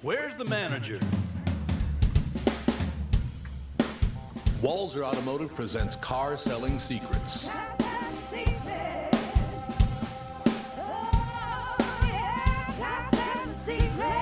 Where's 0.00 0.36
the 0.36 0.44
manager? 0.44 1.00
Walser 4.62 5.02
Automotive 5.02 5.52
presents 5.56 5.96
Car 5.96 6.36
Selling 6.36 6.78
Secrets. 6.78 7.48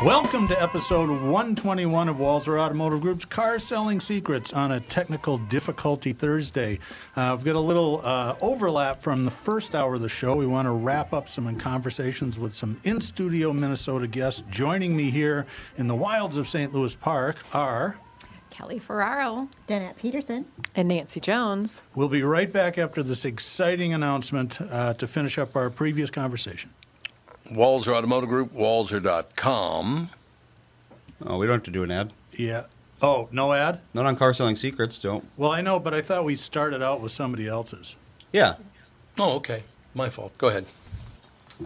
Welcome 0.04 0.48
to 0.48 0.60
episode 0.60 1.08
121 1.08 2.08
of 2.08 2.16
Walser 2.16 2.60
Automotive 2.60 3.00
Group's 3.00 3.24
Car 3.24 3.58
Selling 3.58 4.00
Secrets 4.00 4.52
on 4.52 4.72
a 4.72 4.80
technical 4.80 5.38
difficulty 5.38 6.12
Thursday. 6.12 6.80
Uh, 7.14 7.32
we've 7.36 7.44
got 7.44 7.54
a 7.54 7.60
little 7.60 8.00
uh, 8.04 8.34
overlap 8.40 9.02
from 9.02 9.24
the 9.24 9.30
first 9.30 9.74
hour 9.74 9.94
of 9.94 10.00
the 10.00 10.08
show. 10.08 10.34
We 10.34 10.46
want 10.46 10.66
to 10.66 10.72
wrap 10.72 11.12
up 11.12 11.28
some 11.28 11.56
conversations 11.58 12.38
with 12.38 12.52
some 12.52 12.80
in 12.84 13.00
studio 13.00 13.52
Minnesota 13.52 14.06
guests. 14.06 14.42
Joining 14.50 14.96
me 14.96 15.10
here 15.10 15.46
in 15.76 15.86
the 15.86 15.96
wilds 15.96 16.36
of 16.36 16.48
St. 16.48 16.74
Louis 16.74 16.94
Park 16.96 17.36
are. 17.54 17.98
Kelly 18.50 18.80
Ferraro. 18.80 19.48
Danette 19.68 19.96
Peterson. 19.96 20.44
And 20.74 20.88
Nancy 20.88 21.20
Jones. 21.20 21.82
We'll 21.94 22.08
be 22.08 22.22
right 22.22 22.52
back 22.52 22.78
after 22.78 23.02
this 23.02 23.24
exciting 23.24 23.94
announcement 23.94 24.60
uh, 24.60 24.94
to 24.94 25.06
finish 25.06 25.38
up 25.38 25.54
our 25.54 25.70
previous 25.70 26.10
conversation. 26.10 26.70
Walser 27.50 27.94
Automotive 27.94 28.28
Group, 28.28 28.52
walser.com. 28.54 30.10
Oh, 31.24 31.38
we 31.38 31.46
don't 31.46 31.56
have 31.56 31.62
to 31.64 31.70
do 31.70 31.82
an 31.82 31.90
ad. 31.90 32.12
Yeah. 32.32 32.64
Oh, 33.00 33.28
no 33.30 33.52
ad? 33.52 33.80
Not 33.94 34.06
on 34.06 34.16
car 34.16 34.32
selling 34.34 34.56
secrets, 34.56 35.00
don't. 35.00 35.24
Well, 35.36 35.50
I 35.50 35.60
know, 35.60 35.78
but 35.78 35.94
I 35.94 36.02
thought 36.02 36.24
we 36.24 36.36
started 36.36 36.82
out 36.82 37.00
with 37.00 37.12
somebody 37.12 37.46
else's. 37.46 37.96
Yeah. 38.32 38.54
Oh, 39.18 39.36
okay. 39.36 39.64
My 39.94 40.10
fault. 40.10 40.36
Go 40.38 40.48
ahead. 40.48 40.66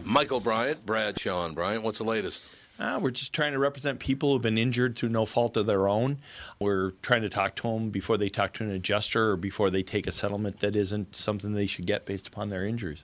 Michael 0.05 0.39
Bryant, 0.39 0.85
Brad 0.85 1.19
Sean 1.19 1.53
Bryant, 1.53 1.83
what's 1.83 1.97
the 1.97 2.05
latest? 2.05 2.45
Uh, 2.79 2.97
we're 2.99 3.11
just 3.11 3.33
trying 3.33 3.51
to 3.51 3.59
represent 3.59 3.99
people 3.99 4.31
who've 4.31 4.41
been 4.41 4.57
injured 4.57 4.95
through 4.95 5.09
no 5.09 5.25
fault 5.25 5.55
of 5.55 5.67
their 5.67 5.87
own. 5.87 6.17
We're 6.59 6.91
trying 7.03 7.21
to 7.21 7.29
talk 7.29 7.55
to 7.57 7.63
them 7.63 7.91
before 7.91 8.17
they 8.17 8.29
talk 8.29 8.53
to 8.53 8.63
an 8.63 8.71
adjuster 8.71 9.31
or 9.31 9.37
before 9.37 9.69
they 9.69 9.83
take 9.83 10.07
a 10.07 10.11
settlement 10.11 10.61
that 10.61 10.75
isn't 10.75 11.15
something 11.15 11.53
they 11.53 11.67
should 11.67 11.85
get 11.85 12.05
based 12.05 12.27
upon 12.27 12.49
their 12.49 12.65
injuries. 12.65 13.03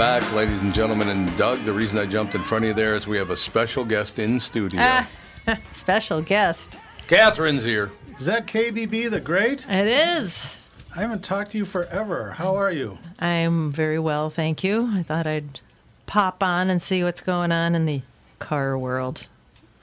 Back, 0.00 0.32
ladies 0.32 0.58
and 0.60 0.72
gentlemen. 0.72 1.08
And 1.08 1.36
Doug, 1.36 1.58
the 1.64 1.74
reason 1.74 1.98
I 1.98 2.06
jumped 2.06 2.34
in 2.34 2.42
front 2.42 2.64
of 2.64 2.68
you 2.70 2.74
there 2.74 2.94
is 2.94 3.06
we 3.06 3.18
have 3.18 3.28
a 3.28 3.36
special 3.36 3.84
guest 3.84 4.18
in 4.18 4.40
studio. 4.40 4.80
Ah, 4.82 5.10
special 5.74 6.22
guest. 6.22 6.78
Catherine's 7.06 7.66
here. 7.66 7.92
Is 8.18 8.24
that 8.24 8.46
KBB 8.46 9.10
the 9.10 9.20
Great? 9.20 9.68
It 9.68 9.86
is. 9.86 10.56
I 10.96 11.02
haven't 11.02 11.22
talked 11.22 11.52
to 11.52 11.58
you 11.58 11.66
forever. 11.66 12.30
How 12.30 12.56
are 12.56 12.72
you? 12.72 12.96
I'm 13.18 13.72
very 13.72 13.98
well, 13.98 14.30
thank 14.30 14.64
you. 14.64 14.88
I 14.90 15.02
thought 15.02 15.26
I'd 15.26 15.60
pop 16.06 16.42
on 16.42 16.70
and 16.70 16.80
see 16.80 17.04
what's 17.04 17.20
going 17.20 17.52
on 17.52 17.74
in 17.74 17.84
the 17.84 18.00
car 18.38 18.78
world. 18.78 19.28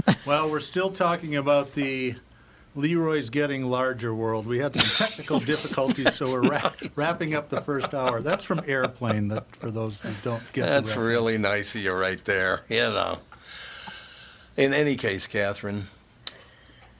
Well, 0.25 0.49
we're 0.49 0.61
still 0.61 0.89
talking 0.89 1.35
about 1.35 1.75
the 1.75 2.16
Leroy's 2.77 3.29
Getting 3.31 3.65
Larger 3.65 4.13
world. 4.13 4.45
We 4.45 4.59
had 4.59 4.75
some 4.79 5.07
technical 5.07 5.39
difficulties, 5.51 6.13
so 6.13 6.25
we're 6.31 6.47
wrap- 6.47 6.75
wrapping 6.95 7.33
up 7.33 7.49
the 7.49 7.59
first 7.61 7.93
hour. 7.93 8.21
That's 8.21 8.43
from 8.43 8.61
Airplane, 8.67 9.27
that 9.29 9.53
for 9.55 9.71
those 9.71 9.99
who 10.01 10.09
don't 10.23 10.43
get 10.53 10.61
the 10.65 10.69
That's 10.69 10.89
reference. 10.91 11.07
really 11.07 11.37
nice 11.39 11.73
of 11.75 11.81
you 11.81 11.91
right 11.93 12.23
there. 12.23 12.61
You 12.69 12.77
know. 12.91 13.17
In 14.55 14.73
any 14.73 14.95
case, 14.95 15.25
Catherine. 15.27 15.87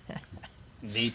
Neat. 0.82 1.14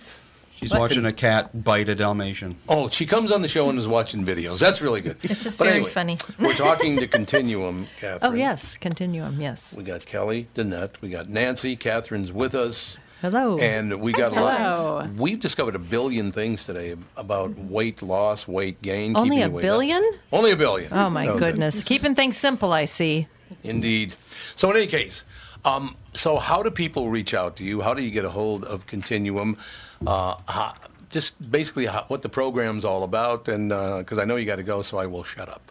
She's 0.55 0.73
watching 0.73 1.05
a 1.07 1.13
cat 1.13 1.65
bite 1.65 1.89
a 1.89 1.95
Dalmatian. 1.97 2.55
Oh, 2.69 2.89
she 2.89 3.05
comes 3.05 3.33
on 3.33 3.43
the 3.43 3.49
show 3.49 3.69
and 3.69 3.77
is 3.81 3.89
watching 3.89 4.25
videos. 4.25 4.61
That's 4.61 4.81
really 4.81 5.01
good. 5.01 5.17
It's 5.25 5.43
just 5.43 5.59
But 5.59 5.65
very 5.65 5.77
anyway, 5.79 5.91
funny. 5.91 6.19
we're 6.39 6.53
talking 6.57 6.97
to 6.99 7.09
Continuum, 7.09 7.89
oh, 7.89 8.01
Catherine. 8.01 8.33
Oh, 8.33 8.37
yes, 8.37 8.77
Continuum, 8.77 9.41
yes. 9.41 9.75
We 9.77 9.83
got 9.83 10.07
Kelly, 10.07 10.47
Danette, 10.55 11.01
we 11.01 11.09
got 11.09 11.29
Nancy. 11.29 11.75
Catherine's 11.75 12.33
with 12.33 12.55
us. 12.55 12.97
Hello. 13.23 13.57
And 13.59 14.01
we 14.01 14.13
got 14.13 14.33
a 14.33 14.35
Hello. 14.35 14.95
lot. 14.97 15.11
We've 15.11 15.39
discovered 15.39 15.77
a 15.77 15.79
billion 15.79 16.33
things 16.33 16.65
today 16.67 16.97
about 17.17 17.55
weight 17.57 18.03
loss, 18.03 18.49
weight 18.49 18.83
gain. 18.83 19.17
Only 19.17 19.37
keeping 19.37 19.45
a 19.45 19.49
the 19.49 19.55
weight 19.55 19.63
billion? 19.63 20.03
down. 20.03 20.13
Only 20.33 20.51
a 20.51 20.57
billion. 20.57 20.93
Oh, 20.93 21.09
my 21.09 21.27
That 21.27 21.37
it. 21.37 21.39
goodness. 21.39 21.83
Keeping 21.85 22.17
things 22.17 22.37
simple, 22.37 22.73
I 22.73 22.85
see. 22.85 23.29
Indeed. 23.63 24.15
So, 24.57 24.71
in 24.73 24.77
any 24.77 24.89
case, 24.89 25.23
um, 25.65 25.95
so 26.15 26.39
how 26.39 26.65
do 26.65 26.71
people 26.73 27.11
reach 27.11 27.33
out 27.33 27.55
to 27.59 27.65
you? 27.65 27.83
How 27.83 27.95
do 27.95 28.03
you 28.03 28.11
get 28.11 28.25
a 28.25 28.31
hold 28.31 28.65
of 28.65 28.89
Continuum? 28.89 29.57
Uh, 30.05 30.35
how, 30.49 30.75
just 31.11 31.49
basically 31.49 31.87
how, 31.87 32.03
what 32.09 32.23
the 32.23 32.29
program's 32.29 32.85
all 32.85 33.05
about, 33.05 33.47
and 33.47 33.69
because 34.01 34.19
I 34.19 34.25
know 34.25 34.35
you 34.35 34.47
got 34.47 34.57
to 34.57 34.65
go, 34.65 34.83
so 34.83 34.99
I 34.99 35.07
will 35.07 35.23
shut 35.23 35.49
up. 35.49 35.71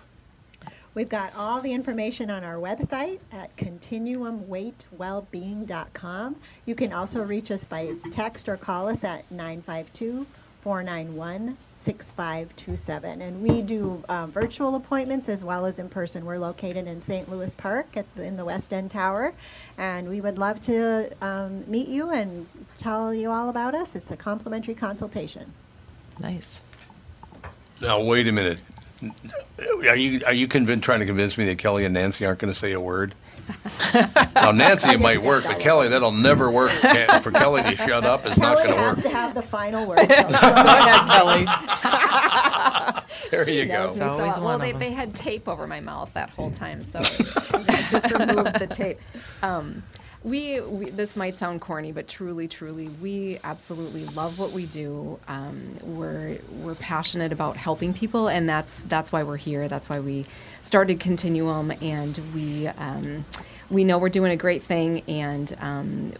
We've 0.94 1.08
got 1.08 1.34
all 1.38 1.62
the 1.62 1.72
information 1.72 2.30
on 2.30 2.44
our 2.44 2.56
website 2.56 3.22
at 3.32 3.56
continuumweightwellbeing.com. 3.56 6.36
You 6.66 6.76
can 6.76 6.92
also 6.92 7.24
reach 7.24 7.50
us 7.50 7.64
by 7.64 7.94
text 8.12 8.50
or 8.50 8.58
call 8.58 8.90
us 8.90 9.06
at 9.06 9.32
952 9.32 10.28
491 10.62 11.58
6527. 11.74 13.22
And 13.22 13.42
we 13.42 13.62
do 13.62 14.04
um, 14.10 14.34
virtual 14.34 14.76
appointments 14.76 15.30
as 15.30 15.46
well 15.46 15.66
as 15.66 15.80
in 15.80 15.88
person. 15.88 16.26
We're 16.26 16.38
located 16.38 16.88
in 16.88 17.00
St. 17.02 17.32
Louis 17.32 17.56
Park 17.56 17.96
at 17.96 18.06
the, 18.16 18.24
in 18.24 18.36
the 18.36 18.46
West 18.46 18.74
End 18.74 18.92
Tower. 18.92 19.34
And 19.78 20.10
we 20.10 20.20
would 20.20 20.38
love 20.38 20.62
to 20.64 21.10
um, 21.26 21.64
meet 21.72 21.88
you 21.88 22.10
and 22.10 22.48
tell 22.78 23.14
you 23.14 23.32
all 23.32 23.48
about 23.50 23.74
us. 23.74 23.96
It's 23.96 24.12
a 24.12 24.18
complimentary 24.18 24.76
consultation. 24.76 25.54
Nice. 26.22 26.60
Now, 27.82 28.04
wait 28.04 28.28
a 28.28 28.32
minute. 28.32 28.60
Are 29.88 29.96
you 29.96 30.22
are 30.26 30.34
you 30.34 30.48
convinced, 30.48 30.84
trying 30.84 31.00
to 31.00 31.06
convince 31.06 31.38
me 31.38 31.46
that 31.46 31.58
Kelly 31.58 31.86
and 31.86 31.94
Nancy 31.94 32.26
aren't 32.26 32.40
going 32.40 32.54
to 32.54 32.58
say 32.60 32.72
a 32.74 32.80
word? 32.80 33.16
now, 34.36 34.52
Nancy, 34.52 34.90
it 34.90 35.02
might 35.02 35.22
work, 35.22 35.44
but 35.44 35.60
Kelly, 35.60 35.90
that'll 35.90 36.12
never 36.12 36.50
work. 36.52 36.72
For 37.22 37.32
Kelly 37.32 37.64
to 37.64 37.76
shut 37.76 38.06
up 38.06 38.26
is 38.26 38.38
not 38.38 38.58
Kelly 38.60 38.68
going 38.68 38.78
to 38.78 38.82
work. 38.82 38.96
has 38.96 39.04
work. 39.04 39.04
to 39.04 39.10
have 39.10 39.34
the 39.34 39.42
final 39.42 39.86
word. 39.86 39.98
Go 40.08 40.14
ahead, 40.14 41.10
Kelly. 41.10 41.46
There 43.32 43.50
you 43.50 43.66
go. 43.66 43.88
knows. 43.88 44.00
always 44.00 44.36
So, 44.36 44.42
one 44.42 44.46
well, 44.46 44.56
of 44.56 44.62
they, 44.62 44.72
them. 44.72 44.80
they 44.80 44.92
had 44.92 45.14
tape 45.16 45.48
over 45.48 45.68
my 45.68 45.80
mouth 45.80 46.14
that 46.14 46.30
whole 46.30 46.52
time, 46.52 46.84
so 46.84 47.00
I 47.54 47.86
just 47.90 48.12
removed 48.12 48.60
the 48.60 48.68
tape. 48.68 49.00
Um, 49.42 49.84
we, 50.24 50.60
we, 50.60 50.90
this 50.92 51.16
might 51.16 51.38
sound 51.38 51.62
corny, 51.62 51.92
but 51.92 52.08
truly, 52.08 52.48
truly, 52.48 52.90
we 53.02 53.40
absolutely 53.44 54.06
love 54.08 54.38
what 54.38 54.52
we 54.52 54.68
do. 54.68 55.20
Um, 55.28 55.78
we're 55.82 56.38
we're 56.52 56.76
passionate 56.76 57.32
about 57.32 57.58
helping 57.58 57.94
people, 57.94 58.28
and 58.28 58.48
that's 58.48 58.82
that's 58.82 59.12
why 59.12 59.24
we're 59.24 59.38
here. 59.38 59.68
That's 59.68 59.90
why 59.90 60.00
we 60.00 60.28
started 60.62 61.00
Continuum, 61.00 61.72
and 61.82 62.20
we 62.36 62.68
um, 62.68 63.26
we 63.72 63.84
know 63.84 63.98
we're 63.98 64.10
doing 64.10 64.32
a 64.32 64.38
great 64.38 64.62
thing, 64.62 65.02
and 65.08 65.56
um, 65.60 66.14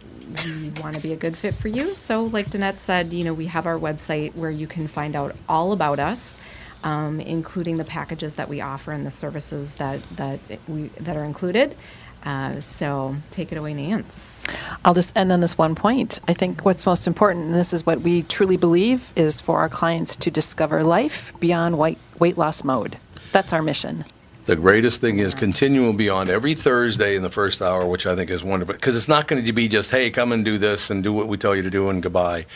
we 0.44 0.70
want 0.80 0.96
to 0.96 1.02
be 1.02 1.12
a 1.12 1.16
good 1.16 1.36
fit 1.36 1.54
for 1.54 1.68
you. 1.68 1.94
So, 1.94 2.24
like 2.24 2.50
Danette 2.50 2.78
said, 2.78 3.12
you 3.12 3.22
know, 3.22 3.34
we 3.34 3.46
have 3.46 3.66
our 3.66 3.78
website 3.78 4.34
where 4.34 4.50
you 4.50 4.66
can 4.66 4.88
find 4.88 5.14
out 5.14 5.36
all 5.48 5.72
about 5.72 6.00
us 6.00 6.38
um, 6.84 7.20
including 7.20 7.76
the 7.76 7.84
packages 7.84 8.34
that 8.34 8.48
we 8.48 8.60
offer 8.60 8.92
and 8.92 9.06
the 9.06 9.10
services 9.10 9.74
that 9.74 10.00
that 10.16 10.40
we 10.68 10.88
that 11.00 11.16
are 11.16 11.24
included. 11.24 11.76
Uh, 12.24 12.60
so 12.60 13.16
take 13.30 13.52
it 13.52 13.58
away, 13.58 13.74
Nance. 13.74 14.44
I'll 14.84 14.94
just 14.94 15.16
end 15.16 15.32
on 15.32 15.40
this 15.40 15.56
one 15.56 15.74
point. 15.74 16.20
I 16.26 16.32
think 16.32 16.64
what's 16.64 16.86
most 16.86 17.06
important, 17.06 17.46
and 17.46 17.54
this 17.54 17.72
is 17.72 17.86
what 17.86 18.00
we 18.00 18.22
truly 18.24 18.56
believe, 18.56 19.12
is 19.16 19.40
for 19.40 19.58
our 19.58 19.68
clients 19.68 20.16
to 20.16 20.30
discover 20.30 20.82
life 20.82 21.32
beyond 21.40 21.78
weight, 21.78 21.98
weight 22.18 22.36
loss 22.38 22.64
mode. 22.64 22.96
That's 23.32 23.52
our 23.52 23.62
mission. 23.62 24.04
The 24.44 24.56
greatest 24.56 25.00
thing 25.00 25.20
is 25.20 25.36
Continuum 25.36 25.96
beyond 25.96 26.28
every 26.28 26.54
Thursday 26.54 27.14
in 27.14 27.22
the 27.22 27.30
first 27.30 27.62
hour, 27.62 27.86
which 27.86 28.06
I 28.06 28.16
think 28.16 28.28
is 28.28 28.42
wonderful. 28.42 28.74
Because 28.74 28.96
it's 28.96 29.06
not 29.06 29.28
going 29.28 29.44
to 29.44 29.52
be 29.52 29.68
just, 29.68 29.92
hey, 29.92 30.10
come 30.10 30.32
and 30.32 30.44
do 30.44 30.58
this 30.58 30.90
and 30.90 31.04
do 31.04 31.12
what 31.12 31.28
we 31.28 31.36
tell 31.36 31.54
you 31.54 31.62
to 31.62 31.70
do 31.70 31.88
and 31.88 32.02
goodbye. 32.02 32.46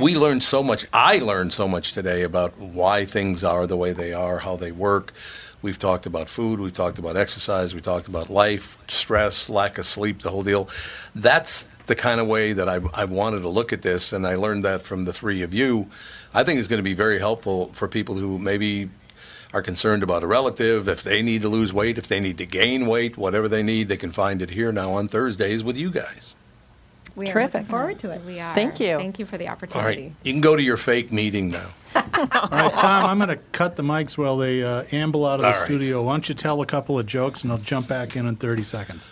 We 0.00 0.16
learned 0.16 0.42
so 0.42 0.62
much. 0.62 0.86
I 0.90 1.18
learned 1.18 1.52
so 1.52 1.68
much 1.68 1.92
today 1.92 2.22
about 2.22 2.58
why 2.58 3.04
things 3.04 3.44
are 3.44 3.66
the 3.66 3.76
way 3.76 3.92
they 3.92 4.14
are, 4.14 4.38
how 4.38 4.56
they 4.56 4.72
work. 4.72 5.12
We've 5.60 5.78
talked 5.78 6.06
about 6.06 6.28
food, 6.28 6.60
we've 6.60 6.72
talked 6.72 7.00
about 7.00 7.16
exercise, 7.16 7.74
we 7.74 7.80
talked 7.80 8.06
about 8.06 8.30
life, 8.30 8.78
stress, 8.86 9.50
lack 9.50 9.76
of 9.76 9.86
sleep, 9.86 10.20
the 10.20 10.30
whole 10.30 10.44
deal. 10.44 10.68
That's 11.16 11.64
the 11.86 11.96
kind 11.96 12.20
of 12.20 12.28
way 12.28 12.52
that 12.52 12.68
I, 12.68 12.78
I 12.94 13.06
wanted 13.06 13.40
to 13.40 13.48
look 13.48 13.72
at 13.72 13.82
this, 13.82 14.12
and 14.12 14.24
I 14.24 14.36
learned 14.36 14.64
that 14.64 14.82
from 14.82 15.04
the 15.04 15.12
three 15.12 15.42
of 15.42 15.52
you. 15.52 15.90
I 16.32 16.44
think 16.44 16.60
it's 16.60 16.68
going 16.68 16.78
to 16.78 16.84
be 16.84 16.94
very 16.94 17.18
helpful 17.18 17.68
for 17.68 17.88
people 17.88 18.14
who 18.14 18.38
maybe 18.38 18.90
are 19.52 19.62
concerned 19.62 20.04
about 20.04 20.22
a 20.22 20.28
relative, 20.28 20.88
if 20.88 21.02
they 21.02 21.22
need 21.22 21.42
to 21.42 21.48
lose 21.48 21.72
weight, 21.72 21.98
if 21.98 22.06
they 22.06 22.20
need 22.20 22.38
to 22.38 22.46
gain 22.46 22.86
weight, 22.86 23.16
whatever 23.16 23.48
they 23.48 23.62
need, 23.64 23.88
they 23.88 23.96
can 23.96 24.12
find 24.12 24.40
it 24.40 24.50
here 24.50 24.70
now 24.70 24.92
on 24.92 25.08
Thursdays 25.08 25.64
with 25.64 25.76
you 25.76 25.90
guys. 25.90 26.36
We 27.18 27.28
are 27.28 27.32
Terrific. 27.32 27.54
looking 27.54 27.68
forward 27.68 27.98
to 28.00 28.10
it. 28.12 28.24
We 28.24 28.38
are. 28.38 28.54
Thank 28.54 28.78
you. 28.78 28.96
Thank 28.96 29.18
you 29.18 29.26
for 29.26 29.36
the 29.36 29.48
opportunity. 29.48 29.78
All 29.78 29.84
right. 29.84 30.12
you 30.22 30.32
can 30.32 30.40
go 30.40 30.54
to 30.54 30.62
your 30.62 30.76
fake 30.76 31.12
meeting 31.12 31.50
now. 31.50 31.70
All 31.96 32.02
right, 32.50 32.78
Tom, 32.78 33.06
I'm 33.06 33.18
going 33.18 33.28
to 33.30 33.36
cut 33.52 33.74
the 33.76 33.82
mics 33.82 34.16
while 34.16 34.36
they 34.36 34.62
uh, 34.62 34.84
amble 34.92 35.26
out 35.26 35.36
of 35.36 35.40
the 35.40 35.46
All 35.48 35.52
right. 35.54 35.64
studio. 35.66 36.02
Why 36.02 36.12
don't 36.12 36.28
you 36.28 36.34
tell 36.36 36.62
a 36.62 36.66
couple 36.66 36.98
of 36.98 37.06
jokes 37.06 37.42
and 37.42 37.50
I'll 37.50 37.58
jump 37.58 37.88
back 37.88 38.14
in 38.14 38.26
in 38.26 38.36
30 38.36 38.62
seconds. 38.62 39.08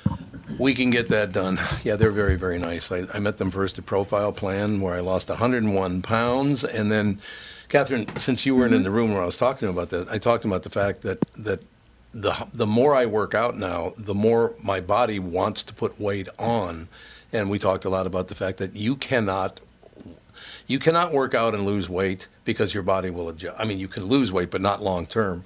We 0.60 0.72
can 0.74 0.90
get 0.90 1.08
that 1.08 1.32
done. 1.32 1.58
Yeah, 1.82 1.96
they're 1.96 2.12
very, 2.12 2.36
very 2.36 2.58
nice. 2.58 2.92
I, 2.92 3.04
I 3.12 3.18
met 3.18 3.38
them 3.38 3.50
first 3.50 3.76
at 3.78 3.86
Profile 3.86 4.32
Plan, 4.32 4.80
where 4.80 4.94
I 4.94 5.00
lost 5.00 5.28
101 5.28 6.02
pounds, 6.02 6.62
and 6.62 6.90
then, 6.92 7.20
Catherine, 7.68 8.06
since 8.18 8.46
you 8.46 8.54
weren't 8.54 8.72
in 8.72 8.84
the 8.84 8.90
room 8.92 9.12
where 9.12 9.22
I 9.22 9.26
was 9.26 9.36
talking 9.36 9.68
about 9.68 9.90
that, 9.90 10.08
I 10.08 10.18
talked 10.18 10.44
about 10.44 10.62
the 10.62 10.70
fact 10.70 11.02
that 11.02 11.18
that 11.36 11.62
the 12.12 12.48
the 12.54 12.66
more 12.66 12.94
I 12.94 13.06
work 13.06 13.34
out 13.34 13.58
now, 13.58 13.92
the 13.98 14.14
more 14.14 14.54
my 14.62 14.80
body 14.80 15.18
wants 15.18 15.62
to 15.64 15.74
put 15.74 16.00
weight 16.00 16.28
on, 16.38 16.88
and 17.32 17.50
we 17.50 17.58
talked 17.58 17.84
a 17.84 17.88
lot 17.88 18.06
about 18.06 18.28
the 18.28 18.34
fact 18.34 18.58
that 18.58 18.74
you 18.74 18.96
cannot. 18.96 19.60
You 20.66 20.78
cannot 20.80 21.12
work 21.12 21.32
out 21.32 21.54
and 21.54 21.64
lose 21.64 21.88
weight 21.88 22.26
because 22.44 22.74
your 22.74 22.82
body 22.82 23.08
will 23.08 23.28
adjust. 23.28 23.56
I 23.58 23.64
mean, 23.64 23.78
you 23.78 23.86
can 23.86 24.04
lose 24.04 24.32
weight, 24.32 24.50
but 24.50 24.60
not 24.60 24.82
long 24.82 25.06
term. 25.06 25.44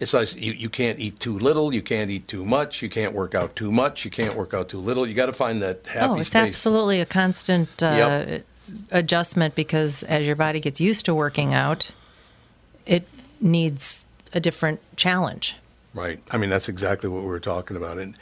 It's 0.00 0.12
like 0.14 0.34
you, 0.34 0.52
you 0.52 0.68
can't 0.68 0.98
eat 0.98 1.20
too 1.20 1.38
little, 1.38 1.72
you 1.74 1.82
can't 1.82 2.10
eat 2.10 2.26
too 2.28 2.44
much, 2.44 2.82
you 2.82 2.88
can't 2.88 3.14
work 3.14 3.34
out 3.34 3.54
too 3.56 3.70
much, 3.70 4.04
you 4.04 4.10
can't 4.10 4.34
work 4.34 4.52
out 4.54 4.68
too 4.68 4.78
little. 4.78 5.06
You 5.06 5.14
got 5.14 5.26
to 5.26 5.32
find 5.32 5.62
that 5.62 5.86
happy 5.86 6.12
oh, 6.12 6.18
it's 6.20 6.30
space. 6.30 6.48
absolutely 6.48 7.00
a 7.00 7.06
constant 7.06 7.82
uh, 7.82 8.24
Yep. 8.26 8.44
adjustment 8.90 9.54
because 9.54 10.02
as 10.04 10.26
your 10.26 10.36
body 10.36 10.60
gets 10.60 10.80
used 10.80 11.04
to 11.06 11.14
working 11.14 11.54
out, 11.54 11.92
it 12.84 13.06
needs 13.40 14.06
a 14.32 14.40
different 14.40 14.80
challenge. 14.96 15.56
Right. 15.94 16.20
I 16.30 16.36
mean, 16.36 16.50
that's 16.50 16.68
exactly 16.68 17.08
what 17.08 17.22
we 17.22 17.28
were 17.28 17.40
talking 17.40 17.76
about. 17.76 17.96
And 17.98 18.16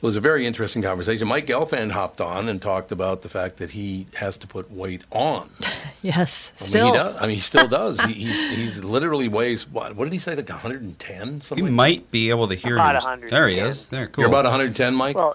it 0.00 0.06
was 0.06 0.14
a 0.16 0.20
very 0.20 0.46
interesting 0.46 0.80
conversation. 0.80 1.26
Mike 1.26 1.46
Gelfand 1.46 1.90
hopped 1.90 2.20
on 2.20 2.48
and 2.48 2.62
talked 2.62 2.92
about 2.92 3.22
the 3.22 3.28
fact 3.28 3.56
that 3.56 3.70
he 3.70 4.06
has 4.14 4.36
to 4.38 4.46
put 4.46 4.70
weight 4.70 5.04
on. 5.10 5.50
Yes, 6.00 6.52
I 6.60 6.62
mean, 6.62 6.68
still. 6.68 6.86
he 6.86 6.92
does. 6.92 7.16
I 7.16 7.26
mean, 7.26 7.34
he 7.34 7.40
still 7.40 7.66
does. 7.66 8.00
he, 8.02 8.12
he's, 8.12 8.56
he's 8.56 8.84
literally 8.84 9.26
weighs, 9.26 9.66
what, 9.66 9.96
what 9.96 10.04
did 10.04 10.12
he 10.12 10.20
say, 10.20 10.36
like 10.36 10.48
110? 10.48 11.26
You 11.34 11.40
Something 11.40 11.64
like 11.64 11.74
might 11.74 12.10
be 12.12 12.30
able 12.30 12.46
to 12.46 12.54
hear 12.54 12.76
About 12.76 12.92
you. 12.92 12.98
100, 13.06 13.30
There 13.32 13.48
he 13.48 13.58
is. 13.58 13.88
There, 13.88 14.06
cool. 14.06 14.22
You're 14.22 14.28
about 14.28 14.44
110, 14.44 14.94
Mike? 14.94 15.16
Well, 15.16 15.34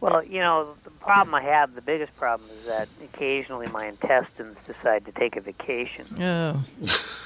well, 0.00 0.24
you 0.24 0.38
know, 0.38 0.74
the 0.84 0.90
problem 0.90 1.34
I 1.34 1.42
have, 1.42 1.74
the 1.74 1.82
biggest 1.82 2.16
problem 2.16 2.48
is 2.60 2.66
that 2.68 2.88
occasionally 3.02 3.66
my 3.66 3.86
intestines 3.86 4.56
decide 4.68 5.04
to 5.06 5.12
take 5.12 5.34
a 5.34 5.40
vacation. 5.40 6.06
Oh, 6.20 6.62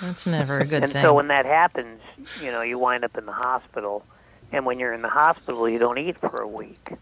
that's 0.01 0.27
never 0.27 0.61
a 0.61 0.65
good 0.65 0.83
and 0.83 0.93
thing. 0.93 1.01
And 1.01 1.07
so 1.07 1.13
when 1.13 1.29
that 1.29 1.45
happens, 1.45 2.01
you 2.43 2.51
know, 2.51 2.63
you 2.63 2.79
wind 2.79 3.05
up 3.05 3.19
in 3.19 3.27
the 3.27 3.33
hospital. 3.33 4.03
And 4.53 4.65
when 4.65 4.79
you're 4.79 4.93
in 4.93 5.03
the 5.03 5.09
hospital, 5.09 5.69
you 5.69 5.79
don't 5.79 5.99
eat 5.99 6.17
for 6.19 6.41
a 6.41 6.49
week. 6.49 6.93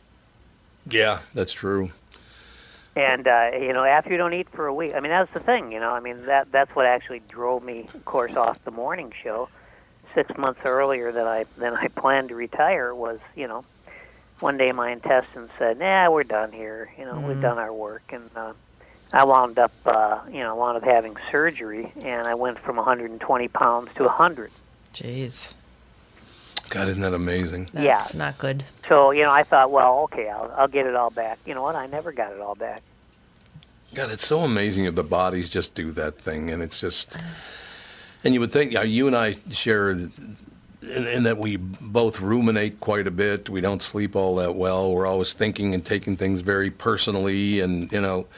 yeah, 0.90 1.20
that's 1.34 1.52
true. 1.52 1.90
And 2.94 3.26
uh, 3.26 3.50
you 3.54 3.72
know, 3.72 3.84
after 3.84 4.10
you 4.10 4.18
don't 4.18 4.34
eat 4.34 4.48
for 4.50 4.66
a 4.66 4.74
week, 4.74 4.94
I 4.94 5.00
mean, 5.00 5.10
that's 5.10 5.32
the 5.32 5.40
thing. 5.40 5.72
You 5.72 5.80
know, 5.80 5.90
I 5.90 6.00
mean, 6.00 6.26
that 6.26 6.52
that's 6.52 6.74
what 6.76 6.84
actually 6.86 7.22
drove 7.28 7.62
me, 7.62 7.88
of 7.94 8.04
course, 8.04 8.36
off 8.36 8.62
the 8.64 8.70
morning 8.70 9.12
show. 9.22 9.48
Six 10.14 10.36
months 10.36 10.60
earlier 10.64 11.10
than 11.10 11.26
I 11.26 11.46
than 11.56 11.74
I 11.74 11.88
planned 11.96 12.28
to 12.28 12.34
retire 12.34 12.94
was, 12.94 13.18
you 13.34 13.48
know, 13.48 13.64
one 14.40 14.58
day 14.58 14.72
my 14.72 14.90
intestines 14.90 15.50
said, 15.58 15.78
"Nah, 15.78 16.10
we're 16.10 16.24
done 16.24 16.52
here. 16.52 16.92
You 16.98 17.06
know, 17.06 17.18
we've 17.26 17.40
done 17.40 17.58
our 17.58 17.72
work." 17.72 18.02
And 18.12 18.28
uh, 18.36 18.52
I 19.10 19.24
wound 19.24 19.58
up, 19.58 19.72
uh, 19.86 20.20
you 20.30 20.40
know, 20.40 20.54
wound 20.56 20.76
up 20.76 20.84
having 20.84 21.16
surgery, 21.30 21.92
and 22.02 22.26
I 22.26 22.34
went 22.34 22.58
from 22.58 22.76
120 22.76 23.48
pounds 23.48 23.88
to 23.94 24.04
100. 24.04 24.50
Jeez, 24.92 25.54
God, 26.72 26.88
isn't 26.88 27.02
that 27.02 27.14
amazing? 27.14 27.68
that's 27.72 27.84
Yeah. 27.84 28.04
It's 28.04 28.14
not 28.14 28.38
good. 28.38 28.64
So 28.88 29.10
you 29.10 29.22
know, 29.22 29.30
I 29.30 29.44
thought, 29.44 29.70
well, 29.70 30.00
okay, 30.04 30.28
I'll 30.28 30.52
I'll 30.56 30.68
get 30.68 30.86
it 30.86 30.96
all 30.96 31.10
back. 31.10 31.38
You 31.46 31.54
know 31.54 31.62
what? 31.62 31.76
I 31.76 31.86
never 31.86 32.12
got 32.12 32.32
it 32.32 32.40
all 32.40 32.54
back. 32.54 32.82
God, 33.94 34.10
it's 34.10 34.26
so 34.26 34.40
amazing 34.40 34.86
if 34.86 34.94
the 34.94 35.04
bodies 35.04 35.50
just 35.50 35.74
do 35.74 35.90
that 35.92 36.18
thing, 36.18 36.50
and 36.50 36.62
it's 36.62 36.80
just. 36.80 37.22
And 38.24 38.32
you 38.32 38.40
would 38.40 38.52
think, 38.52 38.72
yeah, 38.72 38.84
you 38.84 39.06
and 39.08 39.16
I 39.16 39.36
share, 39.50 39.90
in, 39.90 40.12
in 40.80 41.24
that 41.24 41.38
we 41.38 41.56
both 41.56 42.20
ruminate 42.20 42.80
quite 42.80 43.06
a 43.06 43.10
bit. 43.10 43.50
We 43.50 43.60
don't 43.60 43.82
sleep 43.82 44.16
all 44.16 44.36
that 44.36 44.54
well. 44.54 44.92
We're 44.92 45.06
always 45.06 45.32
thinking 45.32 45.74
and 45.74 45.84
taking 45.84 46.16
things 46.16 46.40
very 46.40 46.70
personally, 46.70 47.60
and 47.60 47.92
you 47.92 48.00
know, 48.00 48.28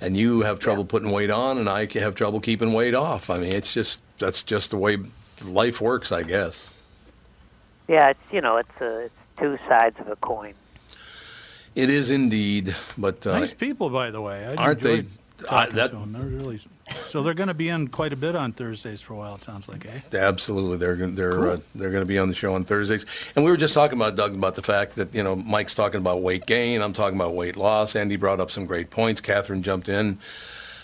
and 0.00 0.16
you 0.16 0.42
have 0.42 0.58
trouble 0.58 0.84
putting 0.84 1.10
weight 1.10 1.30
on, 1.30 1.58
and 1.58 1.68
I 1.68 1.86
have 1.98 2.14
trouble 2.14 2.40
keeping 2.40 2.72
weight 2.72 2.94
off. 2.94 3.28
I 3.28 3.38
mean, 3.38 3.52
it's 3.52 3.74
just 3.74 4.02
that's 4.18 4.44
just 4.44 4.70
the 4.70 4.76
way 4.76 4.98
life 5.44 5.80
works, 5.80 6.12
I 6.12 6.22
guess. 6.22 6.70
Yeah, 7.88 8.10
it's 8.10 8.20
you 8.32 8.40
know, 8.40 8.56
it's 8.56 8.80
a, 8.80 9.04
it's 9.06 9.14
two 9.38 9.58
sides 9.68 9.98
of 10.00 10.08
a 10.08 10.16
coin. 10.16 10.54
It 11.74 11.88
is 11.88 12.10
indeed, 12.10 12.74
but 12.98 13.26
uh, 13.26 13.38
Nice 13.38 13.54
people, 13.54 13.88
by 13.90 14.10
the 14.10 14.20
way. 14.20 14.44
I 14.46 14.54
aren't 14.62 14.80
they- 14.80 14.90
enjoyed 14.98 15.06
I- 15.50 15.64
talking 15.64 15.76
that- 15.76 15.90
to 15.92 15.96
'em. 15.98 16.12
They're 16.12 16.22
really, 16.22 16.60
so 17.04 17.22
they're 17.22 17.34
going 17.34 17.48
to 17.48 17.54
be 17.54 17.68
in 17.70 17.88
quite 17.88 18.12
a 18.12 18.16
bit 18.16 18.36
on 18.36 18.52
Thursdays 18.52 19.00
for 19.02 19.14
a 19.14 19.16
while, 19.16 19.34
it 19.36 19.42
sounds 19.42 19.68
like, 19.68 19.86
eh? 19.86 20.16
Absolutely, 20.16 20.76
they're 20.76 20.94
they're 20.94 21.48
uh, 21.48 21.56
they're 21.74 21.90
going 21.90 22.02
to 22.02 22.06
be 22.06 22.18
on 22.18 22.28
the 22.28 22.34
show 22.34 22.54
on 22.54 22.62
Thursdays, 22.64 23.06
and 23.34 23.44
we 23.44 23.50
were 23.50 23.56
just 23.56 23.74
talking 23.74 23.98
about 23.98 24.14
Doug 24.16 24.34
about 24.34 24.54
the 24.54 24.62
fact 24.62 24.94
that 24.96 25.14
you 25.14 25.22
know 25.22 25.34
Mike's 25.34 25.74
talking 25.74 25.98
about 25.98 26.20
weight 26.22 26.46
gain, 26.46 26.82
I'm 26.82 26.92
talking 26.92 27.16
about 27.16 27.34
weight 27.34 27.56
loss. 27.56 27.96
Andy 27.96 28.16
brought 28.16 28.38
up 28.40 28.50
some 28.50 28.66
great 28.66 28.90
points. 28.90 29.20
Catherine 29.20 29.62
jumped 29.62 29.88
in. 29.88 30.18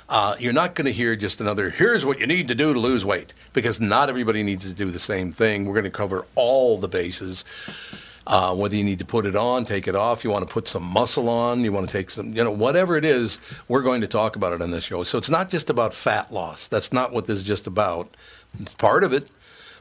Uh, 0.08 0.34
you're 0.38 0.54
not 0.54 0.74
going 0.74 0.86
to 0.86 0.92
hear 0.92 1.14
just 1.16 1.40
another. 1.40 1.68
Here's 1.68 2.06
what 2.06 2.18
you 2.18 2.26
need 2.26 2.48
to 2.48 2.54
do 2.54 2.72
to 2.72 2.80
lose 2.80 3.04
weight, 3.04 3.34
because 3.52 3.78
not 3.78 4.08
everybody 4.08 4.42
needs 4.42 4.66
to 4.66 4.74
do 4.74 4.90
the 4.90 4.98
same 4.98 5.32
thing. 5.32 5.66
We're 5.66 5.74
going 5.74 5.84
to 5.84 5.90
cover 5.90 6.24
all 6.34 6.78
the 6.78 6.88
bases. 6.88 7.44
Uh, 8.26 8.54
whether 8.54 8.76
you 8.76 8.84
need 8.84 8.98
to 8.98 9.06
put 9.06 9.24
it 9.24 9.34
on, 9.34 9.64
take 9.64 9.88
it 9.88 9.94
off, 9.94 10.22
you 10.22 10.30
want 10.30 10.46
to 10.46 10.52
put 10.52 10.68
some 10.68 10.82
muscle 10.82 11.30
on, 11.30 11.64
you 11.64 11.72
want 11.72 11.88
to 11.88 11.92
take 11.92 12.10
some, 12.10 12.34
you 12.34 12.44
know, 12.44 12.50
whatever 12.50 12.96
it 12.96 13.04
is, 13.04 13.40
we're 13.68 13.82
going 13.82 14.02
to 14.02 14.06
talk 14.06 14.36
about 14.36 14.52
it 14.52 14.60
on 14.60 14.70
this 14.70 14.84
show. 14.84 15.02
So 15.02 15.16
it's 15.16 15.30
not 15.30 15.48
just 15.48 15.70
about 15.70 15.94
fat 15.94 16.30
loss. 16.30 16.68
That's 16.68 16.92
not 16.92 17.12
what 17.12 17.26
this 17.26 17.38
is 17.38 17.42
just 17.44 17.66
about. 17.66 18.14
It's 18.60 18.74
part 18.74 19.02
of 19.02 19.14
it, 19.14 19.30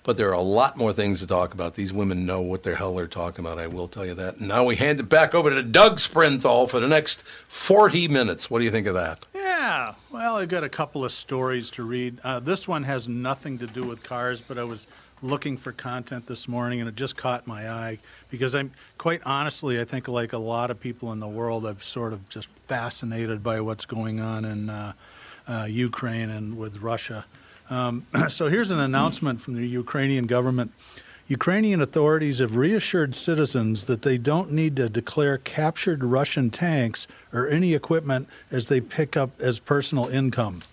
but 0.07 0.15
there 0.15 0.29
are 0.29 0.33
a 0.33 0.41
lot 0.41 0.77
more 0.77 0.93
things 0.93 1.19
to 1.19 1.27
talk 1.27 1.53
about. 1.53 1.73
These 1.73 1.91
women 1.91 2.25
know 2.25 2.39
what 2.39 2.63
the 2.63 2.73
hell 2.73 2.95
they're 2.95 3.07
talking 3.07 3.43
about. 3.43 3.59
I 3.59 3.67
will 3.67 3.89
tell 3.89 4.05
you 4.05 4.13
that. 4.13 4.39
Now 4.39 4.63
we 4.63 4.77
hand 4.77 5.01
it 5.01 5.09
back 5.09 5.35
over 5.35 5.49
to 5.49 5.61
Doug 5.61 5.97
Sprinthall 5.97 6.69
for 6.69 6.79
the 6.79 6.87
next 6.87 7.23
40 7.23 8.07
minutes. 8.07 8.49
What 8.49 8.59
do 8.59 8.65
you 8.65 8.71
think 8.71 8.87
of 8.87 8.93
that? 8.93 9.25
Yeah, 9.35 9.95
well, 10.09 10.37
I've 10.37 10.47
got 10.47 10.63
a 10.63 10.69
couple 10.69 11.03
of 11.03 11.11
stories 11.11 11.69
to 11.71 11.83
read. 11.83 12.21
Uh, 12.23 12.39
this 12.39 12.69
one 12.69 12.83
has 12.83 13.09
nothing 13.09 13.57
to 13.57 13.67
do 13.67 13.83
with 13.83 14.01
cars, 14.01 14.39
but 14.39 14.57
I 14.57 14.63
was 14.63 14.87
looking 15.21 15.57
for 15.57 15.73
content 15.73 16.25
this 16.25 16.47
morning 16.47 16.79
and 16.79 16.87
it 16.87 16.95
just 16.95 17.17
caught 17.17 17.45
my 17.45 17.69
eye 17.69 17.99
because 18.29 18.55
I'm 18.55 18.71
quite 18.97 19.19
honestly, 19.25 19.77
I 19.77 19.83
think 19.83 20.07
like 20.07 20.31
a 20.31 20.37
lot 20.37 20.71
of 20.71 20.79
people 20.79 21.11
in 21.11 21.19
the 21.19 21.27
world, 21.27 21.67
I've 21.67 21.83
sort 21.83 22.13
of 22.13 22.29
just 22.29 22.47
fascinated 22.67 23.43
by 23.43 23.59
what's 23.59 23.83
going 23.83 24.21
on 24.21 24.45
in 24.45 24.69
uh, 24.69 24.93
uh, 25.49 25.67
Ukraine 25.69 26.29
and 26.29 26.57
with 26.57 26.77
Russia. 26.77 27.25
Um, 27.69 28.05
so 28.29 28.47
here's 28.47 28.71
an 28.71 28.79
announcement 28.79 29.41
from 29.41 29.55
the 29.55 29.67
Ukrainian 29.67 30.25
government. 30.25 30.71
Ukrainian 31.27 31.81
authorities 31.81 32.39
have 32.39 32.55
reassured 32.55 33.13
citizens 33.13 33.85
that 33.87 34.01
they 34.01 34.17
don't 34.17 34.49
need 34.51 34.77
to 34.77 34.87
declare 34.87 35.37
captured 35.37 36.01
Russian 36.01 36.49
tanks 36.49 37.05
or 37.33 37.49
any 37.49 37.73
equipment 37.73 38.29
as 38.49 38.69
they 38.69 38.79
pick 38.79 39.17
up 39.17 39.41
as 39.41 39.59
personal 39.59 40.07
income. 40.07 40.63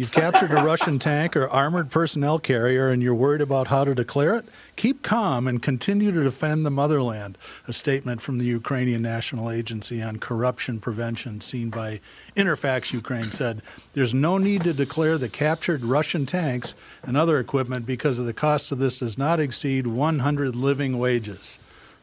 You've 0.00 0.12
captured 0.12 0.52
a 0.52 0.64
Russian 0.64 0.98
tank 0.98 1.36
or 1.36 1.46
armored 1.50 1.90
personnel 1.90 2.38
carrier 2.38 2.88
and 2.88 3.02
you're 3.02 3.14
worried 3.14 3.42
about 3.42 3.66
how 3.66 3.84
to 3.84 3.94
declare 3.94 4.34
it? 4.34 4.46
Keep 4.76 5.02
calm 5.02 5.46
and 5.46 5.60
continue 5.60 6.10
to 6.10 6.24
defend 6.24 6.64
the 6.64 6.70
motherland, 6.70 7.36
a 7.68 7.74
statement 7.74 8.22
from 8.22 8.38
the 8.38 8.46
Ukrainian 8.46 9.02
National 9.02 9.50
Agency 9.50 10.00
on 10.00 10.16
Corruption 10.16 10.80
Prevention, 10.80 11.42
seen 11.42 11.68
by 11.68 12.00
Interfax 12.34 12.94
Ukraine, 12.94 13.30
said 13.30 13.60
there's 13.92 14.14
no 14.14 14.38
need 14.38 14.64
to 14.64 14.72
declare 14.72 15.18
the 15.18 15.28
captured 15.28 15.84
Russian 15.84 16.24
tanks 16.24 16.74
and 17.02 17.14
other 17.14 17.38
equipment 17.38 17.84
because 17.84 18.16
the 18.16 18.32
cost 18.32 18.72
of 18.72 18.78
this 18.78 19.00
does 19.00 19.18
not 19.18 19.38
exceed 19.38 19.86
100 19.86 20.56
living 20.56 20.98
wages. 20.98 21.58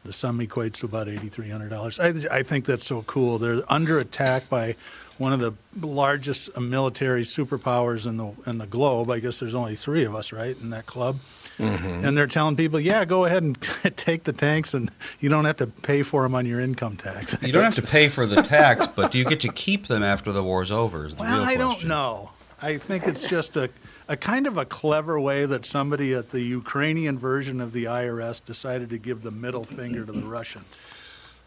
The 0.08 0.14
sum 0.14 0.38
equates 0.38 0.76
to 0.76 0.86
about 0.86 1.06
$8,300. 1.06 2.30
I, 2.32 2.38
I 2.38 2.42
think 2.42 2.64
that's 2.64 2.86
so 2.86 3.02
cool. 3.02 3.36
They're 3.36 3.60
under 3.68 3.98
attack 3.98 4.48
by 4.48 4.74
one 5.18 5.34
of 5.34 5.40
the 5.40 5.52
largest 5.86 6.48
uh, 6.56 6.60
military 6.60 7.24
superpowers 7.24 8.06
in 8.06 8.16
the 8.16 8.32
in 8.46 8.56
the 8.56 8.66
globe. 8.66 9.10
I 9.10 9.18
guess 9.18 9.38
there's 9.38 9.54
only 9.54 9.76
three 9.76 10.04
of 10.04 10.14
us, 10.14 10.32
right, 10.32 10.58
in 10.62 10.70
that 10.70 10.86
club. 10.86 11.18
And 11.58 12.16
they're 12.16 12.26
telling 12.26 12.56
people, 12.56 12.80
yeah, 12.80 13.04
go 13.04 13.26
ahead 13.26 13.42
and 13.42 13.60
take 13.96 14.24
the 14.24 14.32
tanks, 14.32 14.72
and 14.72 14.90
you 15.20 15.28
don't 15.28 15.44
have 15.44 15.58
to 15.58 15.66
pay 15.66 16.02
for 16.02 16.22
them 16.22 16.34
on 16.34 16.46
your 16.46 16.60
income 16.60 16.96
tax. 16.96 17.36
You 17.42 17.52
don't 17.52 17.64
have 17.64 17.74
to 17.74 17.82
pay 17.82 18.08
for 18.08 18.24
the 18.24 18.40
tax, 18.40 18.86
but 18.86 19.10
do 19.12 19.18
you 19.18 19.26
get 19.26 19.40
to 19.40 19.52
keep 19.52 19.88
them 19.88 20.02
after 20.02 20.32
the 20.32 20.42
war's 20.42 20.70
over? 20.70 21.04
Is 21.04 21.16
the 21.16 21.24
Well, 21.24 21.40
real 21.40 21.44
I 21.46 21.56
don't 21.56 21.84
know. 21.84 22.30
I 22.62 22.78
think 22.78 23.06
it's 23.06 23.28
just 23.28 23.58
a, 23.58 23.68
a 24.08 24.16
kind 24.16 24.46
of 24.46 24.56
a 24.56 24.64
clever 24.64 25.20
way 25.20 25.44
that 25.46 25.66
somebody 25.66 26.14
at 26.14 26.30
the 26.30 26.40
Ukrainian 26.40 27.18
version 27.18 27.60
of 27.60 27.72
the 27.72 27.84
IRS 27.84 28.44
decided 28.44 28.90
to 28.90 28.98
give 28.98 29.22
the 29.22 29.30
middle 29.30 29.64
finger 29.64 30.04
to 30.04 30.12
the 30.12 30.26
Russians. 30.26 30.80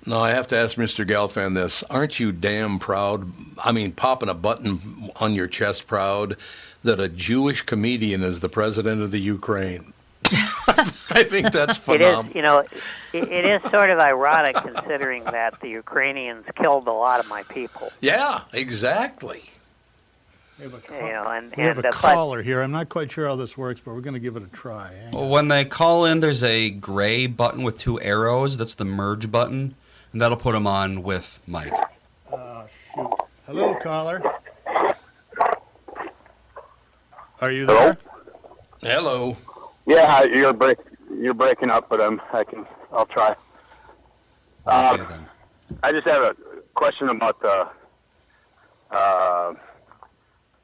No, 0.05 0.19
I 0.19 0.31
have 0.31 0.47
to 0.47 0.57
ask 0.57 0.77
Mr. 0.77 1.05
Gelfand 1.05 1.53
this. 1.53 1.83
Aren't 1.83 2.19
you 2.19 2.31
damn 2.31 2.79
proud? 2.79 3.31
I 3.63 3.71
mean, 3.71 3.91
popping 3.91 4.29
a 4.29 4.33
button 4.33 4.79
on 5.19 5.33
your 5.35 5.47
chest 5.47 5.85
proud 5.87 6.37
that 6.83 6.99
a 6.99 7.07
Jewish 7.07 7.61
comedian 7.61 8.23
is 8.23 8.39
the 8.39 8.49
president 8.49 9.01
of 9.03 9.11
the 9.11 9.19
Ukraine? 9.19 9.93
I 11.13 11.23
think 11.27 11.51
that's 11.51 11.77
It 11.77 11.81
phenomenal. 11.81 12.29
is, 12.29 12.35
you 12.35 12.41
know, 12.41 12.59
it, 12.59 12.71
it 13.13 13.45
is 13.45 13.61
sort 13.69 13.89
of 13.91 13.99
ironic 13.99 14.55
considering 14.55 15.23
that 15.25 15.59
the 15.61 15.69
Ukrainians 15.69 16.45
killed 16.55 16.87
a 16.87 16.91
lot 16.93 17.19
of 17.19 17.29
my 17.29 17.43
people. 17.43 17.91
Yeah, 17.99 18.41
exactly. 18.53 19.51
You 20.61 20.69
know, 20.69 21.27
and 21.27 21.53
We 21.55 21.63
have 21.63 21.77
and 21.77 21.85
a 21.85 21.89
uh, 21.89 21.91
but 21.91 21.93
caller 21.93 22.41
here. 22.43 22.61
I'm 22.61 22.71
not 22.71 22.87
quite 22.89 23.11
sure 23.11 23.25
how 23.27 23.35
this 23.35 23.57
works, 23.57 23.81
but 23.81 23.95
we're 23.95 24.01
going 24.01 24.13
to 24.13 24.19
give 24.19 24.35
it 24.35 24.43
a 24.43 24.47
try. 24.47 24.93
Hang 24.93 25.11
Well, 25.11 25.23
on. 25.23 25.29
when 25.29 25.47
they 25.47 25.65
call 25.65 26.05
in, 26.05 26.19
there's 26.19 26.43
a 26.43 26.69
gray 26.69 27.25
button 27.25 27.63
with 27.63 27.79
two 27.79 27.99
arrows. 27.99 28.57
That's 28.57 28.75
the 28.75 28.85
merge 28.85 29.31
button, 29.31 29.73
and 30.11 30.21
that'll 30.21 30.37
put 30.37 30.51
them 30.53 30.67
on 30.67 31.01
with 31.01 31.39
Mike. 31.47 31.73
Oh, 32.31 32.65
shoot. 32.93 33.09
Hello, 33.47 33.75
caller. 33.81 34.21
Are 37.41 37.51
you 37.51 37.65
there? 37.65 37.97
Hello. 38.81 39.35
Yeah, 39.87 40.23
you're 40.25 40.53
break 40.53 40.77
you're 41.19 41.33
breaking 41.33 41.71
up, 41.71 41.89
but 41.89 41.99
um, 41.99 42.21
I 42.31 42.43
can 42.43 42.67
I'll 42.91 43.07
try. 43.07 43.35
Um, 44.67 44.99
Okay, 44.99 45.03
then. 45.09 45.25
I 45.81 45.91
just 45.91 46.05
have 46.07 46.21
a 46.21 46.35
question 46.75 47.09
about 47.09 47.41
the 47.41 47.67
uh, 48.91 49.53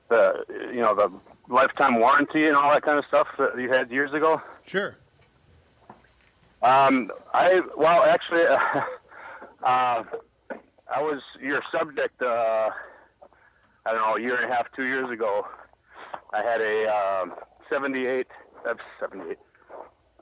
the 0.09 0.45
you 0.73 0.81
know 0.81 0.93
the 0.95 1.11
lifetime 1.49 1.99
warranty 1.99 2.45
and 2.47 2.55
all 2.55 2.69
that 2.69 2.83
kind 2.83 2.97
of 2.99 3.05
stuff 3.05 3.27
that 3.37 3.59
you 3.59 3.69
had 3.69 3.91
years 3.91 4.13
ago. 4.13 4.41
Sure. 4.65 4.95
Um, 6.61 7.11
I 7.33 7.61
well 7.77 8.03
actually, 8.03 8.45
uh, 8.45 8.57
uh, 9.63 10.03
I 10.93 11.01
was 11.01 11.21
your 11.41 11.61
subject. 11.71 12.21
Uh, 12.21 12.69
I 13.85 13.91
don't 13.93 14.01
know, 14.01 14.15
a 14.15 14.21
year 14.21 14.35
and 14.35 14.51
a 14.51 14.53
half, 14.53 14.67
two 14.75 14.85
years 14.85 15.09
ago. 15.09 15.47
I 16.33 16.43
had 16.43 16.59
a 16.59 16.87
um, 16.87 17.33
78, 17.69 18.27
uh, 18.67 18.73
78, 18.99 19.37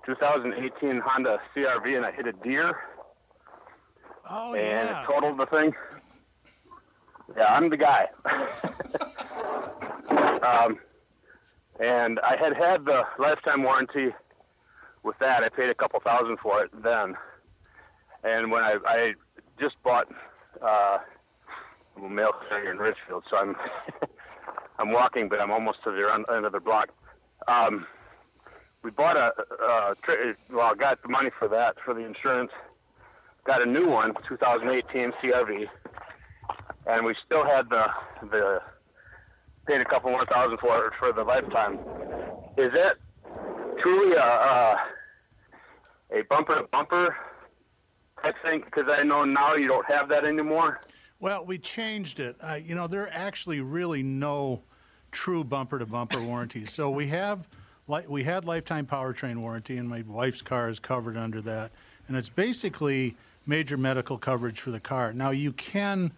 2018 0.06 1.00
Honda 1.00 1.40
CRV, 1.56 1.98
and 1.98 2.06
I 2.06 2.12
hit 2.12 2.28
a 2.28 2.32
deer 2.32 2.78
Oh, 4.30 4.54
and 4.54 4.90
yeah. 4.90 5.04
it 5.04 5.06
totaled 5.06 5.38
the 5.40 5.46
thing. 5.46 5.74
Yeah, 7.36 7.54
I'm 7.54 7.70
the 7.70 7.78
guy. 7.78 8.08
um, 10.44 10.80
and 11.80 12.20
I 12.20 12.38
had 12.38 12.56
had 12.56 12.86
the 12.86 13.04
lifetime 13.20 13.64
warranty 13.64 14.14
with 15.04 15.18
that. 15.20 15.44
I 15.44 15.50
paid 15.50 15.70
a 15.70 15.76
couple 15.76 16.00
thousand 16.00 16.38
for 16.40 16.64
it 16.64 16.72
then. 16.84 17.16
And 18.24 18.52
when 18.52 18.64
I, 18.64 18.78
I 18.86 19.14
just 19.60 19.76
bought 19.84 20.08
uh, 20.62 20.98
a 21.98 22.10
mail 22.10 22.32
carrier 22.50 22.72
in 22.72 22.78
Richfield, 22.78 23.24
so 23.30 23.38
I'm 23.38 23.56
I'm 24.80 24.92
walking, 24.92 25.30
but 25.30 25.40
I'm 25.40 25.52
almost 25.52 25.84
to 25.84 25.92
the 25.92 26.26
end 26.34 26.46
of 26.46 26.52
the 26.52 26.60
block. 26.60 26.90
Um, 27.48 27.86
we 28.84 28.92
bought 28.92 29.18
a, 29.18 29.34
a 29.64 29.96
tra- 30.04 30.36
well, 30.52 30.76
got 30.76 31.02
the 31.02 31.10
money 31.10 31.30
for 31.38 31.48
that 31.48 31.76
for 31.84 31.94
the 31.94 32.02
insurance. 32.02 32.52
Got 33.46 33.62
a 33.62 33.66
new 33.66 33.88
one, 33.88 34.14
2018 34.28 35.12
CRV, 35.24 35.68
and 36.88 37.06
we 37.06 37.16
still 37.26 37.46
had 37.46 37.70
the 37.70 37.90
the 38.32 38.62
paid 39.68 39.82
a 39.82 39.86
couple 39.86 40.12
more 40.12 40.26
thousand 40.26 40.60
for 40.60 40.92
for 41.00 41.12
the 41.12 41.24
lifetime. 41.24 41.80
Is 42.58 42.72
that 42.74 42.98
truly 43.82 44.16
a 44.16 44.24
a, 44.24 44.78
a 46.12 46.22
bumper 46.24 46.56
to 46.56 46.64
bumper 46.72 47.16
type 48.22 48.36
thing? 48.44 48.62
Because 48.66 48.86
I 48.88 49.04
know 49.04 49.24
now 49.24 49.56
you 49.56 49.68
don't 49.68 49.86
have 49.88 50.10
that 50.10 50.26
anymore. 50.26 50.80
Well, 51.20 51.46
we 51.46 51.58
changed 51.58 52.20
it. 52.20 52.36
Uh, 52.42 52.60
you 52.62 52.76
know, 52.76 52.88
there 52.88 53.04
are 53.04 53.10
actually 53.12 53.62
really 53.62 54.04
no 54.04 54.62
true 55.12 55.44
bumper 55.44 55.80
to 55.80 55.86
bumper 55.86 56.22
warranties. 56.22 56.74
So 56.74 56.90
we 56.90 57.08
have, 57.08 57.48
we 58.08 58.24
had 58.24 58.44
lifetime 58.44 58.86
powertrain 58.86 59.38
warranty, 59.38 59.78
and 59.78 59.88
my 59.88 60.04
wife's 60.06 60.42
car 60.42 60.68
is 60.68 60.78
covered 60.78 61.16
under 61.16 61.42
that, 61.44 61.72
and 62.08 62.18
it's 62.18 62.30
basically 62.30 63.16
major 63.46 63.78
medical 63.78 64.18
coverage 64.18 64.60
for 64.60 64.72
the 64.72 64.80
car. 64.80 65.14
Now 65.14 65.30
you 65.30 65.54
can, 65.54 66.12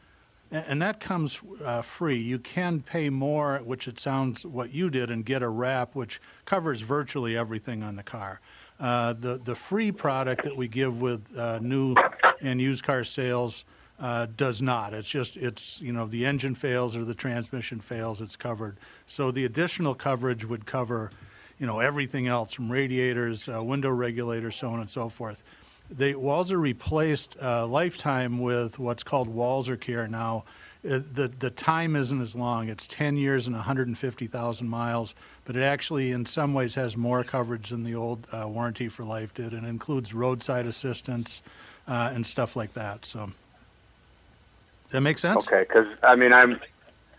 and 0.52 0.82
that 0.82 1.00
comes 1.00 1.42
uh, 1.64 1.82
free. 1.82 2.18
You 2.18 2.40
can 2.40 2.82
pay 2.82 3.10
more, 3.10 3.60
which 3.60 3.88
it 3.88 4.00
sounds 4.00 4.46
what 4.46 4.74
you 4.74 4.90
did, 4.90 5.12
and 5.12 5.26
get 5.26 5.44
a 5.44 5.50
wrap, 5.50 5.96
which 5.96 6.22
covers 6.46 6.82
virtually 6.82 7.38
everything 7.38 7.84
on 7.84 7.96
the 7.96 8.04
car. 8.04 8.40
Uh, 8.80 9.14
the 9.14 9.40
the 9.44 9.56
free 9.56 9.92
product 9.92 10.44
that 10.44 10.56
we 10.56 10.68
give 10.68 11.02
with 11.02 11.36
uh, 11.38 11.60
new 11.60 11.96
and 12.42 12.62
used 12.62 12.84
car 12.84 13.04
sales 13.04 13.66
uh, 14.00 14.28
does 14.38 14.62
not. 14.62 14.94
It's 14.94 15.10
just 15.10 15.38
it's 15.38 15.82
you 15.82 15.92
know 15.92 16.06
the 16.06 16.26
engine 16.26 16.56
fails 16.56 16.96
or 16.96 17.04
the 17.04 17.16
transmission 17.16 17.80
fails, 17.80 18.22
it's 18.22 18.36
covered. 18.36 18.78
So 19.06 19.32
the 19.32 19.46
additional 19.46 19.96
coverage 19.96 20.46
would 20.46 20.66
cover, 20.66 21.12
you 21.60 21.66
know, 21.66 21.80
everything 21.80 22.28
else 22.28 22.54
from 22.54 22.72
radiators, 22.72 23.50
uh, 23.50 23.64
window 23.64 23.90
regulators, 23.90 24.56
so 24.56 24.70
on 24.70 24.80
and 24.80 24.90
so 24.90 25.10
forth. 25.10 25.44
They 25.90 26.14
Walser 26.14 26.60
replaced 26.60 27.38
uh, 27.42 27.66
lifetime 27.66 28.40
with 28.40 28.78
what's 28.80 29.04
called 29.04 29.34
Walser 29.34 29.80
Care 29.80 30.08
now. 30.08 30.44
Uh, 30.86 31.00
the 31.14 31.32
the 31.40 31.50
time 31.50 31.96
isn't 31.96 32.22
as 32.22 32.36
long. 32.36 32.70
It's 32.70 32.88
10 32.88 33.18
years 33.18 33.48
and 33.48 33.56
150,000 33.56 34.68
miles, 34.68 35.16
but 35.46 35.56
it 35.56 35.64
actually 35.64 36.12
in 36.12 36.26
some 36.26 36.54
ways 36.54 36.76
has 36.76 36.96
more 36.96 37.24
coverage 37.24 37.70
than 37.70 37.84
the 37.84 37.96
old 37.96 38.28
uh, 38.32 38.48
warranty 38.48 38.90
for 38.90 39.04
life 39.04 39.34
did, 39.34 39.54
and 39.54 39.66
includes 39.66 40.14
roadside 40.14 40.66
assistance 40.66 41.42
uh, 41.88 42.12
and 42.14 42.26
stuff 42.26 42.56
like 42.56 42.74
that. 42.74 43.06
So. 43.06 43.32
Does 44.88 44.94
that 44.94 45.02
make 45.02 45.18
sense? 45.18 45.46
Okay, 45.46 45.66
because 45.68 45.88
I 46.02 46.16
mean, 46.16 46.32
I'm, 46.32 46.62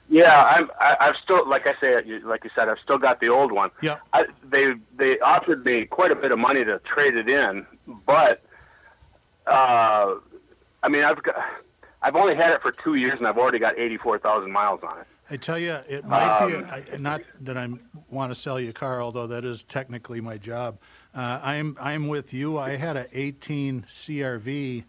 yeah, 0.08 0.42
I'm, 0.42 0.70
I, 0.80 0.96
I've 1.00 1.16
still, 1.22 1.46
like 1.46 1.66
I 1.66 1.74
say, 1.82 2.00
like 2.24 2.42
you 2.44 2.50
said, 2.54 2.70
I've 2.70 2.78
still 2.82 2.96
got 2.96 3.20
the 3.20 3.28
old 3.28 3.52
one. 3.52 3.70
Yeah. 3.82 3.98
I, 4.14 4.24
they 4.42 4.72
they 4.96 5.18
offered 5.20 5.66
me 5.66 5.84
quite 5.84 6.10
a 6.10 6.16
bit 6.16 6.32
of 6.32 6.38
money 6.38 6.64
to 6.64 6.80
trade 6.80 7.14
it 7.14 7.28
in, 7.28 7.66
but, 8.06 8.42
uh, 9.48 10.14
I 10.82 10.88
mean, 10.88 11.04
I've 11.04 11.22
got, 11.22 11.36
I've 12.02 12.16
only 12.16 12.34
had 12.34 12.52
it 12.52 12.62
for 12.62 12.72
two 12.72 12.94
years, 12.94 13.18
and 13.18 13.26
I've 13.26 13.38
already 13.38 13.58
got 13.58 13.78
eighty-four 13.78 14.18
thousand 14.18 14.52
miles 14.52 14.80
on 14.82 15.00
it. 15.00 15.06
I 15.30 15.36
tell 15.36 15.58
you, 15.58 15.72
it 15.88 16.06
might 16.06 16.46
be, 16.46 16.54
Um, 16.56 16.66
I- 16.70 16.96
not 16.96 17.20
that 17.42 17.58
I 17.58 17.68
want 18.08 18.30
to 18.30 18.34
sell 18.34 18.58
you 18.58 18.70
a 18.70 18.72
car, 18.72 19.02
although 19.02 19.26
that 19.26 19.44
is 19.44 19.62
technically 19.64 20.20
my 20.22 20.38
job. 20.38 20.78
Uh, 21.14 21.38
I'm, 21.42 21.76
I'm 21.80 22.08
with 22.08 22.32
you. 22.32 22.58
I 22.58 22.76
had 22.76 22.96
a 22.96 23.06
18 23.12 23.82
CRV, 23.82 24.84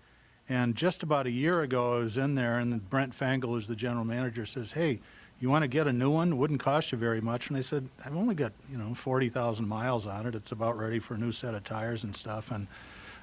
and 0.47 0.75
just 0.75 1.03
about 1.03 1.25
a 1.27 1.31
year 1.31 1.61
ago, 1.61 1.95
I 1.95 1.99
was 1.99 2.17
in 2.17 2.35
there, 2.35 2.59
and 2.59 2.89
Brent 2.89 3.11
Fangle, 3.13 3.49
who's 3.49 3.67
the 3.67 3.75
general 3.75 4.05
manager, 4.05 4.45
says, 4.45 4.71
hey, 4.71 5.01
you 5.41 5.49
want 5.49 5.63
to 5.63 5.67
get 5.67 5.87
a 5.87 5.93
new 5.93 6.09
one? 6.09 6.37
Wouldn't 6.37 6.59
cost 6.61 6.91
you 6.93 6.97
very 6.97 7.19
much. 7.21 7.49
And 7.49 7.57
I 7.57 7.61
said, 7.61 7.87
I've 8.05 8.15
only 8.15 8.35
got, 8.35 8.51
you 8.71 8.77
know, 8.77 8.93
40,000 8.93 9.67
miles 9.67 10.05
on 10.07 10.25
it. 10.25 10.35
It's 10.35 10.51
about 10.53 10.77
ready 10.77 10.99
for 10.99 11.15
a 11.15 11.17
new 11.17 11.31
set 11.33 11.53
of 11.53 11.63
tires 11.65 12.03
and 12.05 12.15
stuff. 12.15 12.51
And 12.51 12.67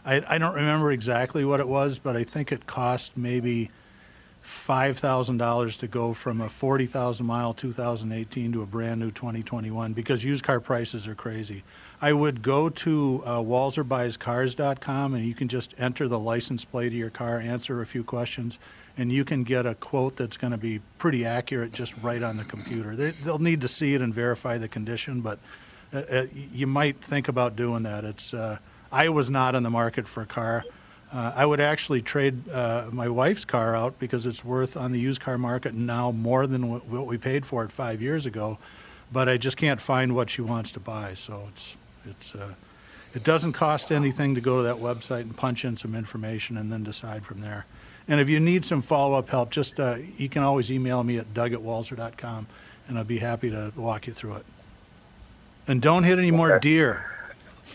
I, 0.06 0.22
I 0.28 0.38
don't 0.38 0.54
remember 0.54 0.92
exactly 0.92 1.44
what 1.44 1.58
it 1.58 1.66
was, 1.66 1.98
but 1.98 2.16
I 2.16 2.22
think 2.22 2.52
it 2.52 2.66
cost 2.66 3.16
maybe 3.16 3.70
five 4.40 4.96
thousand 4.96 5.38
dollars 5.38 5.76
to 5.78 5.88
go 5.88 6.14
from 6.14 6.40
a 6.40 6.48
forty 6.48 6.86
thousand 6.86 7.26
mile 7.26 7.52
2018 7.52 8.52
to 8.52 8.62
a 8.62 8.66
brand 8.66 9.00
new 9.00 9.10
2021 9.10 9.92
because 9.92 10.24
used 10.24 10.44
car 10.44 10.60
prices 10.60 11.08
are 11.08 11.16
crazy. 11.16 11.64
I 12.00 12.12
would 12.12 12.42
go 12.42 12.68
to 12.68 13.22
uh, 13.26 13.38
WalserBuysCars.com 13.38 15.14
and 15.14 15.24
you 15.24 15.34
can 15.34 15.48
just 15.48 15.74
enter 15.78 16.06
the 16.06 16.18
license 16.18 16.64
plate 16.64 16.88
of 16.88 16.94
your 16.94 17.10
car, 17.10 17.40
answer 17.40 17.82
a 17.82 17.86
few 17.86 18.04
questions, 18.04 18.60
and 18.96 19.10
you 19.10 19.24
can 19.24 19.42
get 19.42 19.66
a 19.66 19.74
quote 19.74 20.16
that's 20.16 20.36
going 20.36 20.52
to 20.52 20.58
be 20.58 20.80
pretty 20.98 21.24
accurate 21.24 21.72
just 21.72 21.94
right 22.02 22.22
on 22.22 22.36
the 22.36 22.44
computer. 22.44 22.94
They, 22.94 23.10
they'll 23.10 23.40
need 23.40 23.62
to 23.62 23.68
see 23.68 23.94
it 23.94 24.02
and 24.02 24.14
verify 24.14 24.58
the 24.58 24.68
condition, 24.68 25.20
but 25.20 25.40
uh, 25.92 25.98
uh, 25.98 26.26
you 26.52 26.68
might 26.68 27.00
think 27.02 27.26
about 27.26 27.56
doing 27.56 27.82
that. 27.84 28.04
It's 28.04 28.32
uh, 28.32 28.58
I 28.92 29.08
was 29.08 29.30
not 29.30 29.54
in 29.54 29.62
the 29.62 29.70
market 29.70 30.06
for 30.06 30.22
a 30.22 30.26
car. 30.26 30.64
Uh, 31.12 31.32
I 31.34 31.46
would 31.46 31.60
actually 31.60 32.02
trade 32.02 32.48
uh, 32.50 32.86
my 32.90 33.08
wife's 33.08 33.44
car 33.44 33.76
out 33.76 33.98
because 33.98 34.26
it's 34.26 34.44
worth 34.44 34.76
on 34.76 34.92
the 34.92 34.98
used 34.98 35.20
car 35.20 35.38
market 35.38 35.74
now 35.74 36.10
more 36.10 36.46
than 36.46 36.70
what, 36.70 36.86
what 36.86 37.06
we 37.06 37.16
paid 37.16 37.46
for 37.46 37.64
it 37.64 37.72
five 37.72 38.02
years 38.02 38.26
ago. 38.26 38.58
But 39.12 39.28
I 39.28 39.36
just 39.36 39.56
can't 39.56 39.80
find 39.80 40.14
what 40.14 40.30
she 40.30 40.42
wants 40.42 40.72
to 40.72 40.80
buy. 40.80 41.14
So 41.14 41.44
it's 41.50 41.76
it's 42.04 42.34
uh, 42.34 42.54
it 43.14 43.24
doesn't 43.24 43.52
cost 43.52 43.92
anything 43.92 44.34
to 44.34 44.40
go 44.40 44.58
to 44.58 44.62
that 44.64 44.76
website 44.76 45.22
and 45.22 45.36
punch 45.36 45.64
in 45.64 45.76
some 45.76 45.94
information 45.94 46.56
and 46.56 46.72
then 46.72 46.82
decide 46.82 47.24
from 47.24 47.40
there. 47.40 47.66
And 48.08 48.20
if 48.20 48.28
you 48.28 48.40
need 48.40 48.64
some 48.64 48.80
follow 48.80 49.16
up 49.16 49.28
help, 49.28 49.50
just 49.50 49.80
uh, 49.80 49.96
you 50.16 50.28
can 50.28 50.42
always 50.42 50.70
email 50.70 51.02
me 51.02 51.18
at 51.18 51.32
doug 51.34 51.52
at 51.52 51.60
walser.com 51.60 52.46
and 52.88 52.98
I'll 52.98 53.04
be 53.04 53.18
happy 53.18 53.50
to 53.50 53.72
walk 53.76 54.06
you 54.06 54.12
through 54.12 54.34
it. 54.34 54.46
And 55.66 55.80
don't 55.80 56.04
hit 56.04 56.18
any 56.18 56.30
more 56.30 56.58
deer. 56.58 57.12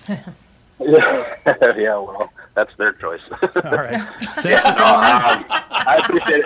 Yeah, 0.83 1.35
yeah. 1.77 1.95
Well, 1.97 2.31
that's 2.55 2.75
their 2.77 2.93
choice. 2.93 3.21
All 3.31 3.61
right. 3.71 3.93
yeah, 4.45 4.75
no, 4.77 4.85
um, 4.85 5.45
I 5.71 6.01
appreciate 6.03 6.39
it. 6.39 6.45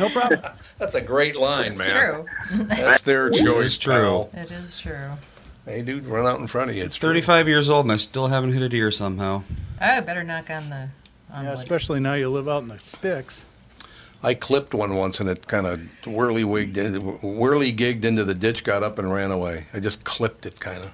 No 0.00 0.08
problem. 0.10 0.40
That's 0.78 0.94
a 0.94 1.00
great 1.00 1.36
line, 1.36 1.76
man. 1.78 1.88
True. 1.88 2.26
That's 2.66 3.02
their 3.02 3.30
choice, 3.30 3.66
It's 3.66 3.78
true. 3.78 3.92
pal. 3.94 4.30
It 4.34 4.50
is 4.50 4.76
true. 4.76 5.10
Hey, 5.64 5.82
dude, 5.82 6.06
run 6.06 6.26
out 6.26 6.38
in 6.38 6.46
front 6.46 6.70
of 6.70 6.76
you. 6.76 6.84
It's 6.84 6.96
true. 6.96 7.08
35 7.08 7.48
years 7.48 7.68
old 7.70 7.86
and 7.86 7.92
I 7.92 7.96
still 7.96 8.28
haven't 8.28 8.52
hit 8.52 8.62
a 8.62 8.68
deer 8.68 8.90
somehow. 8.90 9.42
Oh, 9.82 10.00
better 10.02 10.22
knock 10.22 10.50
on 10.50 10.70
the 10.70 10.88
on 11.32 11.44
Yeah, 11.44 11.50
wood. 11.50 11.58
especially 11.58 12.00
now 12.00 12.14
you 12.14 12.28
live 12.28 12.48
out 12.48 12.62
in 12.62 12.68
the 12.68 12.78
sticks. 12.78 13.44
I 14.22 14.34
clipped 14.34 14.74
one 14.74 14.94
once 14.94 15.18
and 15.20 15.28
it 15.28 15.46
kind 15.46 15.66
of 15.66 15.80
whirly 16.06 16.44
wigged, 16.44 17.02
whirly 17.22 17.72
gigged 17.72 18.04
into 18.04 18.24
the 18.24 18.34
ditch, 18.34 18.62
got 18.64 18.82
up 18.82 18.98
and 18.98 19.12
ran 19.12 19.30
away. 19.30 19.66
I 19.74 19.80
just 19.80 20.04
clipped 20.04 20.46
it, 20.46 20.60
kind 20.60 20.84
of. 20.84 20.90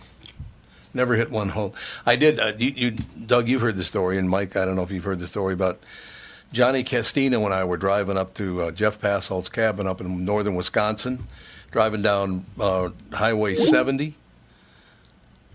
Never 0.94 1.14
hit 1.14 1.30
one 1.30 1.50
home. 1.50 1.72
I 2.04 2.16
did. 2.16 2.38
Uh, 2.38 2.52
you, 2.58 2.70
you, 2.76 2.90
Doug, 3.26 3.48
you've 3.48 3.62
heard 3.62 3.76
the 3.76 3.84
story, 3.84 4.18
and 4.18 4.28
Mike, 4.28 4.56
I 4.56 4.64
don't 4.64 4.76
know 4.76 4.82
if 4.82 4.90
you've 4.90 5.04
heard 5.04 5.20
the 5.20 5.26
story 5.26 5.54
about 5.54 5.80
Johnny 6.52 6.84
Castino 6.84 7.44
and 7.44 7.54
I 7.54 7.64
were 7.64 7.78
driving 7.78 8.18
up 8.18 8.34
to 8.34 8.62
uh, 8.62 8.70
Jeff 8.72 9.00
Passolt's 9.00 9.48
cabin 9.48 9.86
up 9.86 10.00
in 10.02 10.24
northern 10.24 10.54
Wisconsin, 10.54 11.26
driving 11.70 12.02
down 12.02 12.44
uh, 12.60 12.90
Highway 13.12 13.54
70. 13.54 14.16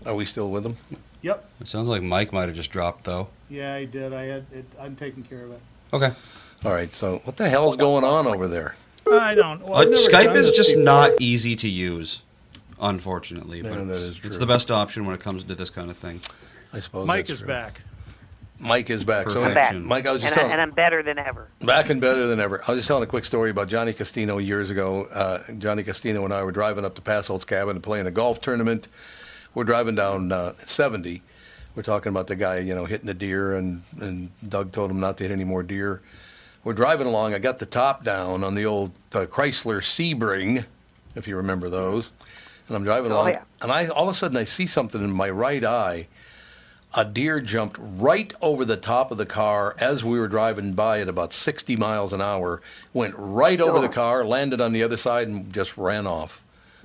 Are 0.06 0.14
we 0.14 0.24
still 0.24 0.50
with 0.50 0.64
him? 0.66 0.76
Yep. 1.22 1.48
It 1.60 1.68
sounds 1.68 1.88
like 1.88 2.02
Mike 2.02 2.32
might 2.32 2.46
have 2.46 2.54
just 2.56 2.70
dropped 2.70 3.04
though. 3.04 3.28
Yeah, 3.50 3.74
I 3.74 3.84
did. 3.84 4.12
I 4.12 4.24
had. 4.24 4.46
It, 4.52 4.64
I'm 4.80 4.94
taking 4.96 5.22
care 5.24 5.44
of 5.44 5.50
it. 5.52 5.60
Okay. 5.92 6.12
All 6.64 6.72
right. 6.72 6.92
So 6.94 7.18
what 7.24 7.36
the 7.36 7.48
hell's 7.48 7.76
going 7.76 8.04
on 8.04 8.26
over 8.26 8.46
there? 8.46 8.76
I 9.10 9.34
don't. 9.34 9.60
Well, 9.66 9.78
Uh, 9.80 9.86
Skype 9.86 10.34
is 10.36 10.50
just 10.50 10.70
before. 10.70 10.84
not 10.84 11.10
easy 11.20 11.56
to 11.56 11.68
use, 11.68 12.22
unfortunately. 12.80 13.58
Yeah, 13.58 13.70
But 13.70 13.88
that 13.88 14.08
it's, 14.08 14.24
it's 14.24 14.38
the 14.38 14.46
best 14.46 14.70
option 14.70 15.06
when 15.06 15.14
it 15.14 15.20
comes 15.20 15.44
to 15.44 15.54
this 15.54 15.70
kind 15.70 15.90
of 15.90 15.96
thing. 15.96 16.20
I 16.72 16.80
suppose 16.80 17.06
Mike 17.06 17.26
that's 17.26 17.30
is 17.30 17.38
true. 17.40 17.48
back. 17.48 17.80
Mike 18.60 18.90
is 18.90 19.04
back. 19.04 19.30
So, 19.30 19.44
I'm 19.44 19.54
back. 19.54 19.76
Mike, 19.76 20.06
I 20.06 20.12
was 20.12 20.20
just 20.20 20.36
and, 20.36 20.48
I, 20.48 20.52
and 20.52 20.60
I'm 20.60 20.72
better 20.72 21.02
than 21.02 21.16
ever. 21.16 21.48
Back 21.60 21.90
and 21.90 22.00
better 22.00 22.26
than 22.26 22.40
ever. 22.40 22.60
I 22.66 22.72
was 22.72 22.80
just 22.80 22.88
telling 22.88 23.04
a 23.04 23.06
quick 23.06 23.24
story 23.24 23.50
about 23.50 23.68
Johnny 23.68 23.92
Castino 23.92 24.44
years 24.44 24.70
ago. 24.70 25.04
Uh, 25.14 25.38
Johnny 25.58 25.84
Castino 25.84 26.24
and 26.24 26.34
I 26.34 26.42
were 26.42 26.50
driving 26.50 26.84
up 26.84 26.96
to 26.96 27.02
Passolt's 27.02 27.44
cabin 27.44 27.76
and 27.76 27.82
playing 27.82 28.06
a 28.06 28.10
golf 28.10 28.40
tournament. 28.40 28.88
We're 29.54 29.64
driving 29.64 29.94
down 29.94 30.32
uh, 30.32 30.54
70. 30.56 31.22
We're 31.76 31.82
talking 31.82 32.10
about 32.10 32.26
the 32.26 32.34
guy, 32.34 32.58
you 32.58 32.74
know, 32.74 32.84
hitting 32.86 33.08
a 33.08 33.14
deer, 33.14 33.54
and, 33.54 33.82
and 34.00 34.30
Doug 34.46 34.72
told 34.72 34.90
him 34.90 34.98
not 34.98 35.16
to 35.18 35.24
hit 35.24 35.30
any 35.30 35.44
more 35.44 35.62
deer. 35.62 36.02
We're 36.64 36.72
driving 36.72 37.06
along. 37.06 37.34
I 37.34 37.38
got 37.38 37.60
the 37.60 37.66
top 37.66 38.02
down 38.02 38.42
on 38.42 38.56
the 38.56 38.66
old 38.66 38.90
uh, 39.14 39.26
Chrysler 39.26 39.80
Sebring, 39.80 40.66
if 41.14 41.28
you 41.28 41.36
remember 41.36 41.68
those. 41.68 42.10
And 42.68 42.76
I'm 42.76 42.84
driving 42.84 43.10
Oh, 43.12 43.16
along, 43.16 43.28
yeah. 43.30 43.42
and 43.62 43.72
I 43.72 43.88
all 43.88 44.04
of 44.04 44.14
a 44.14 44.14
sudden 44.14 44.36
I 44.36 44.44
see 44.44 44.66
something 44.66 45.02
in 45.02 45.10
my 45.10 45.28
right 45.30 45.64
eye 45.64 46.08
a 46.96 47.04
deer 47.04 47.40
jumped 47.40 47.76
right 47.78 48.32
over 48.40 48.64
the 48.64 48.76
top 48.76 49.10
of 49.10 49.18
the 49.18 49.26
car 49.26 49.76
as 49.78 50.02
we 50.02 50.18
were 50.18 50.28
driving 50.28 50.74
by 50.74 51.00
at 51.00 51.08
about 51.08 51.32
60 51.32 51.76
miles 51.76 52.12
an 52.12 52.20
hour, 52.22 52.62
went 52.92 53.14
right 53.16 53.60
over 53.60 53.80
the 53.80 53.88
oh. 53.88 53.92
car, 53.92 54.24
landed 54.24 54.60
on 54.60 54.72
the 54.72 54.82
other 54.82 54.96
side, 54.96 55.28
and 55.28 55.52
just 55.52 55.76
ran 55.76 56.06
off. 56.06 56.42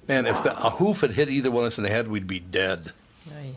Man, 0.08 0.26
if 0.26 0.44
the, 0.44 0.58
a 0.58 0.72
hoof 0.72 1.02
had 1.02 1.12
hit 1.12 1.30
either 1.30 1.50
one 1.50 1.64
of 1.64 1.68
us 1.68 1.78
in 1.78 1.86
the 1.86 1.90
head, 1.90 2.10
we'd 2.10 2.28
be 2.28 2.42
dead. 2.42 2.92
Aye. 3.30 3.56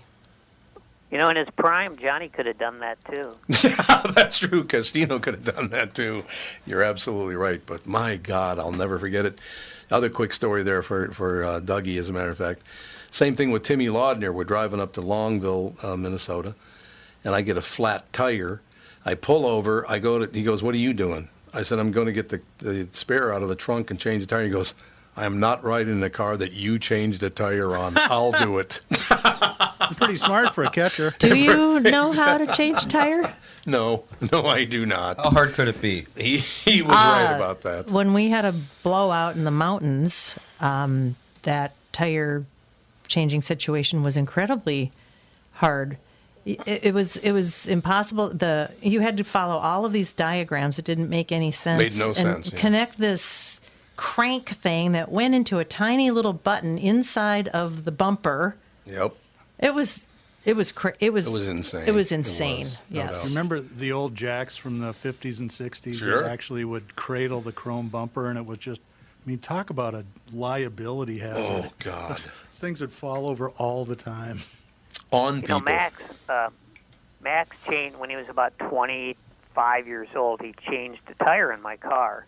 You 1.10 1.18
know, 1.18 1.28
in 1.28 1.36
his 1.36 1.48
prime, 1.56 1.96
Johnny 1.96 2.28
could 2.28 2.46
have 2.46 2.58
done 2.58 2.78
that 2.78 3.04
too. 3.04 3.32
yeah, 3.48 4.02
That's 4.14 4.38
true. 4.38 4.62
Castino 4.62 5.20
could 5.20 5.34
have 5.34 5.56
done 5.56 5.70
that 5.70 5.94
too. 5.94 6.24
You're 6.64 6.82
absolutely 6.82 7.34
right. 7.34 7.60
But 7.66 7.86
my 7.86 8.16
God, 8.16 8.60
I'll 8.60 8.72
never 8.72 8.98
forget 8.98 9.24
it. 9.24 9.40
Other 9.90 10.08
quick 10.10 10.32
story 10.32 10.62
there 10.62 10.82
for 10.82 11.08
for 11.12 11.44
uh, 11.44 11.60
Dougie, 11.60 11.98
as 11.98 12.08
a 12.08 12.12
matter 12.12 12.30
of 12.30 12.38
fact. 12.38 12.62
Same 13.10 13.34
thing 13.36 13.50
with 13.50 13.62
Timmy 13.62 13.86
Laudner. 13.86 14.34
We're 14.34 14.44
driving 14.44 14.80
up 14.80 14.92
to 14.94 15.00
Longville, 15.00 15.82
uh, 15.84 15.96
Minnesota, 15.96 16.54
and 17.24 17.34
I 17.34 17.40
get 17.40 17.56
a 17.56 17.62
flat 17.62 18.12
tire. 18.12 18.60
I 19.04 19.14
pull 19.14 19.46
over. 19.46 19.88
I 19.88 19.98
go 20.00 20.24
to. 20.24 20.36
He 20.36 20.42
goes, 20.42 20.62
"What 20.62 20.74
are 20.74 20.78
you 20.78 20.92
doing?" 20.92 21.28
I 21.54 21.62
said, 21.62 21.78
"I'm 21.78 21.92
going 21.92 22.06
to 22.06 22.12
get 22.12 22.28
the, 22.30 22.42
the 22.58 22.88
spare 22.90 23.32
out 23.32 23.42
of 23.42 23.48
the 23.48 23.56
trunk 23.56 23.90
and 23.90 24.00
change 24.00 24.22
the 24.22 24.26
tire." 24.26 24.44
He 24.44 24.50
goes, 24.50 24.74
"I 25.16 25.24
am 25.24 25.38
not 25.38 25.62
riding 25.62 25.96
in 25.98 26.02
a 26.02 26.10
car 26.10 26.36
that 26.36 26.52
you 26.52 26.78
changed 26.78 27.22
a 27.22 27.30
tire 27.30 27.76
on. 27.76 27.94
I'll 27.96 28.32
do 28.32 28.58
it." 28.58 28.82
Pretty 29.96 30.16
smart 30.16 30.54
for 30.54 30.64
a 30.64 30.70
catcher. 30.70 31.12
Do 31.18 31.36
you 31.36 31.80
know 31.80 32.12
how 32.12 32.38
to 32.38 32.46
change 32.56 32.84
a 32.84 32.88
tire? 32.88 33.34
no, 33.66 34.04
no, 34.32 34.44
I 34.46 34.64
do 34.64 34.86
not. 34.86 35.16
How 35.18 35.30
hard 35.30 35.52
could 35.52 35.68
it 35.68 35.80
be? 35.80 36.06
He 36.16 36.38
he 36.38 36.82
was 36.82 36.92
right 36.92 37.32
Uh, 37.32 37.36
about 37.36 37.62
that. 37.62 37.90
When 37.90 38.14
we 38.14 38.28
had 38.30 38.44
a 38.44 38.54
blowout 38.82 39.36
in 39.36 39.44
the 39.44 39.50
mountains, 39.50 40.36
um, 40.60 41.16
that 41.42 41.72
tire 41.92 42.44
changing 43.08 43.42
situation 43.42 44.02
was 44.02 44.16
incredibly 44.16 44.92
hard. 45.54 45.98
It, 46.44 46.60
it 46.66 46.94
was 46.94 47.16
it 47.18 47.32
was 47.32 47.66
impossible. 47.66 48.28
The 48.30 48.70
you 48.80 49.00
had 49.00 49.16
to 49.16 49.24
follow 49.24 49.56
all 49.56 49.84
of 49.84 49.92
these 49.92 50.14
diagrams. 50.14 50.78
It 50.78 50.84
didn't 50.84 51.10
make 51.10 51.32
any 51.32 51.50
sense. 51.50 51.82
Made 51.82 51.98
no 51.98 52.08
and 52.08 52.16
sense, 52.16 52.52
yeah. 52.52 52.58
Connect 52.58 52.98
this 52.98 53.60
crank 53.96 54.48
thing 54.50 54.92
that 54.92 55.10
went 55.10 55.34
into 55.34 55.58
a 55.58 55.64
tiny 55.64 56.10
little 56.10 56.34
button 56.34 56.78
inside 56.78 57.48
of 57.48 57.82
the 57.84 57.90
bumper. 57.90 58.54
Yep. 58.84 59.16
It 59.58 59.74
was 59.74 60.06
it 60.44 60.54
was 60.56 60.70
cra- 60.72 60.94
it 61.00 61.12
was 61.12 61.26
It 61.26 61.32
was 61.32 61.48
insane. 61.48 61.84
It 61.88 61.92
was 61.92 62.12
It 62.12 62.16
insane. 62.16 62.60
was, 62.64 62.78
no 62.90 63.00
yes. 63.02 63.22
doubt. 63.22 63.28
Remember 63.30 63.60
the 63.60 63.92
old 63.92 64.14
jacks 64.14 64.56
from 64.56 64.78
the 64.78 64.92
50s 64.92 65.40
and 65.40 65.50
60s 65.50 65.94
Sure. 65.98 66.22
that 66.22 66.30
actually 66.30 66.64
would 66.64 66.94
cradle 66.96 67.40
the 67.40 67.52
chrome 67.52 67.88
bumper, 67.88 68.28
and 68.30 68.38
it 68.38 68.46
was 68.46 68.58
just, 68.58 68.80
I 68.80 69.28
mean, 69.28 69.38
talk 69.38 69.70
about 69.70 69.94
a 69.94 70.04
liability 70.32 71.18
hazard. 71.18 71.42
Oh 71.68 71.72
God. 71.80 72.20
Things 72.52 72.80
would 72.80 72.92
fall 72.92 73.26
over 73.28 73.50
all 73.50 73.84
the 73.84 73.96
time. 73.96 74.38
On 75.10 75.36
You 75.36 75.40
people. 75.42 75.58
know, 75.60 75.64
Max, 75.64 76.02
uh, 76.28 76.48
Max 77.22 77.56
changed 77.68 77.96
when 77.98 78.08
he 78.10 78.16
was 78.16 78.28
about 78.28 78.56
25 78.58 79.86
years 79.86 80.08
old. 80.14 80.40
He 80.42 80.54
changed 80.70 81.00
a 81.08 81.24
tire 81.24 81.52
in 81.52 81.60
my 81.60 81.76
car, 81.76 82.24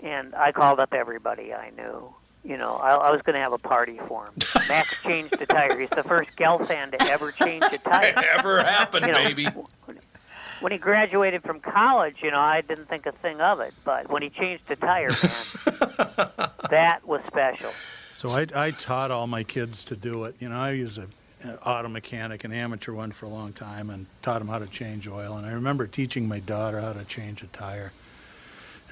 and 0.00 0.34
I 0.34 0.52
called 0.52 0.80
up 0.80 0.94
everybody 0.94 1.52
I 1.52 1.70
knew. 1.70 2.14
You 2.44 2.56
know, 2.56 2.76
I, 2.76 2.94
I 2.94 3.10
was 3.12 3.22
going 3.22 3.34
to 3.34 3.40
have 3.40 3.52
a 3.52 3.58
party 3.58 4.00
for 4.08 4.26
him. 4.26 4.34
Max 4.68 5.02
changed 5.04 5.40
a 5.40 5.46
tire. 5.46 5.78
He's 5.78 5.90
the 5.90 6.02
first 6.02 6.30
Gelfand 6.36 6.98
to 6.98 7.10
ever 7.10 7.30
change 7.30 7.64
a 7.64 7.78
tire. 7.78 8.08
It 8.08 8.18
ever 8.38 8.62
happened, 8.62 9.06
You 9.06 9.12
know, 9.12 9.24
baby? 9.24 9.46
When 10.60 10.72
he 10.72 10.78
graduated 10.78 11.42
from 11.42 11.60
college, 11.60 12.16
you 12.22 12.30
know, 12.30 12.40
I 12.40 12.60
didn't 12.60 12.88
think 12.88 13.06
a 13.06 13.12
thing 13.12 13.40
of 13.40 13.60
it. 13.60 13.74
But 13.84 14.10
when 14.10 14.22
he 14.22 14.30
changed 14.30 14.70
a 14.70 14.76
tire, 14.76 15.08
man, 15.08 16.50
that 16.70 17.00
was 17.04 17.22
special. 17.26 17.70
So 18.14 18.30
I, 18.30 18.46
I 18.54 18.70
taught 18.70 19.10
all 19.10 19.26
my 19.26 19.42
kids 19.42 19.82
to 19.84 19.96
do 19.96 20.24
it. 20.24 20.36
You 20.38 20.48
know, 20.48 20.56
I 20.56 20.80
was 20.80 20.98
a 20.98 21.08
an 21.42 21.56
auto 21.64 21.88
mechanic, 21.88 22.44
an 22.44 22.52
amateur 22.52 22.92
one 22.92 23.10
for 23.12 23.26
a 23.26 23.28
long 23.28 23.52
time, 23.52 23.90
and 23.90 24.06
taught 24.22 24.38
them 24.38 24.48
how 24.48 24.58
to 24.58 24.66
change 24.66 25.08
oil. 25.08 25.36
And 25.36 25.46
I 25.46 25.52
remember 25.52 25.86
teaching 25.86 26.28
my 26.28 26.40
daughter 26.40 26.80
how 26.80 26.92
to 26.92 27.04
change 27.04 27.42
a 27.42 27.46
tire. 27.46 27.92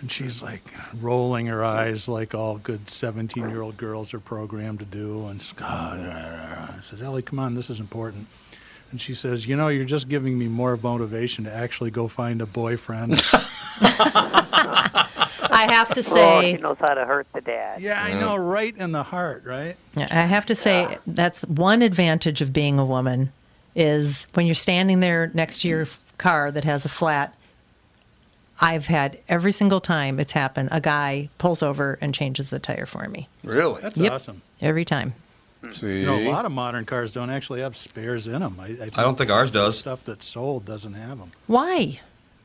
And 0.00 0.10
she's 0.10 0.42
like 0.42 0.62
rolling 1.00 1.46
her 1.46 1.62
eyes 1.62 2.08
like 2.08 2.34
all 2.34 2.56
good 2.58 2.88
17 2.88 3.48
year 3.50 3.60
old 3.60 3.76
girls 3.76 4.14
are 4.14 4.20
programmed 4.20 4.78
to 4.78 4.84
do. 4.86 5.26
And 5.26 5.40
she's, 5.42 5.52
God, 5.52 6.00
I 6.00 6.78
said, 6.80 7.02
Ellie, 7.02 7.22
come 7.22 7.38
on, 7.38 7.54
this 7.54 7.68
is 7.68 7.80
important. 7.80 8.26
And 8.92 9.00
she 9.00 9.14
says, 9.14 9.46
You 9.46 9.56
know, 9.56 9.68
you're 9.68 9.84
just 9.84 10.08
giving 10.08 10.38
me 10.38 10.48
more 10.48 10.76
motivation 10.76 11.44
to 11.44 11.52
actually 11.54 11.90
go 11.90 12.08
find 12.08 12.40
a 12.40 12.46
boyfriend. 12.46 13.20
I 15.52 15.66
have 15.70 15.88
to 15.94 16.00
Oh, 16.00 16.02
say, 16.02 16.54
she 16.56 16.62
knows 16.62 16.76
how 16.80 16.94
to 16.94 17.04
hurt 17.04 17.26
the 17.34 17.40
dad. 17.40 17.80
yeah, 17.80 18.02
I 18.02 18.18
know, 18.18 18.36
right 18.36 18.74
in 18.76 18.92
the 18.92 19.02
heart, 19.02 19.44
right? 19.44 19.76
I 19.98 20.22
have 20.22 20.46
to 20.46 20.54
say 20.54 20.98
that's 21.06 21.42
one 21.42 21.82
advantage 21.82 22.40
of 22.40 22.52
being 22.52 22.78
a 22.78 22.84
woman 22.84 23.32
is 23.76 24.26
when 24.34 24.46
you're 24.46 24.54
standing 24.54 25.00
there 25.00 25.30
next 25.34 25.60
to 25.62 25.68
your 25.68 25.86
car 26.18 26.50
that 26.50 26.64
has 26.64 26.84
a 26.84 26.88
flat. 26.88 27.34
I've 28.60 28.86
had 28.86 29.18
every 29.28 29.52
single 29.52 29.80
time 29.80 30.20
it's 30.20 30.32
happened, 30.32 30.68
a 30.72 30.80
guy 30.80 31.30
pulls 31.38 31.62
over 31.62 31.98
and 32.00 32.14
changes 32.14 32.50
the 32.50 32.58
tire 32.58 32.86
for 32.86 33.08
me. 33.08 33.28
Really? 33.42 33.80
That's 33.80 33.96
Yep. 33.98 34.12
awesome. 34.12 34.42
Every 34.60 34.84
time. 34.84 35.14
See, 35.72 36.00
You 36.00 36.06
know, 36.06 36.16
a 36.16 36.30
lot 36.30 36.44
of 36.46 36.52
modern 36.52 36.84
cars 36.86 37.12
don't 37.12 37.30
actually 37.30 37.60
have 37.60 37.76
spares 37.76 38.26
in 38.26 38.40
them. 38.40 38.56
I, 38.60 38.66
I, 38.66 38.90
I 38.96 39.02
don't 39.02 39.16
think 39.18 39.30
ours 39.30 39.50
does. 39.50 39.78
Stuff 39.78 40.04
that's 40.04 40.26
sold 40.26 40.64
doesn't 40.64 40.94
have 40.94 41.18
them. 41.18 41.30
Why? 41.46 42.00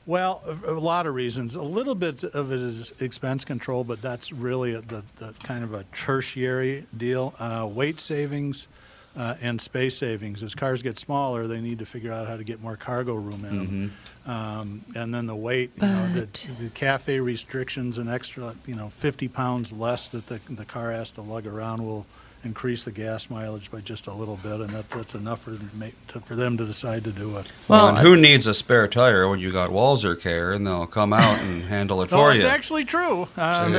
Well, 0.05 0.41
a, 0.45 0.71
a 0.71 0.79
lot 0.79 1.07
of 1.07 1.15
reasons. 1.15 1.55
A 1.55 1.61
little 1.61 1.95
bit 1.95 2.23
of 2.23 2.51
it 2.51 2.59
is 2.59 2.93
expense 3.01 3.43
control, 3.45 3.83
but 3.83 4.01
that's 4.01 4.31
really 4.31 4.73
a, 4.75 4.81
the, 4.81 5.03
the 5.15 5.33
kind 5.43 5.63
of 5.63 5.73
a 5.73 5.83
tertiary 5.93 6.85
deal. 6.97 7.33
Uh, 7.39 7.67
weight 7.69 7.99
savings 7.99 8.67
uh, 9.15 9.35
and 9.41 9.59
space 9.61 9.97
savings. 9.97 10.43
As 10.43 10.53
cars 10.55 10.81
get 10.81 10.97
smaller, 10.99 11.47
they 11.47 11.61
need 11.61 11.79
to 11.79 11.85
figure 11.85 12.11
out 12.11 12.27
how 12.27 12.37
to 12.37 12.43
get 12.43 12.61
more 12.61 12.75
cargo 12.75 13.13
room 13.15 13.45
in 13.45 13.57
them. 13.57 13.93
Um, 14.25 14.85
and 14.95 15.13
then 15.13 15.25
the 15.25 15.35
weight, 15.35 15.71
you 15.81 15.87
know, 15.87 16.07
the, 16.13 16.27
the 16.59 16.69
cafe 16.69 17.19
restrictions, 17.19 17.97
an 17.97 18.09
extra, 18.09 18.55
you 18.65 18.75
know, 18.75 18.89
50 18.89 19.27
pounds 19.29 19.71
less 19.71 20.09
that 20.09 20.27
the, 20.27 20.39
the 20.49 20.65
car 20.65 20.91
has 20.91 21.11
to 21.11 21.21
lug 21.21 21.47
around 21.47 21.79
will 21.79 22.05
increase 22.45 22.83
the 22.85 22.91
gas 22.91 23.29
mileage 23.29 23.71
by 23.71 23.81
just 23.81 24.07
a 24.07 24.13
little 24.13 24.37
bit, 24.37 24.61
and 24.61 24.69
that, 24.69 24.89
that's 24.91 25.15
enough 25.15 25.41
for 25.41 25.51
them, 25.51 25.67
to 25.69 25.75
make, 25.75 26.07
to, 26.07 26.19
for 26.21 26.35
them 26.35 26.55
to 26.57 26.65
decide 26.65 27.03
to 27.03 27.11
do 27.11 27.37
it. 27.37 27.51
Well, 27.67 27.89
and 27.89 27.97
who 27.97 28.15
needs 28.15 28.47
a 28.47 28.53
spare 28.53 28.87
tire 28.87 29.27
when 29.27 29.39
you 29.39 29.51
got 29.51 29.69
Walser 29.69 30.19
Care 30.19 30.53
and 30.53 30.65
they'll 30.65 30.85
come 30.87 31.11
out 31.11 31.39
and 31.41 31.63
handle 31.63 32.01
it 32.03 32.11
No, 32.11 32.17
for 32.17 32.31
it's 32.31 32.43
you? 32.43 32.49
actually 32.49 32.85
true. 32.85 33.27
Uh, 33.35 33.65
See? 33.65 33.71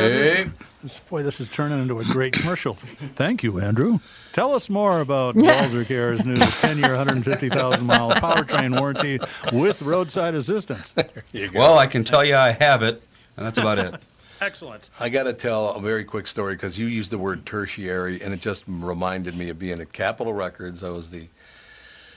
this- 0.83 1.00
boy, 1.09 1.22
this 1.22 1.40
is 1.40 1.48
turning 1.48 1.81
into 1.81 1.98
a 2.00 2.05
great 2.05 2.33
commercial. 2.33 2.74
Thank 2.74 3.42
you, 3.42 3.59
Andrew. 3.61 3.98
Tell 4.33 4.55
us 4.55 4.68
more 4.68 5.00
about 5.00 5.35
Walser 5.37 5.87
Care's 5.87 6.24
new 6.24 6.37
10-year, 6.37 6.88
150,000 6.90 7.85
mile 7.87 8.11
powertrain 8.12 8.79
warranty 8.79 9.18
with 9.52 9.81
roadside 9.83 10.35
assistance. 10.35 10.92
You 11.33 11.48
go. 11.50 11.59
Well, 11.59 11.79
I 11.79 11.87
can 11.87 12.05
tell 12.05 12.24
you 12.24 12.37
I 12.37 12.50
have 12.61 12.83
it, 12.83 13.02
and 13.37 13.46
that's 13.46 13.59
about 13.59 13.79
it. 13.79 13.94
Excellent. 14.40 14.90
I 15.01 15.09
got 15.09 15.25
to 15.25 15.33
tell 15.33 15.75
a 15.75 15.81
very 15.81 16.05
quick 16.05 16.27
story 16.27 16.55
because 16.55 16.79
you 16.79 16.87
used 16.87 17.11
the 17.11 17.18
word 17.18 17.46
tertiary, 17.46 18.20
and 18.22 18.35
it 18.35 18.40
just 18.40 18.64
reminded 18.66 19.37
me 19.37 19.49
of 19.49 19.59
being 19.59 19.81
at 19.81 19.92
Capitol 19.92 20.35
Records. 20.35 20.85
I 20.85 20.90
was 20.90 21.11
the 21.11 21.29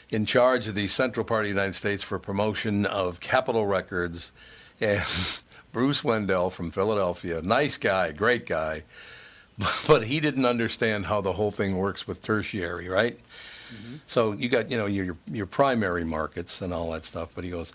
in 0.09 0.25
charge 0.25 0.67
of 0.67 0.75
the 0.75 0.87
Central 0.87 1.23
Part 1.23 1.41
of 1.41 1.45
the 1.45 1.49
United 1.49 1.75
States 1.75 2.03
for 2.03 2.17
promotion 2.17 2.85
of 2.85 3.19
Capitol 3.19 3.67
Records, 3.67 4.31
and 4.81 5.01
Bruce 5.71 6.03
Wendell 6.03 6.49
from 6.49 6.71
Philadelphia, 6.71 7.41
nice 7.41 7.77
guy, 7.77 8.11
great 8.11 8.45
guy, 8.45 8.83
but 9.87 10.05
he 10.05 10.19
didn't 10.19 10.45
understand 10.45 11.05
how 11.05 11.21
the 11.21 11.33
whole 11.33 11.51
thing 11.51 11.77
works 11.77 12.07
with 12.07 12.21
tertiary, 12.21 12.89
right? 12.89 13.17
Mm-hmm. 13.73 13.95
So 14.07 14.33
you 14.33 14.49
got 14.49 14.71
you 14.71 14.77
know 14.77 14.87
your 14.87 15.15
your 15.27 15.45
primary 15.45 16.03
markets 16.03 16.61
and 16.61 16.73
all 16.73 16.91
that 16.91 17.05
stuff, 17.05 17.29
but 17.35 17.43
he 17.43 17.49
goes, 17.49 17.73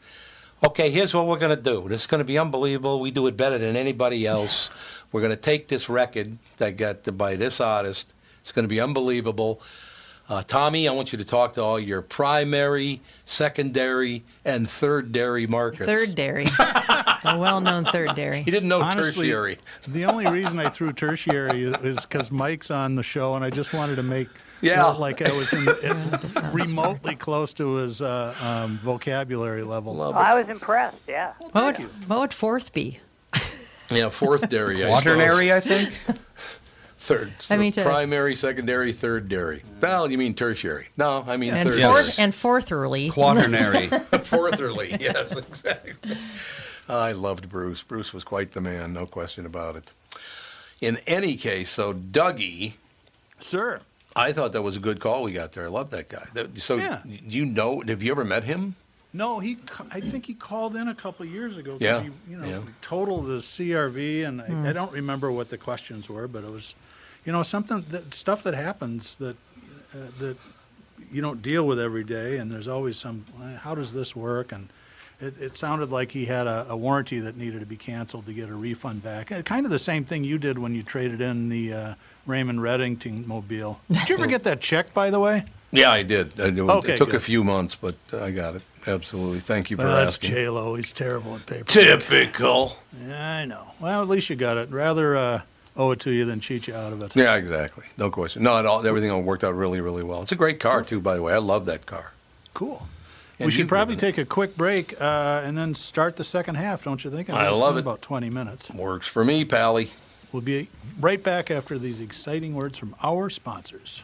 okay, 0.67 0.91
here's 0.91 1.15
what 1.15 1.27
we're 1.27 1.39
gonna 1.39 1.57
do. 1.57 1.89
This 1.89 2.03
is 2.03 2.07
gonna 2.07 2.25
be 2.25 2.39
unbelievable. 2.39 3.01
We 3.01 3.11
do 3.11 3.27
it 3.27 3.37
better 3.37 3.59
than 3.59 3.77
anybody 3.77 4.27
else. 4.27 4.71
We're 5.13 5.23
gonna 5.23 5.37
take 5.37 5.69
this 5.69 5.89
record 5.89 6.39
that 6.57 6.77
got 6.77 7.17
by 7.17 7.37
this 7.37 7.61
artist. 7.61 8.15
It's 8.41 8.51
gonna 8.51 8.69
be 8.69 8.81
unbelievable. 8.81 9.63
Uh, 10.29 10.43
Tommy, 10.43 10.89
I 10.89 10.93
want 10.93 11.13
you 11.13 11.19
to 11.19 11.25
talk 11.25 11.53
to 11.55 11.63
all 11.63 11.79
your 11.79 12.01
primary, 12.01 13.03
secondary, 13.27 14.25
and 14.45 14.69
third 14.69 15.13
dairy 15.13 15.47
markets. 15.47 15.85
Third 15.85 16.15
dairy, 16.15 16.47
a 16.59 17.37
well-known 17.39 17.85
third 17.85 18.15
dairy. 18.15 18.43
He 18.43 18.51
didn't 18.51 18.71
know 18.71 18.81
Honestly, 18.81 19.29
tertiary. 19.29 19.59
The 19.87 20.07
only 20.07 20.27
reason 20.27 20.59
I 20.59 20.71
threw 20.71 20.95
tertiary 20.95 21.65
is 21.65 21.77
because 22.01 22.31
Mike's 22.31 22.71
on 22.71 22.95
the 22.95 23.03
show, 23.03 23.35
and 23.35 23.45
I 23.45 23.51
just 23.51 23.75
wanted 23.75 23.97
to 23.97 24.03
make 24.03 24.29
Yeah. 24.65 24.87
look 24.87 24.99
like 24.99 25.23
I 25.23 25.33
was 25.33 25.53
in, 25.53 25.59
in 25.83 26.11
that 26.11 26.23
sounds 26.29 26.55
remotely 26.55 27.15
close 27.17 27.53
to 27.55 27.75
his 27.77 28.01
uh, 28.03 28.35
um, 28.43 28.77
vocabulary 28.79 29.63
level. 29.63 30.01
Oh, 30.01 30.13
I 30.13 30.35
was 30.35 30.49
impressed. 30.49 30.97
Yeah. 31.07 31.33
What 31.53 31.79
would, 31.79 32.09
what 32.09 32.21
would 32.21 32.35
fourth 32.35 32.73
be? 32.73 32.99
Yeah, 33.91 34.09
fourth 34.09 34.49
dairy. 34.49 34.77
Quaternary, 34.87 35.49
suppose. 35.49 35.51
I 35.51 35.61
think. 35.61 35.99
Third. 36.99 37.35
I 37.51 37.59
mean, 37.59 37.73
to- 37.73 37.83
primary, 37.83 38.35
secondary, 38.35 38.91
third 38.93 39.29
dairy. 39.29 39.63
No, 39.83 40.07
you 40.07 40.17
mean 40.17 40.33
tertiary. 40.33 40.89
No, 40.97 41.23
I 41.27 41.37
mean 41.37 41.53
And 41.53 41.69
third. 41.69 41.83
fourth 41.83 42.19
and 42.19 42.35
fourthly. 42.35 43.11
Quaternary. 43.11 43.89
Fourthly, 44.23 44.97
yes, 44.99 45.37
exactly. 45.37 46.17
I 46.89 47.13
loved 47.13 47.51
Bruce. 47.51 47.83
Bruce 47.83 48.15
was 48.15 48.25
quite 48.25 48.53
the 48.53 48.63
man, 48.63 48.95
no 48.95 49.05
question 49.05 49.45
about 49.45 49.77
it. 49.77 49.93
In 50.81 50.97
any 51.07 51.37
case, 51.37 51.69
so 51.69 51.93
Dougie, 51.93 52.75
Sir, 53.39 53.81
I 54.17 54.33
thought 54.33 54.53
that 54.53 54.63
was 54.63 54.77
a 54.77 54.81
good 54.81 55.01
call 55.01 55.23
we 55.25 55.33
got 55.33 55.53
there. 55.53 55.65
I 55.65 55.69
love 55.69 55.91
that 55.91 56.09
guy. 56.09 56.27
That- 56.35 56.61
So, 56.63 56.77
Yeah. 56.77 57.01
you 57.05 57.45
know, 57.45 57.83
have 57.87 58.03
you 58.03 58.13
ever 58.13 58.25
met 58.25 58.45
him? 58.45 58.77
no, 59.13 59.39
he. 59.39 59.59
I 59.93 60.01
think 60.01 60.27
he 60.27 60.35
called 60.35 60.75
in 60.77 60.89
a 60.89 60.95
couple 60.95 61.25
of 61.27 61.33
years 61.33 61.57
ago. 61.57 61.77
Yeah, 61.81 62.01
He, 62.03 62.11
you 62.31 62.37
know, 62.37 62.47
yeah. 62.49 62.61
totaled 62.81 63.27
the 63.27 63.41
CRV, 63.41 64.25
and 64.27 64.41
I, 64.43 64.71
I 64.71 64.73
don't 64.73 64.93
remember 64.93 65.31
what 65.31 65.51
the 65.51 65.59
questions 65.59 66.09
were, 66.09 66.27
but 66.29 66.43
it 66.45 66.51
was, 66.51 66.75
you 67.25 67.33
know, 67.33 67.43
something 67.45 67.85
that 67.91 68.13
stuff 68.15 68.43
that 68.43 68.55
happens 68.55 69.17
that 69.17 69.37
uh, 69.95 69.99
that 70.19 70.37
you 71.13 71.23
don't 71.23 71.41
deal 71.43 71.65
with 71.67 71.79
every 71.79 72.03
day, 72.05 72.39
and 72.39 72.51
there's 72.51 72.67
always 72.69 72.97
some. 72.97 73.25
"Uh, 73.41 73.57
How 73.59 73.75
does 73.77 73.93
this 73.93 74.17
work? 74.17 74.51
And 74.53 74.69
it, 75.25 75.35
it 75.41 75.57
sounded 75.59 75.91
like 75.91 76.11
he 76.11 76.25
had 76.25 76.47
a, 76.47 76.67
a 76.71 76.77
warranty 76.77 77.21
that 77.21 77.37
needed 77.37 77.61
to 77.61 77.67
be 77.67 77.77
canceled 77.77 78.27
to 78.27 78.33
get 78.33 78.49
a 78.49 78.55
refund 78.55 79.03
back. 79.03 79.33
Uh, 79.33 79.43
Kind 79.43 79.67
of 79.67 79.73
the 79.73 79.79
same 79.79 80.05
thing 80.05 80.25
you 80.25 80.39
did 80.39 80.59
when 80.59 80.75
you 80.75 80.83
traded 80.83 81.21
in 81.21 81.49
the 81.49 81.73
uh, 81.73 81.95
Raymond 82.27 82.61
Reddington 82.61 83.27
mobile. 83.27 83.81
Did 83.91 84.09
you 84.09 84.17
ever 84.17 84.27
get 84.29 84.45
that 84.45 84.61
check, 84.61 84.93
by 84.95 85.11
the 85.11 85.21
way? 85.21 85.45
Yeah, 85.71 85.91
I 85.91 86.03
did. 86.05 86.41
I 86.41 86.45
Okay, 86.45 86.95
it 86.95 86.99
took 86.99 87.15
a 87.15 87.21
few 87.21 87.43
months, 87.43 87.75
but 87.75 87.97
I 88.13 88.31
got 88.31 88.55
it. 88.55 88.63
Absolutely. 88.87 89.41
Thank 89.41 89.71
you 89.71 89.77
for 89.77 89.85
Well, 89.85 89.97
that's 89.97 90.15
asking. 90.15 90.31
J 90.31 90.49
Lo. 90.49 90.75
He's 90.77 90.93
terrible 90.93 91.35
at 91.35 91.47
paper. 91.47 91.65
Typical. 91.65 92.77
Yeah, 93.07 93.39
I 93.39 93.45
know. 93.45 93.73
Well, 93.81 94.03
at 94.03 94.09
least 94.09 94.31
you 94.31 94.37
got 94.37 94.57
it. 94.57 94.71
Rather 94.71 95.17
uh, 95.17 95.41
owe 95.77 95.91
it 95.91 96.01
to 96.01 96.11
you 96.11 96.27
than 96.27 96.41
cheat 96.41 96.69
you 96.69 96.75
out 96.75 96.93
of 96.93 97.03
it. 97.03 97.17
Yeah, 97.17 97.35
exactly. 97.37 97.87
No 97.99 98.11
question. 98.11 98.43
No, 98.43 98.57
it 98.59 98.67
all, 98.67 98.87
everything 98.87 99.25
worked 99.25 99.43
out 99.43 99.55
really, 99.57 99.81
really 99.81 100.05
well. 100.05 100.23
It's 100.23 100.33
a 100.33 100.37
great 100.37 100.61
car, 100.61 100.85
too, 100.85 101.01
by 101.01 101.17
the 101.17 101.23
way. 101.23 101.33
I 101.33 101.39
love 101.39 101.67
that 101.67 101.87
car. 101.87 102.13
Cool. 102.53 102.87
And 103.39 103.47
we 103.47 103.53
should 103.53 103.69
probably 103.69 103.97
driven 103.97 104.15
take 104.15 104.25
a 104.25 104.29
quick 104.29 104.57
break 104.57 105.01
uh, 105.01 105.43
and 105.45 105.59
then 105.59 105.75
start 105.75 106.17
the 106.17 106.25
second 106.25 106.55
half, 106.55 106.85
don't 106.85 107.03
you 107.03 107.11
think? 107.11 107.31
I 107.31 107.49
it's 107.49 107.57
love 107.57 107.77
it. 107.77 107.81
About 107.81 108.01
20 108.01 108.31
minutes. 108.31 108.73
Works 108.75 109.09
for 109.09 109.25
me, 109.25 109.45
Pally. 109.45 109.91
We'll 110.33 110.43
be 110.43 110.69
right 111.01 111.23
back 111.23 111.51
after 111.51 111.79
these 111.79 112.01
exciting 112.01 112.55
words 112.55 112.79
from 112.79 112.95
our 113.03 113.31
sponsors. 113.31 114.03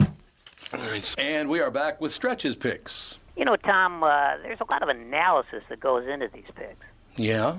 All 0.00 0.80
right. 0.80 1.14
And 1.18 1.48
we 1.48 1.60
are 1.60 1.70
back 1.70 2.00
with 2.00 2.12
Stretches 2.12 2.56
picks. 2.56 3.18
You 3.36 3.44
know, 3.44 3.56
Tom, 3.56 4.02
uh, 4.02 4.36
there's 4.42 4.60
a 4.60 4.70
lot 4.70 4.82
of 4.82 4.88
analysis 4.88 5.62
that 5.68 5.80
goes 5.80 6.06
into 6.06 6.28
these 6.32 6.44
picks. 6.54 6.84
Yeah. 7.16 7.58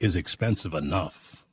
is 0.00 0.16
expensive 0.16 0.74
enough. 0.74 1.44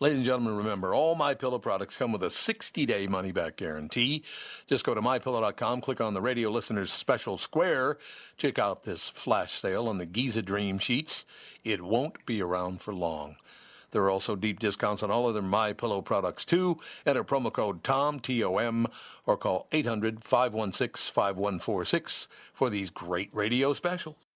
Ladies 0.00 0.18
and 0.18 0.26
gentlemen, 0.26 0.56
remember, 0.56 0.94
all 0.94 1.16
My 1.16 1.34
Pillow 1.34 1.58
products 1.58 1.96
come 1.96 2.12
with 2.12 2.22
a 2.22 2.28
60-day 2.28 3.08
money-back 3.08 3.56
guarantee. 3.56 4.22
Just 4.68 4.84
go 4.84 4.94
to 4.94 5.00
MyPillow.com, 5.00 5.80
click 5.80 6.00
on 6.00 6.14
the 6.14 6.20
radio 6.20 6.50
listeners 6.50 6.92
special 6.92 7.36
square, 7.36 7.98
check 8.36 8.60
out 8.60 8.84
this 8.84 9.08
flash 9.08 9.54
sale 9.54 9.88
on 9.88 9.98
the 9.98 10.06
Giza 10.06 10.42
Dream 10.42 10.78
Sheets. 10.78 11.24
It 11.64 11.82
won't 11.82 12.24
be 12.26 12.40
around 12.40 12.80
for 12.80 12.94
long. 12.94 13.38
There 13.90 14.02
are 14.02 14.10
also 14.10 14.36
deep 14.36 14.60
discounts 14.60 15.02
on 15.02 15.10
all 15.10 15.26
other 15.26 15.42
My 15.42 15.72
Pillow 15.72 16.00
products 16.00 16.44
too. 16.44 16.76
Enter 17.04 17.24
promo 17.24 17.52
code 17.52 17.82
TOM, 17.82 18.20
T-O-M, 18.20 18.86
or 19.26 19.36
call 19.36 19.66
800-516-5146 19.72 22.28
for 22.54 22.70
these 22.70 22.90
great 22.90 23.30
radio 23.32 23.72
specials. 23.72 24.27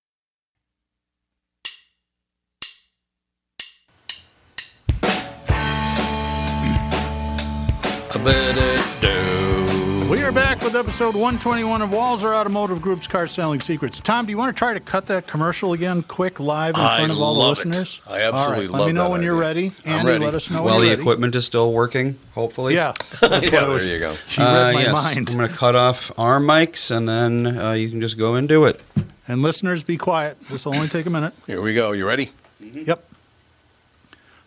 We 8.24 10.22
are 10.22 10.30
back 10.30 10.62
with 10.62 10.76
episode 10.76 11.14
121 11.16 11.82
of 11.82 11.90
Walser 11.90 12.32
Automotive 12.32 12.80
Group's 12.80 13.08
Car 13.08 13.26
Selling 13.26 13.58
Secrets. 13.60 13.98
Tom, 13.98 14.26
do 14.26 14.30
you 14.30 14.38
want 14.38 14.54
to 14.54 14.56
try 14.58 14.72
to 14.74 14.78
cut 14.78 15.06
that 15.06 15.26
commercial 15.26 15.72
again, 15.72 16.02
quick, 16.04 16.38
live 16.38 16.76
in 16.76 16.80
I 16.80 16.98
front 16.98 17.10
of 17.10 17.18
all 17.18 17.34
love 17.36 17.56
the 17.56 17.62
it. 17.62 17.66
listeners? 17.66 18.00
I 18.08 18.20
absolutely 18.22 18.68
love 18.68 18.74
it. 18.74 18.74
all 18.74 18.78
right, 18.78 18.80
Let 18.80 18.86
me 18.86 18.92
know 18.92 19.04
that 19.06 19.10
when 19.10 19.22
you're 19.22 19.34
idea. 19.44 19.70
ready. 19.70 19.72
I'm 19.86 19.92
Andy, 19.92 20.12
ready. 20.12 20.24
let 20.24 20.34
us 20.36 20.50
know 20.50 20.62
While 20.62 20.74
when 20.74 20.82
the 20.82 20.86
you're 20.86 20.90
ready. 20.92 21.02
equipment 21.02 21.34
is 21.34 21.44
still 21.46 21.72
working, 21.72 22.16
hopefully. 22.32 22.74
Yeah, 22.74 22.92
that's 23.20 23.22
what 23.22 23.52
Yeah, 23.52 23.64
I 23.64 23.68
was. 23.68 23.84
there 23.88 23.94
you 23.94 23.98
go. 24.00 24.14
She 24.28 24.40
read 24.40 24.72
my 24.74 24.82
yes. 24.82 24.94
mind. 24.94 25.28
I'm 25.30 25.36
going 25.38 25.48
to 25.50 25.56
cut 25.56 25.74
off 25.74 26.12
our 26.16 26.38
mics 26.38 26.92
and 26.96 27.08
then 27.08 27.58
uh, 27.58 27.72
you 27.72 27.90
can 27.90 28.00
just 28.00 28.18
go 28.18 28.34
and 28.36 28.48
do 28.48 28.66
it. 28.66 28.80
And 29.26 29.42
listeners, 29.42 29.82
be 29.82 29.96
quiet. 29.96 30.38
This 30.48 30.64
will 30.64 30.76
only 30.76 30.88
take 30.88 31.06
a 31.06 31.10
minute. 31.10 31.32
Here 31.48 31.60
we 31.60 31.74
go. 31.74 31.90
You 31.90 32.06
ready? 32.06 32.30
Yep. 32.60 33.04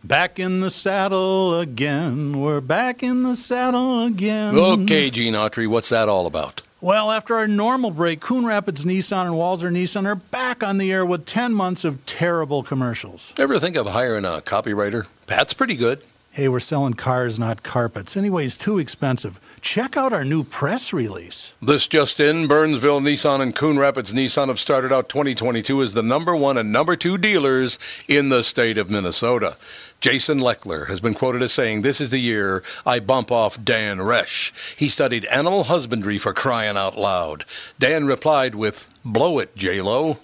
Back 0.08 0.38
in 0.38 0.60
the 0.60 0.70
saddle 0.70 1.60
again. 1.60 2.40
We're 2.40 2.62
back 2.62 3.02
in 3.02 3.24
the 3.24 3.36
saddle 3.36 4.04
again. 4.04 4.54
Okay, 4.56 5.10
Gene 5.10 5.34
Autry, 5.34 5.68
what's 5.68 5.90
that 5.90 6.08
all 6.08 6.28
about? 6.28 6.62
Well, 6.80 7.12
after 7.12 7.36
our 7.36 7.48
normal 7.48 7.90
break, 7.90 8.20
Coon 8.20 8.46
Rapids 8.46 8.86
Nissan 8.86 9.26
and 9.26 9.34
Walser 9.34 9.72
Nissan 9.72 10.06
are 10.06 10.14
back 10.14 10.62
on 10.62 10.78
the 10.78 10.92
air 10.92 11.04
with 11.04 11.26
10 11.26 11.56
months 11.56 11.84
of 11.84 12.06
terrible 12.06 12.62
commercials. 12.62 13.34
Ever 13.40 13.58
think 13.58 13.78
of 13.78 13.88
hiring 13.88 14.26
a 14.26 14.42
copywriter? 14.42 15.08
Pat's 15.26 15.56
pretty 15.56 15.76
good. 15.76 16.04
Hey, 16.36 16.50
we're 16.50 16.60
selling 16.60 16.96
cars, 16.96 17.40
not 17.40 17.64
carpets. 17.64 18.18
Anyways, 18.18 18.58
too 18.58 18.78
expensive. 18.78 19.40
Check 19.62 19.96
out 19.96 20.12
our 20.12 20.26
new 20.26 20.44
press 20.44 20.92
release. 20.92 21.54
This 21.62 21.88
just 21.88 22.20
in, 22.20 22.50
Burnsville 22.50 23.00
Nissan 23.00 23.40
and 23.40 23.56
Coon 23.56 23.80
Rapids 23.80 24.12
Nissan 24.12 24.50
have 24.50 24.60
started 24.60 24.92
out 24.92 25.08
2022 25.08 25.82
as 25.82 25.94
the 25.94 26.04
number 26.04 26.36
one 26.36 26.58
and 26.58 26.74
number 26.74 26.98
two 26.98 27.18
dealers 27.18 27.80
in 28.10 28.28
the 28.28 28.44
state 28.44 28.78
of 28.78 28.90
Minnesota. 28.90 29.56
Jason 30.02 30.40
Leckler 30.40 30.90
has 30.90 31.00
been 31.00 31.14
quoted 31.14 31.42
as 31.42 31.54
saying, 31.54 31.84
This 31.84 32.02
is 32.02 32.10
the 32.10 32.20
year 32.20 32.66
I 32.86 33.00
bump 33.00 33.32
off 33.32 33.64
Dan 33.64 34.00
Resch. 34.00 34.52
He 34.78 34.90
studied 34.90 35.24
animal 35.28 35.64
husbandry 35.64 36.18
for 36.18 36.34
crying 36.34 36.76
out 36.76 36.98
loud. 36.98 37.46
Dan 37.80 38.08
replied 38.08 38.56
with, 38.56 38.90
Blow 39.06 39.40
it, 39.40 39.56
J-Lo. 39.56 40.18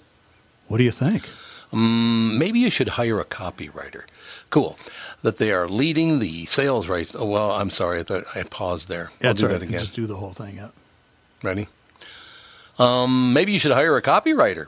What 0.68 0.76
do 0.76 0.84
you 0.84 0.92
think? 0.92 1.26
Mm, 1.72 2.36
maybe 2.36 2.58
you 2.58 2.68
should 2.68 2.88
hire 2.88 3.18
a 3.18 3.24
copywriter. 3.24 4.02
Cool. 4.50 4.78
That 5.22 5.38
they 5.38 5.52
are 5.52 5.68
leading 5.68 6.18
the 6.18 6.46
sales 6.46 6.88
race. 6.88 7.14
Oh, 7.16 7.26
well, 7.26 7.52
I'm 7.52 7.70
sorry. 7.70 8.00
I, 8.00 8.02
thought 8.02 8.24
I 8.34 8.42
paused 8.42 8.88
there. 8.88 9.12
I'll 9.22 9.34
do 9.34 9.46
all 9.46 9.52
that 9.52 9.62
again. 9.62 9.80
Just 9.80 9.94
do 9.94 10.06
the 10.06 10.16
whole 10.16 10.32
thing. 10.32 10.56
Yeah. 10.56 10.68
Ready? 11.42 11.68
Um, 12.78 13.32
maybe 13.32 13.52
you 13.52 13.58
should 13.58 13.72
hire 13.72 13.96
a 13.96 14.02
copywriter. 14.02 14.66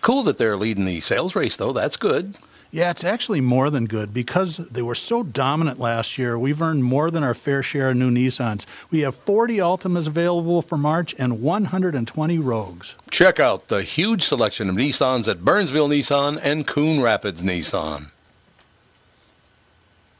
Cool 0.00 0.24
that 0.24 0.38
they're 0.38 0.56
leading 0.56 0.84
the 0.84 1.00
sales 1.00 1.36
race, 1.36 1.54
though. 1.56 1.72
That's 1.72 1.96
good. 1.96 2.38
Yeah, 2.74 2.90
it's 2.90 3.04
actually 3.04 3.42
more 3.42 3.68
than 3.68 3.84
good 3.84 4.14
because 4.14 4.56
they 4.56 4.80
were 4.80 4.94
so 4.94 5.22
dominant 5.22 5.78
last 5.78 6.16
year. 6.16 6.38
We've 6.38 6.62
earned 6.62 6.84
more 6.84 7.10
than 7.10 7.22
our 7.22 7.34
fair 7.34 7.62
share 7.62 7.90
of 7.90 7.98
new 7.98 8.10
Nissans. 8.10 8.64
We 8.90 9.00
have 9.00 9.14
40 9.14 9.58
Altimas 9.58 10.06
available 10.06 10.62
for 10.62 10.78
March 10.78 11.14
and 11.18 11.42
120 11.42 12.38
Rogues. 12.38 12.96
Check 13.10 13.38
out 13.38 13.68
the 13.68 13.82
huge 13.82 14.22
selection 14.22 14.70
of 14.70 14.76
Nissans 14.76 15.28
at 15.28 15.44
Burnsville 15.44 15.90
Nissan 15.90 16.40
and 16.42 16.66
Coon 16.66 17.02
Rapids 17.02 17.42
Nissan. 17.42 18.11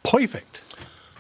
Perfect. 0.05 0.63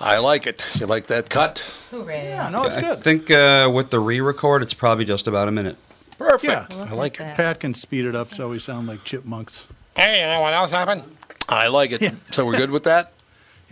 I 0.01 0.19
like 0.19 0.47
it. 0.47 0.65
You 0.81 0.87
like 0.87 1.07
that 1.09 1.31
cut? 1.31 1.61
Hooray. 1.91 2.29
Yeah, 2.31 2.49
no, 2.49 2.65
it's 2.65 2.75
good. 2.75 2.85
I 2.85 2.95
think 2.97 3.31
uh, 3.31 3.71
with 3.73 3.91
the 3.91 4.01
re 4.01 4.21
record, 4.21 4.63
it's 4.63 4.75
probably 4.75 5.05
just 5.05 5.29
about 5.29 5.47
a 5.49 5.53
minute. 5.53 5.77
Perfect. 6.19 6.73
Yeah. 6.73 6.85
I 6.85 6.93
like 6.95 7.15
it. 7.15 7.19
that. 7.19 7.37
Pat 7.37 7.61
can 7.61 7.75
speed 7.75 8.05
it 8.05 8.15
up 8.17 8.33
so 8.33 8.49
we 8.49 8.59
sound 8.59 8.89
like 8.89 9.05
chipmunks. 9.05 9.67
Hey, 9.97 10.21
you 10.21 10.27
know 10.27 10.41
what 10.41 10.55
else 10.55 10.71
happened? 10.71 11.03
I 11.49 11.69
like 11.69 11.93
it. 11.93 12.15
So 12.33 12.45
we're 12.47 12.57
good 12.57 12.71
with 12.71 12.85
that? 12.85 13.13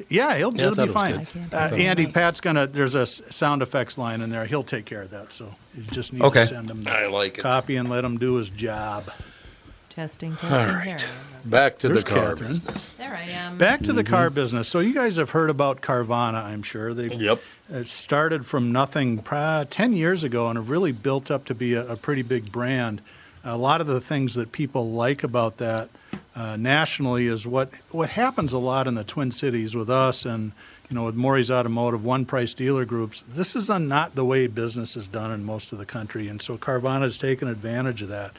Yeah, 0.09 0.37
he'll, 0.37 0.55
Yeah, 0.55 0.65
I 0.65 0.67
it'll 0.69 0.75
thought 0.77 0.83
be 0.83 0.89
was 0.89 0.95
fine. 0.95 1.27
good. 1.51 1.55
Uh, 1.55 1.75
Andy, 1.77 2.07
Pat's 2.11 2.41
gonna. 2.41 2.67
There's 2.67 2.95
a 2.95 3.01
s- 3.01 3.21
sound 3.31 3.61
effects 3.63 3.99
line 3.99 4.23
in 4.23 4.31
there. 4.31 4.45
He'll 4.47 4.63
take 4.63 4.87
care 4.87 5.03
of 5.03 5.11
that. 5.11 5.33
So 5.33 5.55
you 5.77 5.83
just 5.85 6.13
need 6.13 6.23
Okay. 6.23 6.43
to 6.43 6.47
send 6.55 6.71
him 6.71 6.83
the 6.83 6.91
I 6.91 7.07
like 7.09 7.37
it. 7.39 7.43
copy 7.43 7.77
and 7.77 7.89
let 7.91 8.05
him 8.05 8.17
do 8.19 8.35
his 8.37 8.49
job. 8.51 9.11
Testing, 9.91 10.33
testing. 10.37 10.51
All 10.53 10.65
There 10.65 10.75
right. 10.77 10.87
I 10.89 10.91
am. 10.91 11.01
Back 11.45 11.79
to 11.79 11.89
There's 11.89 12.05
the 12.05 12.11
car 12.11 12.31
Catherine. 12.35 12.49
business. 12.59 12.91
There 12.99 13.15
I 13.15 13.23
am. 13.23 13.59
Back 13.59 13.81
to 13.83 13.93
the 13.93 14.05
car 14.05 14.31
business. 14.31 14.69
So 14.69 14.81
you 14.81 14.95
guys 14.95 15.17
have 15.17 15.31
heard 15.31 15.51
about 15.51 15.81
Carvana, 15.81 16.45
I'm 16.45 16.63
sure. 16.63 16.93
They 16.95 17.09
Yep. 17.15 17.43
It 17.71 17.87
started 17.87 18.45
from 18.47 18.73
nothing 18.73 19.19
pra- 19.21 19.67
10 19.71 19.93
years 19.93 20.25
ago 20.25 20.49
and 20.49 20.57
have 20.57 20.69
really 20.71 20.93
built 20.93 21.31
up 21.31 21.45
to 21.47 21.55
be 21.55 21.75
a, 21.75 21.93
a 21.93 21.97
pretty 21.97 22.23
big 22.23 22.51
brand. 22.53 23.01
A 23.45 23.57
lot 23.57 23.81
of 23.81 23.87
the 23.87 24.01
things 24.01 24.35
that 24.35 24.53
people 24.53 24.91
like 24.91 25.23
about 25.25 25.57
that 25.59 25.89
uh, 26.37 26.57
nationally 26.57 27.27
is 27.27 27.47
what, 27.47 27.71
what 27.91 28.11
happens 28.11 28.53
a 28.53 28.59
lot 28.59 28.87
in 28.87 28.95
the 28.95 29.05
Twin 29.05 29.31
Cities 29.33 29.75
with 29.75 29.89
us 29.89 30.25
and 30.25 30.53
you 30.91 30.95
know 30.97 31.05
with 31.05 31.15
Morrie's 31.15 31.51
Automotive, 31.51 32.05
one 32.05 32.25
price 32.27 32.53
dealer 32.53 32.85
groups. 32.85 33.25
This 33.29 33.55
is 33.57 33.71
a, 33.71 33.79
not 33.79 34.15
the 34.17 34.25
way 34.25 34.47
business 34.49 34.97
is 34.97 35.07
done 35.07 35.31
in 35.31 35.45
most 35.45 35.71
of 35.73 35.79
the 35.79 35.87
country, 35.87 36.27
and 36.29 36.43
so 36.43 36.59
Carvana 36.59 37.03
has 37.03 37.17
taken 37.17 37.47
advantage 37.49 38.03
of 38.03 38.09
that. 38.09 38.33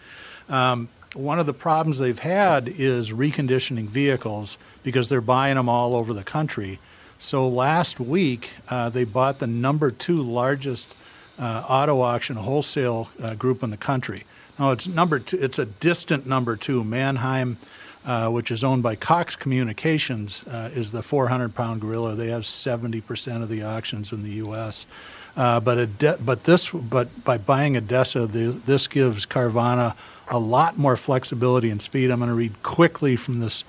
Um, 0.50 0.90
one 1.14 1.40
of 1.40 1.46
the 1.46 1.54
problems 1.54 1.98
they've 1.98 2.18
had 2.20 2.68
is 2.70 3.12
reconditioning 3.12 3.86
vehicles 3.86 4.58
because 4.84 5.10
they're 5.10 5.22
buying 5.22 5.56
them 5.56 5.68
all 5.68 5.96
over 5.96 6.14
the 6.14 6.24
country. 6.24 6.80
So 7.20 7.48
last 7.48 8.00
week, 8.00 8.52
uh, 8.70 8.90
they 8.90 9.04
bought 9.04 9.40
the 9.40 9.48
number 9.48 9.92
two 9.92 10.22
largest 10.24 10.96
uh, 11.38 11.64
auto 11.68 12.02
auction 12.02 12.36
wholesale 12.36 13.10
uh, 13.22 13.36
group 13.36 13.64
in 13.64 13.72
the 13.72 13.78
country. 13.78 14.24
Now 14.58 14.72
it's 14.72 14.88
number 14.88 15.20
two. 15.20 15.38
It's 15.38 15.60
a 15.60 15.66
distant 15.66 16.26
number 16.26 16.56
two. 16.56 16.84
Manheim, 16.84 17.58
uh, 18.06 18.30
which 18.30 18.52
is 18.52 18.64
owned 18.64 18.84
by 18.84 18.96
Cox 18.96 19.36
Communications, 19.36 20.46
uh, 20.48 20.72
is 20.74 20.92
the 20.92 21.02
400-pound 21.02 21.82
gorilla. 21.82 22.16
They 22.16 22.28
have 22.28 22.44
70% 22.44 23.44
of 23.44 23.50
the 23.50 23.64
auctions 23.64 24.12
in 24.14 24.24
the 24.24 24.32
U.S. 24.32 24.86
Uh, 25.36 25.60
but 25.60 25.90
but 26.26 26.44
this 26.44 26.70
but 26.72 27.24
by 27.24 27.38
buying 27.38 27.76
ADESA, 27.76 28.32
the, 28.32 28.48
this 28.66 28.88
gives 28.88 29.26
Carvana 29.26 29.96
a 30.32 30.40
lot 30.40 30.78
more 30.78 30.98
flexibility 30.98 31.70
and 31.70 31.82
speed. 31.82 32.10
I'm 32.10 32.20
going 32.20 32.30
to 32.30 32.36
read 32.36 32.64
quickly 32.64 33.18
from 33.18 33.40
this 33.40 33.64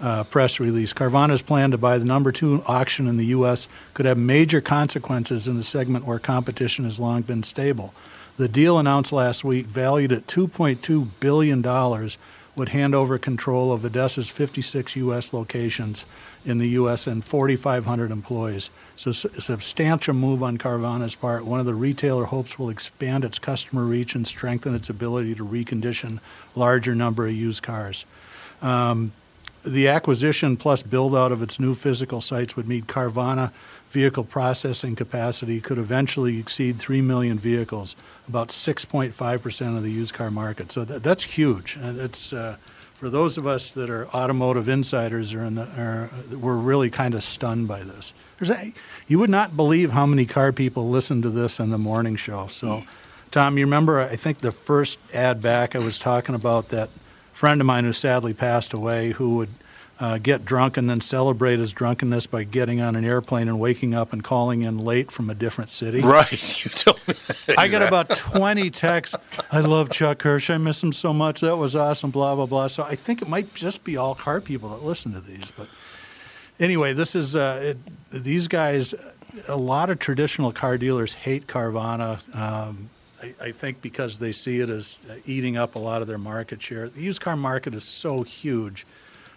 uh, 0.00 0.24
press 0.24 0.60
release. 0.60 0.92
Carvana's 0.92 1.42
plan 1.42 1.72
to 1.72 1.78
buy 1.78 1.98
the 1.98 2.04
number 2.04 2.30
two 2.30 2.62
auction 2.66 3.08
in 3.08 3.16
the 3.16 3.26
U.S. 3.26 3.66
could 3.92 4.06
have 4.06 4.16
major 4.16 4.60
consequences 4.60 5.48
in 5.48 5.56
a 5.56 5.62
segment 5.62 6.04
where 6.04 6.18
competition 6.18 6.84
has 6.84 7.00
long 7.00 7.22
been 7.22 7.42
stable. 7.42 7.92
The 8.36 8.48
deal 8.48 8.78
announced 8.78 9.12
last 9.12 9.44
week, 9.44 9.66
valued 9.66 10.12
at 10.12 10.26
$2.2 10.26 11.08
billion, 11.20 11.62
would 12.54 12.68
hand 12.68 12.94
over 12.94 13.18
control 13.18 13.72
of 13.72 13.82
ADESA's 13.82 14.28
56 14.28 14.96
U.S. 14.96 15.32
locations 15.32 16.04
in 16.46 16.58
the 16.58 16.68
U.S. 16.70 17.06
and 17.06 17.22
4,500 17.22 18.10
employees. 18.10 18.70
So, 18.94 19.12
substantial 19.12 20.14
move 20.14 20.42
on 20.42 20.56
Carvana's 20.56 21.14
part. 21.14 21.44
One 21.44 21.60
of 21.60 21.66
the 21.66 21.74
retailer 21.74 22.24
hopes 22.24 22.58
will 22.58 22.70
expand 22.70 23.24
its 23.24 23.38
customer 23.38 23.84
reach 23.84 24.14
and 24.14 24.26
strengthen 24.26 24.74
its 24.74 24.88
ability 24.88 25.34
to 25.34 25.44
recondition 25.44 26.20
larger 26.54 26.94
number 26.94 27.26
of 27.26 27.32
used 27.32 27.62
cars. 27.62 28.06
Um, 28.62 29.12
the 29.64 29.88
acquisition 29.88 30.56
plus 30.56 30.82
build 30.82 31.16
out 31.16 31.32
of 31.32 31.42
its 31.42 31.58
new 31.58 31.74
physical 31.74 32.20
sites 32.20 32.54
would 32.54 32.68
meet 32.68 32.86
Carvana 32.86 33.50
vehicle 33.90 34.24
processing 34.24 34.94
capacity 34.94 35.60
could 35.60 35.78
eventually 35.78 36.38
exceed 36.38 36.78
3 36.78 37.00
million 37.02 37.38
vehicles, 37.38 37.96
about 38.28 38.48
6.5% 38.48 39.76
of 39.76 39.82
the 39.82 39.90
used 39.90 40.14
car 40.14 40.30
market. 40.30 40.70
So 40.70 40.84
that, 40.84 41.02
that's 41.02 41.24
huge. 41.24 41.76
And 41.80 41.98
it's, 41.98 42.32
uh, 42.32 42.56
for 42.98 43.10
those 43.10 43.36
of 43.36 43.46
us 43.46 43.74
that 43.74 43.90
are 43.90 44.08
automotive 44.08 44.70
insiders 44.70 45.34
are 45.34 45.44
in 45.44 45.56
the, 45.56 46.08
we're 46.40 46.56
really 46.56 46.88
kind 46.88 47.14
of 47.14 47.22
stunned 47.22 47.68
by 47.68 47.82
this. 47.82 48.14
There's 48.38 48.50
a, 48.50 48.72
you 49.06 49.18
would 49.18 49.28
not 49.28 49.54
believe 49.54 49.90
how 49.90 50.06
many 50.06 50.24
car 50.24 50.50
people 50.50 50.88
listen 50.88 51.20
to 51.20 51.28
this 51.28 51.60
on 51.60 51.68
the 51.68 51.78
morning 51.78 52.16
show. 52.16 52.46
So, 52.46 52.84
Tom, 53.30 53.58
you 53.58 53.66
remember, 53.66 54.00
I 54.00 54.16
think 54.16 54.38
the 54.38 54.50
first 54.50 54.98
ad 55.12 55.42
back 55.42 55.76
I 55.76 55.78
was 55.78 55.98
talking 55.98 56.34
about 56.34 56.70
that 56.70 56.88
friend 57.34 57.60
of 57.60 57.66
mine 57.66 57.84
who 57.84 57.92
sadly 57.92 58.32
passed 58.32 58.72
away 58.72 59.10
who 59.10 59.36
would 59.36 59.50
uh, 59.98 60.18
get 60.18 60.44
drunk 60.44 60.76
and 60.76 60.90
then 60.90 61.00
celebrate 61.00 61.58
his 61.58 61.72
drunkenness 61.72 62.26
by 62.26 62.44
getting 62.44 62.80
on 62.80 62.96
an 62.96 63.04
airplane 63.04 63.48
and 63.48 63.58
waking 63.58 63.94
up 63.94 64.12
and 64.12 64.22
calling 64.22 64.62
in 64.62 64.78
late 64.78 65.10
from 65.10 65.30
a 65.30 65.34
different 65.34 65.70
city. 65.70 66.00
Right. 66.00 66.26
You 66.66 66.70
told 66.70 66.98
me 67.06 67.14
that. 67.14 67.54
I 67.58 67.68
got 67.68 67.86
about 67.86 68.08
20 68.16 68.70
texts. 68.70 69.14
I 69.52 69.60
love 69.60 69.90
Chuck 69.90 70.22
Hirsch. 70.22 70.50
I 70.50 70.58
miss 70.58 70.82
him 70.82 70.92
so 70.92 71.12
much. 71.12 71.40
That 71.40 71.56
was 71.56 71.76
awesome, 71.76 72.10
blah, 72.10 72.34
blah, 72.34 72.46
blah. 72.46 72.66
So 72.66 72.82
I 72.82 72.94
think 72.94 73.22
it 73.22 73.28
might 73.28 73.54
just 73.54 73.84
be 73.84 73.96
all 73.96 74.14
car 74.14 74.40
people 74.40 74.70
that 74.70 74.82
listen 74.82 75.12
to 75.12 75.20
these. 75.20 75.50
But 75.50 75.68
anyway, 76.58 76.92
this 76.92 77.14
is, 77.14 77.36
uh, 77.36 77.74
it, 77.74 77.78
these 78.10 78.48
guys, 78.48 78.94
a 79.48 79.56
lot 79.56 79.90
of 79.90 79.98
traditional 79.98 80.52
car 80.52 80.78
dealers 80.78 81.12
hate 81.12 81.46
Carvana. 81.46 82.34
Um, 82.34 82.90
I, 83.22 83.34
I 83.40 83.52
think 83.52 83.80
because 83.82 84.18
they 84.18 84.32
see 84.32 84.60
it 84.60 84.68
as 84.70 84.98
eating 85.24 85.56
up 85.56 85.74
a 85.74 85.78
lot 85.78 86.02
of 86.02 86.08
their 86.08 86.18
market 86.18 86.60
share. 86.62 86.88
The 86.88 87.02
used 87.02 87.20
car 87.20 87.36
market 87.36 87.74
is 87.74 87.84
so 87.84 88.22
huge. 88.22 88.86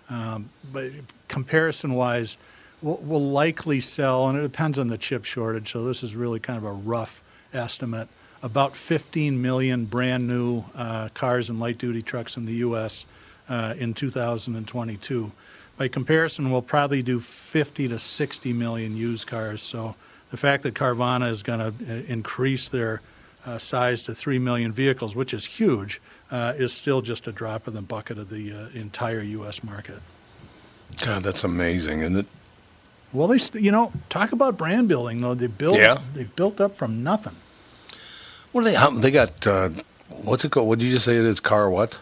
Um, 0.10 0.50
but 0.72 0.92
comparison 1.28 1.94
wise, 1.94 2.38
we'll, 2.82 2.98
we'll 2.98 3.30
likely 3.30 3.80
sell, 3.80 4.28
and 4.28 4.38
it 4.38 4.42
depends 4.42 4.80
on 4.80 4.88
the 4.88 4.98
chip 4.98 5.26
shortage, 5.26 5.72
so 5.72 5.84
this 5.86 6.04
is 6.04 6.16
really 6.16 6.40
kind 6.40 6.58
of 6.58 6.64
a 6.64 6.72
rough 6.72 7.22
estimate, 7.54 8.08
about 8.42 8.76
15 8.76 9.42
million 9.42 9.86
brand 9.86 10.28
new 10.28 10.64
uh, 10.76 11.10
cars 11.14 11.50
and 11.50 11.60
light 11.60 11.78
duty 11.78 12.02
trucks 12.02 12.38
in 12.38 12.46
the 12.46 12.54
U.S. 12.54 13.06
Uh, 13.48 13.74
in 13.78 13.94
2022. 13.94 15.32
By 15.78 15.88
comparison, 15.88 16.52
we'll 16.52 16.62
probably 16.62 17.02
do 17.02 17.20
50 17.20 17.88
to 17.90 18.00
60 18.00 18.54
million 18.54 18.98
used 18.98 19.28
cars, 19.28 19.62
so 19.62 19.96
the 20.32 20.38
fact 20.38 20.64
that 20.64 20.74
Carvana 20.74 21.30
is 21.30 21.44
going 21.44 21.60
to 21.60 22.12
increase 22.12 22.70
their 22.70 23.02
uh, 23.46 23.58
size 23.58 24.04
to 24.04 24.14
3 24.14 24.40
million 24.40 24.72
vehicles, 24.72 25.16
which 25.16 25.34
is 25.34 25.46
huge, 25.46 26.02
uh, 26.32 26.54
is 26.58 26.74
still 26.74 27.02
just 27.02 27.28
a 27.28 27.32
drop 27.32 27.68
in 27.68 27.74
the 27.74 27.82
bucket 27.82 28.18
of 28.18 28.30
the 28.30 28.52
uh, 28.54 28.68
entire 28.80 29.22
U.S. 29.22 29.64
market. 29.64 30.00
God, 31.06 31.24
that's 31.24 31.44
amazing, 31.44 32.02
isn't 32.02 32.18
it? 32.18 32.26
Well, 33.14 33.28
they, 33.28 33.40
you 33.60 33.72
know, 33.72 33.92
talk 34.10 34.32
about 34.32 34.58
brand 34.58 34.88
building 34.88 35.22
though. 35.22 35.34
They 35.34 35.48
built, 35.48 35.78
Yeah. 35.78 35.98
they 36.14 36.26
built 36.26 36.62
up 36.62 36.76
from 36.76 37.04
nothing. 37.04 37.36
What 38.52 38.62
are 38.66 38.92
they? 38.92 39.00
They 39.00 39.12
got 39.12 39.46
uh, 39.48 39.70
what's 40.10 40.44
it 40.46 40.52
called? 40.52 40.68
What 40.68 40.80
did 40.80 40.86
you 40.86 40.92
just 40.94 41.06
say 41.06 41.18
it 41.18 41.26
is? 41.26 41.40
Car 41.40 41.70
what? 41.70 42.00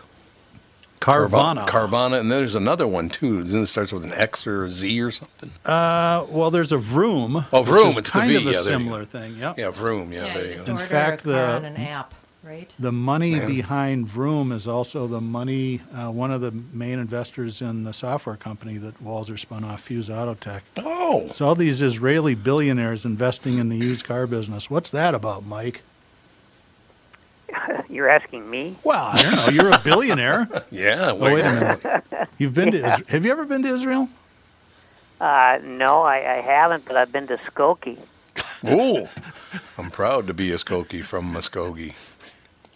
Carvana. 1.00 1.68
Carvana, 1.68 2.20
and 2.20 2.32
then 2.32 2.40
there's 2.40 2.56
another 2.56 2.88
one 2.88 3.08
too. 3.10 3.44
Then 3.44 3.62
it 3.64 3.68
starts 3.68 3.94
with 3.94 4.04
an 4.04 4.12
X 4.14 4.48
or 4.48 4.66
a 4.66 4.72
Z 4.72 5.00
or 5.02 5.12
something. 5.12 5.52
Uh, 5.64 6.26
well, 6.30 6.50
there's 6.50 6.72
a 6.72 6.78
Vroom. 6.78 7.46
Oh, 7.54 7.60
which 7.62 7.70
Vroom, 7.70 7.90
is 7.90 7.98
it's 8.00 8.12
the 8.12 8.20
kind 8.20 8.30
V, 8.32 8.36
of 8.38 8.48
a 8.48 8.52
yeah, 8.52 8.62
similar 8.62 9.06
thing. 9.06 9.38
Yep. 9.38 9.58
Yeah, 9.60 9.70
Vroom. 9.70 10.12
Yeah, 10.12 10.26
Yeah, 10.26 10.34
there 10.34 10.44
you 10.46 10.52
you 10.52 10.58
go. 10.58 10.64
In 10.64 10.72
order 10.72 10.84
fact, 10.86 11.22
a 11.22 11.24
car 11.26 11.34
the- 11.34 11.56
on 11.58 11.66
an 11.66 11.78
app, 11.78 12.14
right? 12.48 12.74
The 12.80 12.92
money 12.92 13.32
Yeah. 13.36 13.46
behind 13.46 14.08
Vroom 14.08 14.52
is 14.52 14.68
also 14.68 15.06
the 15.08 15.20
money, 15.22 15.82
uh, 15.94 16.10
one 16.10 16.32
of 16.32 16.42
the 16.42 16.52
main 16.72 16.98
investors 17.00 17.62
in 17.62 17.84
the 17.84 17.94
software 17.94 18.36
company 18.38 18.78
that 18.78 19.04
Walser 19.04 19.38
spun 19.38 19.64
off, 19.64 19.82
Fuse 19.82 20.10
Autotech. 20.10 20.62
Oh, 20.78 21.30
So 21.34 21.48
all 21.48 21.56
these 21.56 21.82
Israeli 21.82 22.36
billionaires 22.36 23.06
investing 23.06 23.58
in 23.58 23.70
the 23.70 23.78
used 23.78 24.06
car 24.06 24.28
business. 24.28 24.70
What's 24.70 24.90
that 24.92 25.14
about, 25.14 25.46
Mike? 25.46 25.82
You're 27.90 28.10
asking 28.10 28.50
me? 28.50 28.78
Well, 28.84 29.06
I 29.14 29.22
don't 29.22 29.36
know. 29.36 29.50
You're 29.50 29.72
a 29.72 29.80
billionaire. 29.80 30.48
yeah. 30.72 31.12
Oh, 31.12 31.16
wait 31.34 31.46
a 31.46 31.52
minute. 31.52 32.04
You've 32.38 32.54
been 32.54 32.72
to 32.72 32.78
Israel. 32.78 33.08
Have 33.10 33.26
you 33.26 33.32
ever 33.32 33.46
been 33.46 33.64
to 33.64 33.70
Israel? 33.70 34.10
Uh, 35.20 35.58
no, 35.64 36.04
I, 36.04 36.38
I 36.38 36.42
haven't, 36.42 36.86
but 36.86 36.96
I've 36.96 37.12
been 37.12 37.28
to 37.28 37.38
Skokie. 37.38 37.98
Ooh, 38.70 39.08
I'm 39.78 39.90
proud 39.90 40.28
to 40.28 40.34
be 40.34 40.52
a 40.52 40.58
Skokie 40.58 41.04
from 41.04 41.34
Muskogee, 41.34 41.96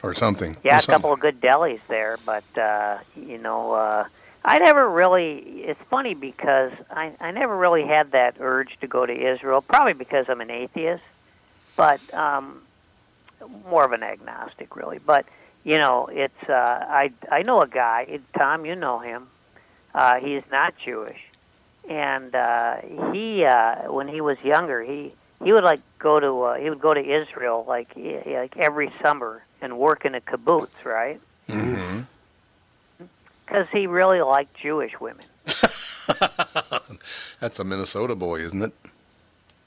or 0.04 0.14
something. 0.14 0.58
Yeah, 0.64 0.76
or 0.76 0.80
a 0.80 0.82
something. 0.82 0.94
couple 0.94 1.14
of 1.14 1.20
good 1.20 1.42
delis 1.42 1.80
there, 1.88 2.18
but 2.26 2.44
uh, 2.58 3.00
you 3.16 3.38
know, 3.38 3.74
uh, 3.74 4.06
I 4.44 4.60
never 4.60 4.90
really. 4.90 5.38
It's 5.64 5.80
funny 5.90 6.14
because 6.14 6.72
I 6.90 7.14
I 7.20 7.32
never 7.32 7.56
really 7.56 7.86
had 7.86 8.12
that 8.12 8.36
urge 8.40 8.78
to 8.82 8.88
go 8.88 9.06
to 9.06 9.14
Israel. 9.14 9.62
Probably 9.62 9.94
because 9.94 10.26
I'm 10.30 10.42
an 10.42 10.52
atheist, 10.52 11.04
but 11.76 12.02
um, 12.14 12.62
more 13.70 13.86
of 13.86 13.92
an 13.92 14.04
agnostic, 14.04 14.76
really. 14.76 15.00
But 15.00 15.26
you 15.64 15.78
know, 15.78 16.10
it's 16.12 16.50
uh, 16.50 16.54
I 16.54 17.12
I 17.32 17.44
know 17.44 17.62
a 17.62 17.68
guy, 17.68 18.20
Tom. 18.38 18.66
You 18.66 18.76
know 18.76 19.00
him. 19.00 19.28
Uh, 19.94 20.20
he's 20.20 20.44
not 20.52 20.74
Jewish, 20.84 21.20
and 21.88 22.34
uh, 22.34 22.78
he 23.12 23.44
uh, 23.46 23.92
when 23.92 24.08
he 24.08 24.22
was 24.22 24.38
younger, 24.44 24.82
he 24.82 25.14
he 25.44 25.52
would 25.54 25.64
like 25.64 25.82
go 26.00 26.20
to 26.20 26.42
uh, 26.44 26.56
he 26.56 26.70
would 26.70 26.82
go 26.82 26.94
to 26.94 27.00
Israel 27.02 27.66
like 27.68 27.90
like 27.96 28.58
every 28.58 28.92
summer 29.02 29.44
and 29.62 29.78
work 29.78 30.06
in 30.06 30.16
a 30.16 30.22
kibbutz, 30.22 30.70
right? 30.84 31.20
hmm 31.48 32.02
Because 33.46 33.68
he 33.72 33.88
really 33.88 34.22
liked 34.22 34.56
Jewish 34.62 35.00
women. 35.00 35.26
That's 37.40 37.60
a 37.60 37.64
Minnesota 37.64 38.16
boy, 38.16 38.40
isn't 38.42 38.62
it? 38.62 38.74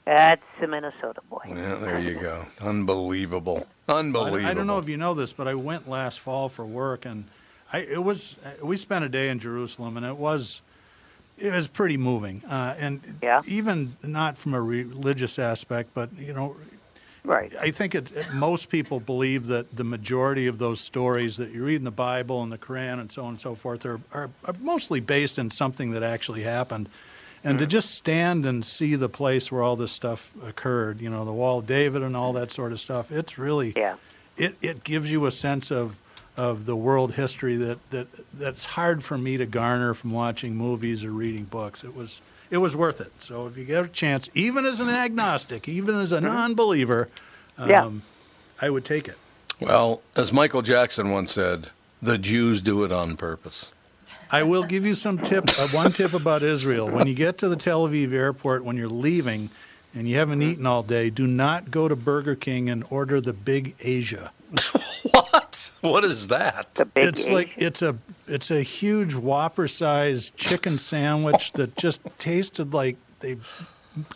That's 0.05 0.41
a 0.61 0.67
Minnesota 0.67 1.21
boy. 1.29 1.41
Yeah, 1.47 1.75
there 1.75 1.99
you 1.99 2.15
go. 2.15 2.45
Unbelievable. 2.61 3.65
Unbelievable. 3.87 4.45
I, 4.45 4.51
I 4.51 4.53
don't 4.53 4.67
know 4.67 4.77
if 4.77 4.87
you 4.87 4.97
know 4.97 5.13
this, 5.15 5.33
but 5.33 5.47
I 5.47 5.55
went 5.55 5.89
last 5.89 6.19
fall 6.19 6.47
for 6.49 6.63
work, 6.65 7.05
and 7.05 7.25
I 7.73 7.79
it 7.79 8.03
was 8.03 8.37
we 8.61 8.77
spent 8.77 9.03
a 9.03 9.09
day 9.09 9.29
in 9.29 9.39
Jerusalem, 9.39 9.97
and 9.97 10.05
it 10.05 10.15
was 10.17 10.61
it 11.39 11.51
was 11.51 11.67
pretty 11.67 11.97
moving, 11.97 12.43
uh, 12.45 12.75
and 12.77 13.01
Yeah. 13.23 13.41
even 13.47 13.97
not 14.03 14.37
from 14.37 14.53
a 14.53 14.61
religious 14.61 15.39
aspect, 15.39 15.89
but 15.93 16.09
you 16.17 16.33
know. 16.33 16.55
Right. 17.25 17.51
I 17.59 17.71
think 17.71 17.95
it, 17.95 18.11
it- 18.11 18.33
most 18.33 18.69
people 18.69 18.99
believe 18.99 19.47
that 19.47 19.75
the 19.75 19.83
majority 19.83 20.47
of 20.47 20.59
those 20.59 20.79
stories 20.79 21.37
that 21.37 21.51
you 21.51 21.63
read 21.63 21.77
in 21.77 21.83
the 21.83 21.91
Bible 21.91 22.43
and 22.43 22.51
the 22.51 22.57
Quran 22.57 22.99
and 22.99 23.11
so 23.11 23.23
on 23.23 23.29
and 23.29 23.39
so 23.39 23.55
forth 23.55 23.85
are, 23.85 23.99
are, 24.13 24.29
are 24.45 24.55
mostly 24.59 24.99
based 24.99 25.39
in 25.39 25.49
something 25.49 25.91
that 25.91 26.03
actually 26.03 26.43
happened. 26.43 26.89
And 27.43 27.59
to 27.59 27.65
mm. 27.65 27.69
just 27.69 27.91
stand 27.91 28.45
and 28.45 28.65
see 28.65 28.95
the 28.95 29.09
place 29.09 29.51
where 29.51 29.61
all 29.61 29.75
this 29.75 29.91
stuff 29.91 30.35
occurred, 30.43 30.99
you 30.99 31.09
know, 31.09 31.25
the 31.25 31.33
Wall 31.33 31.59
of 31.59 31.67
David 31.67 32.01
and 32.01 32.15
all 32.17 32.33
that 32.33 32.51
sort 32.51 32.71
of 32.71 32.79
stuff, 32.79 33.11
it's 33.11 33.37
really 33.37 33.73
Yeah. 33.75 33.95
it, 34.37 34.55
it 34.61 34.83
gives 34.83 35.11
you 35.11 35.25
a 35.25 35.31
sense 35.31 35.71
of 35.71 35.99
of 36.37 36.65
the 36.65 36.75
world 36.75 37.13
history 37.13 37.55
that, 37.55 37.89
that 37.91 38.07
that's 38.33 38.65
hard 38.65 39.03
for 39.03 39.17
me 39.17 39.37
to 39.37 39.45
garner 39.45 39.93
from 39.93 40.11
watching 40.11 40.55
movies 40.55 41.03
or 41.03 41.11
reading 41.11 41.45
books. 41.45 41.83
It 41.83 41.95
was 41.95 42.21
it 42.49 42.57
was 42.57 42.75
worth 42.75 43.01
it. 43.01 43.11
So 43.19 43.47
if 43.47 43.57
you 43.57 43.65
get 43.65 43.85
a 43.85 43.87
chance, 43.87 44.29
even 44.33 44.65
as 44.65 44.79
an 44.79 44.89
agnostic, 44.89 45.67
even 45.67 45.95
as 45.99 46.11
a 46.11 46.21
non-believer, 46.21 47.09
um, 47.57 47.69
Yeah. 47.69 47.89
I 48.61 48.69
would 48.69 48.85
take 48.85 49.07
it. 49.07 49.17
Well, 49.59 50.01
as 50.15 50.31
Michael 50.31 50.61
Jackson 50.61 51.11
once 51.11 51.33
said, 51.33 51.69
the 52.01 52.17
Jews 52.17 52.61
do 52.61 52.83
it 52.83 52.91
on 52.91 53.17
purpose. 53.17 53.71
I 54.31 54.43
will 54.43 54.63
give 54.63 54.85
you 54.85 54.95
some 54.95 55.17
tip. 55.17 55.45
Uh, 55.57 55.67
one 55.69 55.91
tip 55.91 56.13
about 56.13 56.41
Israel: 56.41 56.89
when 56.89 57.07
you 57.07 57.13
get 57.13 57.37
to 57.39 57.49
the 57.49 57.55
Tel 57.55 57.87
Aviv 57.87 58.11
airport, 58.11 58.63
when 58.63 58.75
you're 58.75 58.89
leaving, 58.89 59.49
and 59.93 60.09
you 60.09 60.17
haven't 60.17 60.41
eaten 60.41 60.65
all 60.65 60.83
day, 60.83 61.09
do 61.09 61.25
not 61.27 61.71
go 61.71 61.87
to 61.87 61.95
Burger 61.95 62.35
King 62.35 62.69
and 62.69 62.83
order 62.89 63.21
the 63.21 63.33
Big 63.33 63.75
Asia. 63.79 64.31
What? 65.85 65.93
What 65.93 66.03
is 66.03 66.27
that? 66.27 66.75
The 66.75 66.85
big 66.85 67.03
it's 67.05 67.29
like 67.29 67.51
it's 67.57 67.81
a 67.81 67.97
it's 68.27 68.51
a 68.51 68.61
huge 68.61 69.13
Whopper-sized 69.13 70.35
chicken 70.35 70.77
sandwich 70.77 71.51
that 71.53 71.75
just 71.77 72.01
tasted 72.19 72.73
like 72.73 72.97
they 73.19 73.37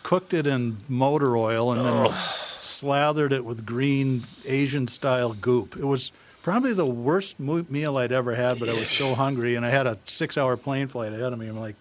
cooked 0.02 0.34
it 0.34 0.46
in 0.46 0.76
motor 0.88 1.36
oil 1.36 1.72
and 1.72 1.84
then 1.84 2.12
slathered 2.12 3.32
it 3.32 3.44
with 3.44 3.64
green 3.64 4.24
Asian-style 4.44 5.34
goop. 5.34 5.76
It 5.76 5.84
was 5.84 6.12
probably 6.42 6.74
the 6.74 6.86
worst 6.86 7.40
mo- 7.40 7.66
meal 7.70 7.96
I'd 7.96 8.12
ever 8.12 8.34
had, 8.34 8.58
but 8.58 8.68
I 8.68 8.72
was 8.72 8.88
so 8.88 9.14
hungry 9.24 9.54
and 9.54 9.64
I 9.64 9.70
had 9.70 9.86
a 9.86 9.98
six-hour 10.04 10.58
plane 10.58 10.88
flight 10.88 11.12
ahead 11.12 11.32
of 11.32 11.38
me. 11.38 11.48
I'm 11.48 11.58
like, 11.58 11.76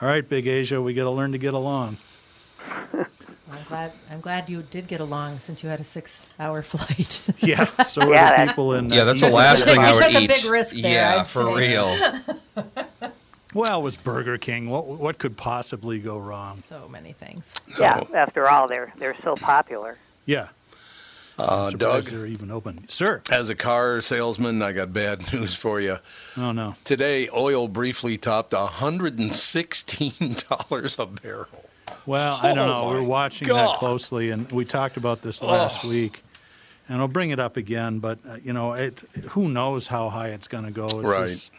all 0.00 0.08
right, 0.08 0.26
Big 0.26 0.46
Asia, 0.46 0.80
we 0.80 0.94
got 0.94 1.04
to 1.04 1.10
learn 1.10 1.32
to 1.32 1.38
get 1.38 1.54
along. 1.54 1.98
I'm 3.52 3.62
glad. 3.68 3.92
I'm 4.10 4.20
glad 4.20 4.48
you 4.48 4.62
did 4.62 4.86
get 4.88 5.00
along 5.00 5.38
since 5.40 5.62
you 5.62 5.68
had 5.68 5.80
a 5.80 5.84
six-hour 5.84 6.62
flight. 6.72 7.20
Yeah, 7.38 7.64
so 7.84 8.02
are 8.02 8.12
Yeah, 8.14 8.44
the 8.44 8.50
people 8.52 8.72
in. 8.74 8.90
uh, 8.90 8.94
Yeah, 8.94 9.04
that's 9.04 9.20
the 9.20 9.28
last 9.28 9.64
thing 9.64 9.76
You 9.76 9.82
I 9.86 9.92
would 9.92 10.02
took 10.02 10.14
a 10.14 10.26
big 10.26 10.44
risk 10.44 10.74
there, 10.76 10.92
yeah, 10.92 11.20
I'd 11.20 11.28
for 11.28 11.42
say. 11.56 11.72
real. 11.72 11.96
Well, 13.52 13.80
it 13.80 13.82
was 13.82 13.96
Burger 13.96 14.38
King. 14.38 14.70
What 14.70 14.86
what 14.86 15.18
could 15.18 15.36
possibly 15.36 15.98
go 15.98 16.16
wrong? 16.18 16.54
so 16.54 16.88
many 16.88 17.12
things. 17.12 17.52
yeah. 17.80 18.00
After 18.14 18.48
all, 18.48 18.68
they're 18.68 18.92
they're 18.96 19.16
so 19.24 19.34
popular. 19.34 19.98
Yeah. 20.24 20.48
Uh, 21.38 21.70
Doug, 21.70 22.04
they're 22.04 22.26
even 22.26 22.50
open. 22.50 22.84
Sir. 22.90 23.22
as 23.30 23.48
a 23.48 23.54
car 23.54 24.02
salesman, 24.02 24.60
I 24.62 24.72
got 24.72 24.92
bad 24.92 25.32
news 25.32 25.54
for 25.56 25.80
you. 25.80 25.96
Oh 26.36 26.52
no. 26.52 26.74
Today, 26.84 27.28
oil 27.34 27.66
briefly 27.66 28.18
topped 28.18 28.52
$116 28.52 30.98
a 31.00 31.06
barrel. 31.06 31.64
Well, 32.06 32.38
I 32.42 32.54
don't 32.54 32.68
Oh, 32.68 32.82
know. 32.84 32.88
We're 32.88 33.02
watching 33.02 33.48
God. 33.48 33.68
that 33.74 33.78
closely, 33.78 34.30
and 34.30 34.50
we 34.50 34.64
talked 34.64 34.96
about 34.96 35.22
this 35.22 35.42
last 35.42 35.84
week. 35.84 36.22
And 36.88 37.00
I'll 37.00 37.06
bring 37.08 37.30
it 37.30 37.38
up 37.38 37.56
again, 37.56 38.00
but 38.00 38.18
uh, 38.28 38.38
you 38.42 38.52
know, 38.52 38.72
it, 38.72 39.00
who 39.30 39.48
knows 39.48 39.86
how 39.86 40.08
high 40.08 40.28
it's 40.28 40.48
going 40.48 40.64
to 40.64 40.72
go? 40.72 40.86
It's 40.86 40.94
Right. 40.94 41.28
just- 41.28 41.50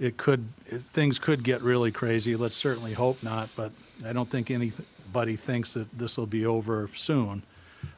it 0.00 0.16
could. 0.16 0.48
It, 0.66 0.82
things 0.82 1.20
could 1.20 1.44
get 1.44 1.62
really 1.62 1.92
crazy. 1.92 2.34
Let's 2.34 2.56
certainly 2.56 2.92
hope 2.94 3.22
not, 3.22 3.48
but 3.54 3.70
I 4.04 4.12
don't 4.12 4.28
think 4.28 4.50
anybody 4.50 5.36
thinks 5.36 5.74
that 5.74 5.96
this 5.96 6.16
will 6.18 6.26
be 6.26 6.44
over 6.44 6.90
soon. 6.94 7.44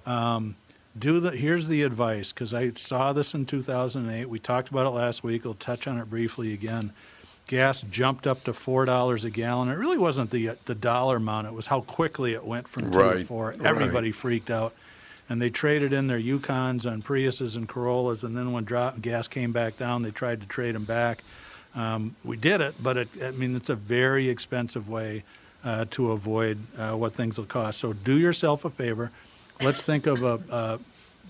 Um, 0.04 0.56
do 0.98 1.18
the 1.20 1.30
here's 1.30 1.68
the 1.68 1.82
advice 1.84 2.32
because 2.34 2.52
I 2.52 2.72
saw 2.72 3.14
this 3.14 3.34
in 3.34 3.46
2008. 3.46 4.28
We 4.28 4.38
talked 4.38 4.68
about 4.68 4.86
it 4.86 4.90
last 4.90 5.24
week. 5.24 5.46
I'll 5.46 5.54
touch 5.54 5.86
on 5.86 5.96
it 5.98 6.10
briefly 6.10 6.52
again. 6.52 6.92
Gas 7.46 7.82
jumped 7.82 8.26
up 8.26 8.42
to 8.44 8.52
four 8.52 8.84
dollars 8.84 9.24
a 9.24 9.30
gallon. 9.30 9.68
It 9.68 9.74
really 9.78 9.98
wasn't 9.98 10.30
the 10.30 10.50
the 10.64 10.74
dollar 10.74 11.16
amount; 11.16 11.46
it 11.46 11.52
was 11.52 11.66
how 11.66 11.82
quickly 11.82 12.32
it 12.34 12.44
went 12.44 12.66
from 12.68 12.86
two 12.86 12.90
to 12.92 12.98
Right, 12.98 13.26
four. 13.26 13.50
right. 13.50 13.60
Everybody 13.62 14.10
freaked 14.10 14.50
out, 14.50 14.74
and 15.28 15.40
they 15.40 15.48
traded 15.50 15.92
in 15.92 16.08
their 16.08 16.18
Yukons 16.18 16.86
and 16.86 17.04
Priuses 17.04 17.56
and 17.56 17.68
Corollas. 17.68 18.24
And 18.24 18.36
then 18.36 18.50
when 18.50 18.64
drop, 18.64 19.00
gas 19.00 19.28
came 19.28 19.52
back 19.52 19.78
down, 19.78 20.02
they 20.02 20.10
tried 20.10 20.40
to 20.40 20.46
trade 20.48 20.74
them 20.74 20.84
back. 20.84 21.22
Um, 21.76 22.16
we 22.24 22.36
did 22.36 22.60
it, 22.60 22.74
but 22.82 22.96
it, 22.96 23.08
I 23.22 23.30
mean 23.30 23.54
it's 23.54 23.68
a 23.70 23.76
very 23.76 24.28
expensive 24.28 24.88
way 24.88 25.22
uh, 25.64 25.84
to 25.90 26.10
avoid 26.12 26.58
uh, 26.76 26.96
what 26.96 27.12
things 27.12 27.38
will 27.38 27.44
cost. 27.46 27.78
So 27.78 27.92
do 27.92 28.18
yourself 28.18 28.64
a 28.64 28.70
favor. 28.70 29.12
Let's 29.60 29.84
think 29.86 30.06
of 30.06 30.22
a, 30.24 30.40
a 30.50 30.78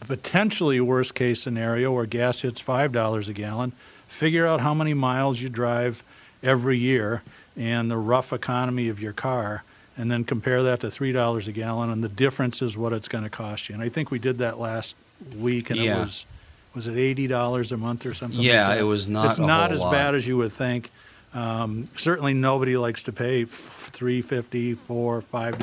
potentially 0.07 0.81
worst 0.81 1.14
case 1.14 1.42
scenario 1.42 1.92
where 1.92 2.07
gas 2.07 2.40
hits 2.40 2.61
five 2.61 2.92
dollars 2.92 3.29
a 3.29 3.33
gallon. 3.35 3.72
Figure 4.09 4.47
out 4.47 4.61
how 4.61 4.73
many 4.75 4.95
miles 4.95 5.40
you 5.40 5.49
drive 5.49 6.03
every 6.42 6.79
year 6.79 7.23
and 7.57 7.90
the 7.90 7.97
rough 7.97 8.33
economy 8.33 8.88
of 8.88 9.01
your 9.01 9.12
car, 9.12 9.62
and 9.97 10.11
then 10.11 10.24
compare 10.24 10.62
that 10.62 10.80
to 10.80 10.91
three 10.91 11.12
dollars 11.12 11.49
a 11.49 11.53
gallon, 11.53 11.91
and 11.91 12.03
the 12.05 12.09
difference 12.09 12.62
is 12.62 12.76
what 12.76 12.93
it's 12.93 13.09
going 13.09 13.24
to 13.24 13.30
cost 13.30 13.68
you. 13.68 13.74
And 13.74 13.83
I 13.83 13.89
think 13.89 14.11
we 14.11 14.18
did 14.18 14.39
that 14.39 14.59
last 14.59 14.95
week, 15.37 15.70
and 15.70 15.80
it 15.80 15.91
was 15.95 16.26
was 16.74 16.87
it 16.87 16.97
eighty 16.97 17.26
dollars 17.26 17.72
a 17.72 17.76
month 17.76 18.05
or 18.07 18.14
something? 18.14 18.39
like 18.39 18.47
Yeah, 18.47 18.68
that? 18.68 18.78
it 18.78 18.85
was 18.85 19.09
not 19.09 19.30
It's 19.30 19.39
not 19.39 19.72
as 19.72 19.80
lot. 19.80 19.93
bad 19.93 20.14
as 20.14 20.26
you 20.26 20.37
would 20.37 20.53
think. 20.53 20.91
Um, 21.35 21.89
certainly, 21.97 22.33
nobody 22.35 22.76
likes 22.76 23.03
to 23.05 23.12
pay 23.12 23.43
f- 23.43 23.91
three 23.93 24.22
fifty, 24.22 24.74
four, 24.74 25.20
five. 25.22 25.57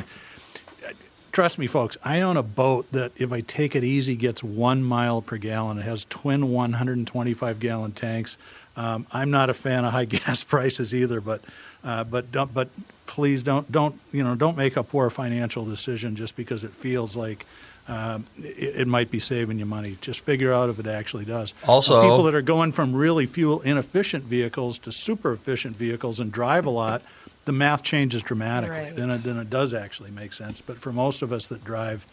Trust 1.34 1.58
me, 1.58 1.66
folks. 1.66 1.98
I 2.06 2.22
own 2.22 2.38
a 2.38 2.44
boat 2.44 2.86
that, 2.92 3.12
if 3.18 3.32
I 3.32 3.42
take 3.42 3.76
it 3.76 3.84
easy, 3.84 4.16
gets 4.16 4.44
one 4.44 4.84
mile 4.84 5.20
per 5.20 5.38
gallon. 5.38 5.80
It 5.80 5.82
has 5.82 6.06
twin 6.08 6.52
125 6.52 7.60
gallon 7.60 7.92
tanks. 7.92 8.38
Um, 8.78 9.08
I'm 9.12 9.32
not 9.32 9.50
a 9.50 9.56
fan 9.56 9.84
of 9.84 9.92
high 9.94 10.06
gas 10.26 10.44
prices 10.44 10.94
either, 10.94 11.20
but 11.22 11.42
uh, 11.84 12.04
but 12.04 12.32
don't, 12.32 12.54
but 12.54 12.70
please 13.08 13.42
don't 13.42 13.70
don't 13.72 14.00
you 14.12 14.24
know 14.24 14.36
don't 14.36 14.56
make 14.56 14.78
a 14.78 14.84
poor 14.84 15.10
financial 15.10 15.66
decision 15.66 16.16
just 16.16 16.36
because 16.36 16.64
it 16.64 16.72
feels 16.72 17.16
like 17.18 17.48
um, 17.88 18.26
it, 18.38 18.82
it 18.82 18.88
might 18.88 19.10
be 19.10 19.20
saving 19.20 19.58
you 19.58 19.66
money. 19.66 19.98
Just 20.02 20.20
figure 20.20 20.54
out 20.54 20.70
if 20.70 20.78
it 20.80 20.86
actually 20.86 21.26
does. 21.26 21.56
Also- 21.68 21.96
Now, 21.96 22.10
people 22.10 22.24
that 22.26 22.36
are 22.36 22.44
going 22.44 22.72
from 22.72 22.96
really 22.96 23.26
fuel 23.26 23.60
inefficient 23.62 24.24
vehicles 24.24 24.78
to 24.80 24.92
super 24.92 25.34
efficient 25.34 25.76
vehicles 25.76 26.20
and 26.20 26.32
drive 26.32 26.68
a 26.68 26.70
lot, 26.70 27.02
the 27.46 27.52
math 27.52 27.84
changes 27.84 28.22
dramatically. 28.22 28.78
Right. 28.78 28.96
Then 28.96 29.10
it, 29.10 29.24
then 29.24 29.38
it 29.38 29.50
does 29.50 29.74
actually 29.74 30.12
make 30.12 30.34
sense. 30.34 30.62
But 30.62 30.78
for 30.78 30.92
most 30.92 31.22
of 31.22 31.32
us 31.34 31.48
that 31.48 31.64
drive, 31.64 32.06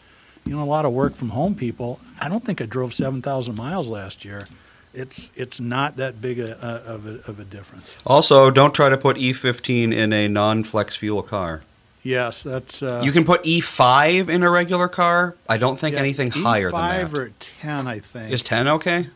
you 0.44 0.56
know, 0.56 0.62
a 0.62 0.64
lot 0.64 0.84
of 0.84 0.92
work 0.92 1.14
from 1.14 1.30
home 1.30 1.54
people, 1.54 2.00
I 2.20 2.28
don't 2.28 2.44
think 2.44 2.60
I 2.60 2.66
drove 2.66 2.94
seven 2.94 3.22
thousand 3.22 3.56
miles 3.56 3.88
last 3.88 4.24
year. 4.24 4.46
It's 4.92 5.30
it's 5.36 5.60
not 5.60 5.96
that 5.96 6.20
big 6.20 6.40
a, 6.40 6.52
a, 6.60 6.92
of 6.94 7.06
a 7.06 7.30
of 7.30 7.38
a 7.38 7.44
difference. 7.44 7.94
Also, 8.04 8.50
don't 8.50 8.74
try 8.74 8.88
to 8.88 8.96
put 8.96 9.16
E15 9.16 9.94
in 9.94 10.12
a 10.12 10.26
non-flex 10.28 10.96
fuel 10.96 11.22
car. 11.22 11.60
Yes, 12.02 12.42
that's. 12.42 12.82
Uh, 12.82 13.02
You 13.04 13.12
can 13.12 13.24
put 13.24 13.42
E5 13.44 14.28
in 14.30 14.42
a 14.42 14.50
regular 14.50 14.88
car. 14.88 15.36
I 15.48 15.58
don't 15.58 15.78
think 15.78 15.94
yeah, 15.94 16.00
anything 16.00 16.30
higher 16.30 16.70
than 16.70 16.80
that. 16.80 17.00
Five 17.00 17.10
that. 17.12 17.20
or 17.20 17.32
ten, 17.38 17.86
I 17.86 18.00
think. 18.00 18.32
Is 18.32 18.42
10 18.42 18.66
okay? 18.68 19.06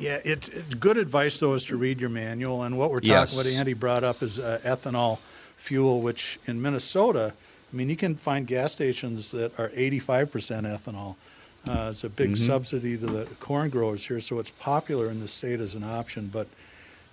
Yeah, 0.00 0.18
it's, 0.24 0.48
it's 0.48 0.74
good 0.74 0.96
advice 0.96 1.38
though 1.38 1.54
is 1.54 1.64
to 1.66 1.76
read 1.76 2.00
your 2.00 2.10
manual. 2.10 2.64
And 2.64 2.76
what 2.76 2.90
we're 2.90 2.96
talking, 2.98 3.10
Yes. 3.10 3.36
what 3.36 3.46
Andy 3.46 3.72
brought 3.74 4.02
up 4.02 4.22
is 4.22 4.38
uh, 4.40 4.58
ethanol 4.64 5.18
fuel, 5.64 6.02
which 6.02 6.38
in 6.46 6.60
Minnesota, 6.60 7.32
I 7.72 7.76
mean, 7.76 7.88
you 7.88 7.96
can 7.96 8.14
find 8.14 8.46
gas 8.46 8.72
stations 8.72 9.30
that 9.30 9.58
are 9.58 9.70
85% 9.70 10.66
ethanol. 10.66 11.16
Uh, 11.66 11.88
it's 11.90 12.04
a 12.04 12.10
big 12.10 12.32
Mhm. 12.32 12.46
subsidy 12.46 12.98
to 12.98 13.06
the 13.06 13.24
corn 13.40 13.70
growers 13.70 14.06
here, 14.06 14.20
so 14.20 14.38
it's 14.38 14.50
popular 14.50 15.08
in 15.08 15.20
the 15.20 15.28
state 15.28 15.60
as 15.60 15.74
an 15.74 15.82
option. 15.82 16.28
But 16.30 16.46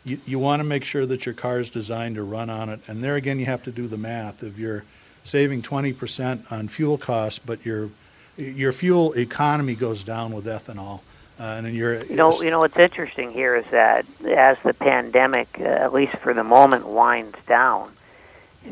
you, 0.03 0.19
you 0.25 0.37
want 0.37 0.59
to 0.59 0.65
make 0.65 0.83
sure 0.83 1.05
that 1.05 1.25
your 1.25 1.33
car 1.33 1.59
is 1.59 1.69
designed 1.69 2.15
to 2.15 2.23
run 2.23 2.49
on 2.49 2.67
it. 2.67 2.81
And 2.87 3.01
there 3.01 3.15
again, 3.15 3.39
you 3.39 3.45
have 3.45 3.63
to 3.63 3.71
do 3.71 3.87
the 3.87 3.97
math. 3.97 4.43
If 4.43 4.59
you're 4.59 4.83
saving 5.23 5.61
20% 5.61 6.51
on 6.51 6.67
fuel 6.67 6.97
costs, 6.97 7.39
but 7.39 7.65
your 7.65 7.89
your 8.37 8.71
fuel 8.71 9.13
economy 9.13 9.75
goes 9.75 10.03
down 10.03 10.33
with 10.33 10.45
ethanol, 10.45 11.01
uh, 11.39 11.43
and 11.43 11.65
then 11.65 11.75
you're 11.75 12.03
You 12.03 12.15
know, 12.15 12.41
you 12.41 12.49
know 12.49 12.59
what's 12.59 12.77
interesting 12.77 13.29
here 13.29 13.55
is 13.55 13.65
that 13.71 14.05
as 14.27 14.57
the 14.63 14.73
pandemic, 14.73 15.47
uh, 15.59 15.63
at 15.63 15.93
least 15.93 16.15
for 16.17 16.33
the 16.33 16.43
moment, 16.43 16.87
winds 16.87 17.37
down, 17.45 17.83
and 17.87 17.97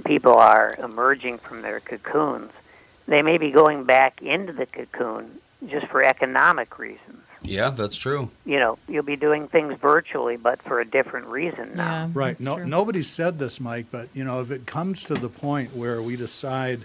people 0.05 0.33
are 0.35 0.75
emerging 0.83 1.39
from 1.39 1.61
their 1.61 1.79
cocoons, 1.79 2.51
they 3.07 3.21
may 3.21 3.37
be 3.37 3.51
going 3.51 3.83
back 3.85 4.21
into 4.21 4.53
the 4.53 4.65
cocoon 4.65 5.39
just 5.67 5.87
for 5.87 6.03
economic 6.03 6.77
reasons. 6.79 7.23
Yeah, 7.41 7.69
that's 7.71 7.95
true. 7.95 8.29
You 8.45 8.59
know, 8.59 8.77
you'll 8.87 9.03
be 9.03 9.15
doing 9.15 9.47
things 9.47 9.75
virtually, 9.77 10.35
but 10.37 10.61
for 10.61 10.79
a 10.79 10.85
different 10.85 11.27
reason 11.27 11.71
now. 11.75 11.83
Yeah, 12.05 12.09
Right. 12.13 12.39
No, 12.39 12.57
true. 12.57 12.65
nobody 12.65 13.01
said 13.03 13.39
this, 13.39 13.59
Mike, 13.59 13.87
but 13.91 14.09
you 14.13 14.23
know, 14.23 14.41
if 14.41 14.51
it 14.51 14.65
comes 14.65 15.03
to 15.05 15.15
the 15.15 15.29
point 15.29 15.75
where 15.75 16.01
we 16.01 16.15
decide 16.15 16.81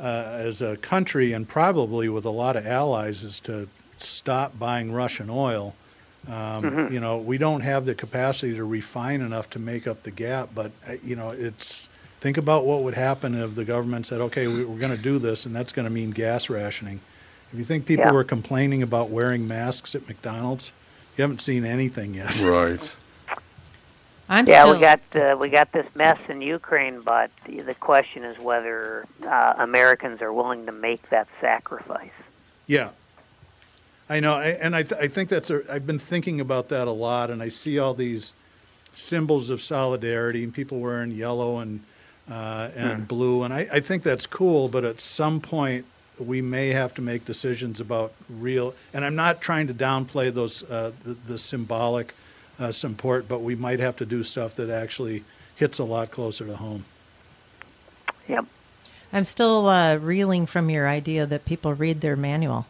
uh, 0.00 0.02
as 0.38 0.62
a 0.62 0.76
country 0.78 1.32
and 1.32 1.46
probably 1.48 2.08
with 2.08 2.24
a 2.24 2.30
lot 2.30 2.56
of 2.56 2.66
allies 2.66 3.24
is 3.24 3.40
to 3.40 3.68
stop 3.98 4.58
buying 4.58 4.92
Russian 4.92 5.28
oil, 5.28 5.74
um, 6.28 6.62
Mhm. 6.64 6.90
you 6.92 7.00
know, 7.00 7.18
we 7.18 7.36
don't 7.38 7.60
have 7.62 7.84
the 7.84 7.94
capacity 7.94 8.54
to 8.56 8.64
refine 8.64 9.20
enough 9.20 9.50
to 9.50 9.58
make 9.58 9.86
up 9.86 10.02
the 10.02 10.10
gap. 10.10 10.50
But 10.54 10.72
uh, 10.88 10.92
you 11.04 11.16
know, 11.16 11.30
it's 11.30 11.88
think 12.20 12.36
about 12.36 12.64
what 12.64 12.82
would 12.82 12.94
happen 12.94 13.34
if 13.34 13.54
the 13.54 13.64
government 13.64 14.06
said, 14.06 14.20
"Okay, 14.20 14.46
we, 14.46 14.64
we're 14.64 14.78
going 14.78 14.96
to 14.96 15.02
do 15.02 15.18
this, 15.18 15.46
and 15.46 15.54
that's 15.54 15.72
going 15.72 15.84
to 15.86 15.90
mean 15.92 16.10
gas 16.10 16.50
rationing." 16.50 17.00
If 17.52 17.58
you 17.58 17.64
think 17.64 17.86
people 17.86 18.06
Yeah. 18.06 18.12
were 18.12 18.24
complaining 18.24 18.82
about 18.82 19.08
wearing 19.10 19.48
masks 19.48 19.94
at 19.94 20.06
McDonald's, 20.06 20.72
you 21.16 21.22
haven't 21.22 21.40
seen 21.40 21.64
anything 21.64 22.14
yet. 22.14 22.38
Right. 22.42 22.94
I'm 24.30 24.46
yeah, 24.46 24.60
still. 24.60 24.74
we 24.74 24.80
got 24.80 25.00
uh, 25.16 25.36
we 25.40 25.48
got 25.48 25.72
this 25.72 25.86
mess 25.94 26.18
in 26.28 26.42
Ukraine, 26.42 27.00
but 27.00 27.30
the, 27.46 27.62
the 27.62 27.74
question 27.74 28.24
is 28.24 28.38
whether 28.38 29.06
uh, 29.26 29.54
Americans 29.56 30.20
are 30.20 30.32
willing 30.34 30.66
to 30.66 30.72
make 30.72 31.08
that 31.08 31.28
sacrifice. 31.40 32.10
Yeah. 32.66 32.90
I 34.10 34.20
know, 34.20 34.34
I- 34.34 34.48
and 34.60 34.76
I, 34.76 34.82
th- 34.82 35.00
I 35.00 35.08
think 35.08 35.30
that's 35.30 35.48
a, 35.48 35.62
I've 35.72 35.86
been 35.86 35.98
thinking 35.98 36.40
about 36.40 36.68
that 36.68 36.88
a 36.88 36.90
lot, 36.92 37.30
and 37.30 37.42
I 37.42 37.48
see 37.48 37.78
all 37.78 37.94
these 37.94 38.34
symbols 38.94 39.48
of 39.48 39.62
solidarity 39.62 40.44
and 40.44 40.52
people 40.52 40.78
wearing 40.80 41.10
yellow 41.10 41.60
and 41.60 41.80
uh, 42.30 42.70
and 42.76 43.08
blue, 43.08 43.42
and 43.44 43.54
I, 43.54 43.68
I 43.72 43.80
think 43.80 44.02
that's 44.02 44.26
cool. 44.26 44.68
But 44.68 44.84
at 44.84 45.00
some 45.00 45.40
point, 45.40 45.84
we 46.18 46.42
may 46.42 46.68
have 46.68 46.94
to 46.94 47.02
make 47.02 47.24
decisions 47.24 47.80
about 47.80 48.12
real. 48.28 48.74
And 48.92 49.04
I'm 49.04 49.16
not 49.16 49.40
trying 49.40 49.66
to 49.68 49.74
downplay 49.74 50.32
those 50.32 50.62
uh, 50.64 50.92
the, 51.04 51.14
the 51.26 51.38
symbolic 51.38 52.14
uh, 52.58 52.72
support, 52.72 53.28
but 53.28 53.40
we 53.40 53.54
might 53.54 53.80
have 53.80 53.96
to 53.96 54.06
do 54.06 54.22
stuff 54.22 54.54
that 54.56 54.70
actually 54.70 55.24
hits 55.56 55.78
a 55.78 55.84
lot 55.84 56.10
closer 56.10 56.46
to 56.46 56.56
home. 56.56 56.84
Yep. 58.28 58.44
I'm 59.12 59.24
still 59.24 59.68
uh, 59.68 59.96
reeling 59.96 60.46
from 60.46 60.68
your 60.68 60.86
idea 60.86 61.24
that 61.26 61.44
people 61.44 61.72
read 61.74 62.00
their 62.00 62.16
manual. 62.16 62.66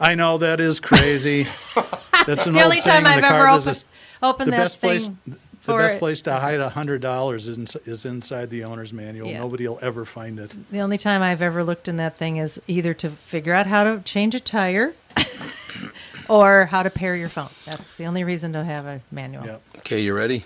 I 0.00 0.14
know 0.14 0.38
that 0.38 0.60
is 0.60 0.80
crazy. 0.80 1.46
That's 2.26 2.46
an 2.46 2.54
The 2.54 2.60
old 2.60 2.72
only 2.72 2.80
time 2.80 3.06
I've 3.06 3.22
ever 3.22 3.48
opened, 3.48 3.84
Open 4.22 4.46
the 4.46 4.50
that 4.52 4.56
best 4.64 4.80
place 4.80 5.06
thing 5.06 5.36
the 5.68 5.74
for 5.74 5.78
best 5.78 5.98
place 5.98 6.20
to 6.22 6.34
hide 6.34 6.60
a 6.60 6.68
hundred 6.68 7.00
dollars 7.00 7.46
is, 7.46 7.76
is 7.86 8.04
inside 8.04 8.50
the 8.50 8.64
owner's 8.64 8.92
manual. 8.92 9.28
Yeah. 9.28 9.38
Nobody 9.38 9.68
will 9.68 9.78
ever 9.80 10.04
find 10.04 10.38
it. 10.38 10.56
The 10.70 10.80
only 10.80 10.98
time 10.98 11.22
I've 11.22 11.42
ever 11.42 11.62
looked 11.62 11.86
in 11.86 11.96
that 11.98 12.16
thing 12.16 12.36
is 12.38 12.60
either 12.66 12.94
to 12.94 13.10
figure 13.10 13.54
out 13.54 13.66
how 13.66 13.84
to 13.84 14.00
change 14.02 14.34
a 14.34 14.40
tire 14.40 14.94
or 16.28 16.66
how 16.66 16.82
to 16.82 16.90
pair 16.90 17.14
your 17.14 17.28
phone. 17.28 17.50
That's 17.66 17.96
the 17.96 18.04
only 18.06 18.24
reason 18.24 18.52
to 18.54 18.64
have 18.64 18.86
a 18.86 19.00
manual. 19.12 19.44
Yep. 19.44 19.62
Okay, 19.78 20.00
you 20.00 20.14
ready? 20.14 20.44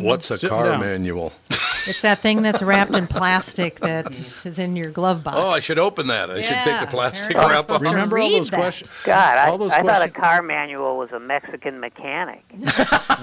What's 0.00 0.30
a 0.30 0.38
Sitting 0.38 0.56
car 0.56 0.66
down. 0.66 0.80
manual? 0.80 1.32
It's 1.86 2.02
that 2.02 2.18
thing 2.20 2.42
that's 2.42 2.62
wrapped 2.62 2.94
in 2.94 3.06
plastic 3.06 3.80
that 3.80 4.10
is 4.10 4.58
in 4.58 4.76
your 4.76 4.90
glove 4.90 5.24
box. 5.24 5.36
Oh, 5.40 5.48
I 5.50 5.60
should 5.60 5.78
open 5.78 6.08
that. 6.08 6.30
I 6.30 6.42
should 6.42 6.56
take 6.58 6.80
the 6.80 6.86
plastic 6.86 7.30
apparently 7.30 7.54
wrap 7.54 7.70
off. 7.70 7.76
supposed 7.78 7.84
to 7.84 7.90
Remember 7.90 8.18
all 8.18 8.28
read 8.28 8.38
those 8.40 8.50
that. 8.50 8.56
questions? 8.60 8.90
God, 9.04 9.38
I, 9.38 9.48
All 9.48 9.56
those 9.58 9.72
I 9.72 9.76
thought 9.82 9.88
a 10.02 10.10
questions- 10.10 10.16
car 10.16 10.42
manual 10.42 10.98
was 10.98 11.10
a 11.12 11.18
Mexican 11.20 11.80
mechanic. 11.80 12.44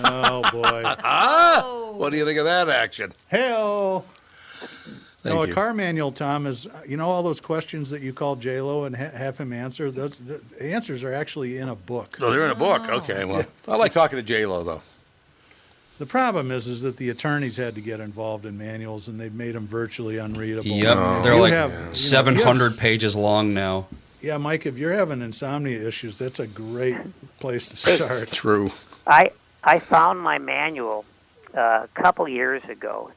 Oh 0.09 0.41
boy. 0.51 0.83
Ah, 1.03 1.91
what 1.95 2.11
do 2.11 2.17
you 2.17 2.25
think 2.25 2.37
of 2.39 2.45
that 2.45 2.69
action? 2.69 3.11
Hell. 3.27 4.05
Thank 5.23 5.35
no, 5.35 5.43
you. 5.43 5.51
a 5.51 5.55
car 5.55 5.73
manual, 5.73 6.11
Tom, 6.11 6.45
is 6.47 6.67
you 6.87 6.95
know 6.97 7.09
all 7.09 7.23
those 7.23 7.41
questions 7.41 7.89
that 7.89 8.01
you 8.01 8.13
call 8.13 8.35
J 8.35 8.61
Lo 8.61 8.83
and 8.85 8.95
ha- 8.95 9.09
have 9.15 9.37
him 9.37 9.51
answer. 9.53 9.91
Those 9.91 10.17
the 10.17 10.39
answers 10.61 11.03
are 11.03 11.13
actually 11.13 11.57
in 11.57 11.69
a 11.69 11.75
book. 11.75 12.17
Oh, 12.21 12.31
they're 12.31 12.45
in 12.45 12.51
a 12.51 12.55
book. 12.55 12.87
Okay, 12.87 13.25
well, 13.25 13.43
I 13.67 13.75
like 13.77 13.91
talking 13.91 14.17
to 14.17 14.23
J 14.23 14.45
Lo 14.45 14.63
though. 14.63 14.81
The 15.99 16.05
problem 16.05 16.51
is, 16.51 16.67
is 16.67 16.81
that 16.81 16.97
the 16.97 17.09
attorneys 17.09 17.57
had 17.57 17.73
to 17.75 17.81
get 17.81 17.99
involved 17.99 18.45
in 18.45 18.57
manuals, 18.57 19.07
and 19.07 19.19
they've 19.19 19.33
made 19.33 19.55
them 19.55 19.65
virtually 19.67 20.17
unreadable. 20.17 20.67
Yep, 20.69 20.95
No. 20.95 21.21
they're 21.23 21.33
You 21.35 21.41
like 21.41 21.53
have- 21.53 21.71
you 21.71 21.77
know, 21.77 21.93
700 21.93 22.69
yes. 22.71 22.75
pages 22.79 23.15
long 23.15 23.53
now. 23.53 23.87
Yeah, 24.21 24.37
Mike, 24.37 24.65
if 24.65 24.77
you're 24.77 24.93
having 24.93 25.21
insomnia 25.21 25.87
issues, 25.87 26.17
that's 26.19 26.39
a 26.39 26.47
great 26.47 26.97
place 27.39 27.69
to 27.69 27.77
start. 27.77 28.29
True. 28.31 28.71
I 29.05 29.31
I 29.63 29.79
found 29.79 30.19
my 30.19 30.37
manual 30.37 31.05
uh, 31.55 31.85
a 31.85 31.87
couple 32.01 32.27
years 32.27 32.63
ago 32.65 33.11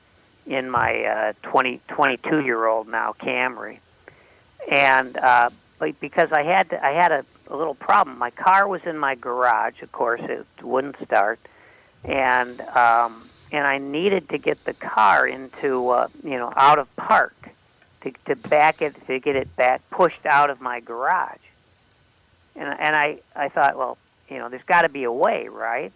in 0.46 0.68
my 0.70 1.04
uh, 1.04 1.32
20, 1.42 1.80
22 1.88 2.40
year 2.40 2.66
old 2.66 2.88
now 2.88 3.14
Camry, 3.18 3.78
and 4.70 5.16
uh, 5.16 5.50
but 5.78 5.98
because 6.00 6.32
I 6.32 6.42
had 6.42 6.70
to, 6.70 6.84
I 6.84 6.92
had 6.92 7.12
a, 7.12 7.24
a 7.48 7.56
little 7.56 7.74
problem. 7.74 8.18
My 8.18 8.30
car 8.30 8.68
was 8.68 8.82
in 8.86 8.98
my 8.98 9.14
garage. 9.14 9.80
Of 9.82 9.92
course, 9.92 10.20
it 10.22 10.46
wouldn't 10.62 10.96
start, 11.04 11.40
and 12.04 12.60
um, 12.60 13.28
and 13.52 13.66
I 13.66 13.78
needed 13.78 14.28
to 14.30 14.38
get 14.38 14.64
the 14.64 14.74
car 14.74 15.26
into 15.26 15.88
uh, 15.90 16.08
you 16.22 16.38
know 16.38 16.52
out 16.56 16.78
of 16.78 16.94
park 16.96 17.34
to 18.02 18.12
to 18.26 18.36
back 18.36 18.82
it 18.82 18.94
to 19.06 19.18
get 19.18 19.36
it 19.36 19.54
back 19.56 19.88
pushed 19.90 20.26
out 20.26 20.50
of 20.50 20.60
my 20.60 20.80
garage. 20.80 21.38
And 22.56 22.68
and 22.68 22.96
I 22.96 23.20
I 23.34 23.48
thought, 23.48 23.76
well, 23.76 23.98
you 24.28 24.38
know, 24.38 24.48
there's 24.48 24.62
got 24.64 24.82
to 24.82 24.88
be 24.88 25.04
a 25.04 25.12
way, 25.12 25.48
right? 25.48 25.92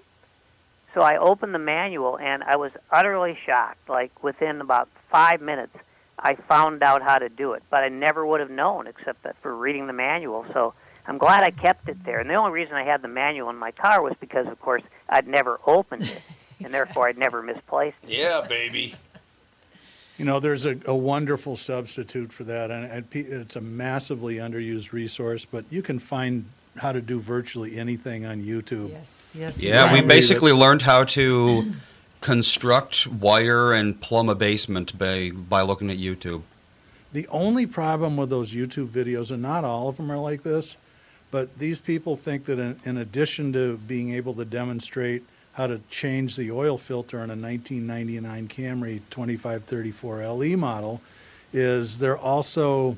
So 0.92 1.00
I 1.00 1.16
opened 1.16 1.54
the 1.54 1.58
manual 1.58 2.18
and 2.18 2.42
I 2.42 2.56
was 2.56 2.72
utterly 2.90 3.36
shocked. 3.44 3.88
Like 3.88 4.22
within 4.22 4.60
about 4.60 4.88
five 5.10 5.40
minutes, 5.40 5.76
I 6.18 6.34
found 6.34 6.82
out 6.82 7.02
how 7.02 7.18
to 7.18 7.28
do 7.28 7.52
it. 7.52 7.62
But 7.70 7.82
I 7.82 7.88
never 7.88 8.24
would 8.24 8.40
have 8.40 8.50
known 8.50 8.86
except 8.86 9.22
that 9.24 9.36
for 9.42 9.54
reading 9.54 9.86
the 9.86 9.92
manual. 9.92 10.46
So 10.52 10.74
I'm 11.06 11.18
glad 11.18 11.42
I 11.44 11.50
kept 11.50 11.88
it 11.88 12.02
there. 12.04 12.18
And 12.20 12.28
the 12.30 12.34
only 12.34 12.52
reason 12.52 12.74
I 12.74 12.84
had 12.84 13.02
the 13.02 13.08
manual 13.08 13.50
in 13.50 13.56
my 13.56 13.70
car 13.70 14.02
was 14.02 14.14
because, 14.20 14.46
of 14.46 14.60
course, 14.60 14.82
I'd 15.08 15.28
never 15.28 15.60
opened 15.66 16.04
it, 16.04 16.22
and 16.64 16.72
therefore 16.72 17.08
I'd 17.08 17.18
never 17.18 17.42
misplaced 17.42 17.96
it. 18.04 18.10
Yeah, 18.10 18.40
baby. 18.48 18.94
You 20.18 20.24
know, 20.24 20.38
there's 20.40 20.64
a, 20.64 20.76
a 20.86 20.94
wonderful 20.94 21.56
substitute 21.56 22.32
for 22.32 22.44
that, 22.44 22.70
and, 22.70 22.84
and 22.90 23.04
it's 23.12 23.56
a 23.56 23.60
massively 23.60 24.36
underused 24.36 24.92
resource. 24.92 25.44
But 25.44 25.64
you 25.70 25.82
can 25.82 25.98
find 25.98 26.46
how 26.76 26.92
to 26.92 27.00
do 27.00 27.20
virtually 27.20 27.76
anything 27.76 28.24
on 28.24 28.42
YouTube. 28.42 28.90
Yes, 28.90 29.32
yes. 29.36 29.62
Yeah, 29.62 29.92
we 29.92 29.98
Right. 30.00 30.08
basically 30.08 30.52
learned 30.52 30.82
how 30.82 31.04
to 31.04 31.72
construct 32.20 33.06
wire 33.08 33.72
and 33.74 34.00
plumb 34.00 34.28
a 34.28 34.34
basement 34.34 34.96
by 34.98 35.30
by 35.30 35.60
looking 35.62 35.90
at 35.90 35.98
YouTube. 35.98 36.42
The 37.12 37.28
only 37.28 37.66
problem 37.66 38.16
with 38.16 38.30
those 38.30 38.52
YouTube 38.52 38.88
videos, 38.88 39.30
and 39.30 39.42
not 39.42 39.62
all 39.62 39.88
of 39.88 39.96
them 39.98 40.10
are 40.10 40.16
like 40.18 40.42
this, 40.42 40.76
but 41.34 41.58
these 41.58 41.80
people 41.80 42.14
think 42.14 42.44
that 42.44 42.60
in, 42.60 42.78
in 42.84 42.98
addition 42.98 43.52
to 43.52 43.76
being 43.88 44.14
able 44.14 44.34
to 44.34 44.44
demonstrate 44.44 45.24
how 45.54 45.66
to 45.66 45.80
change 45.90 46.36
the 46.36 46.52
oil 46.52 46.78
filter 46.78 47.16
on 47.16 47.28
a 47.28 47.34
1999 47.34 48.46
Camry 48.46 49.00
2534 49.10 50.28
LE 50.28 50.44
E 50.44 50.54
model, 50.54 51.00
is 51.52 51.98
they're 51.98 52.16
also 52.16 52.96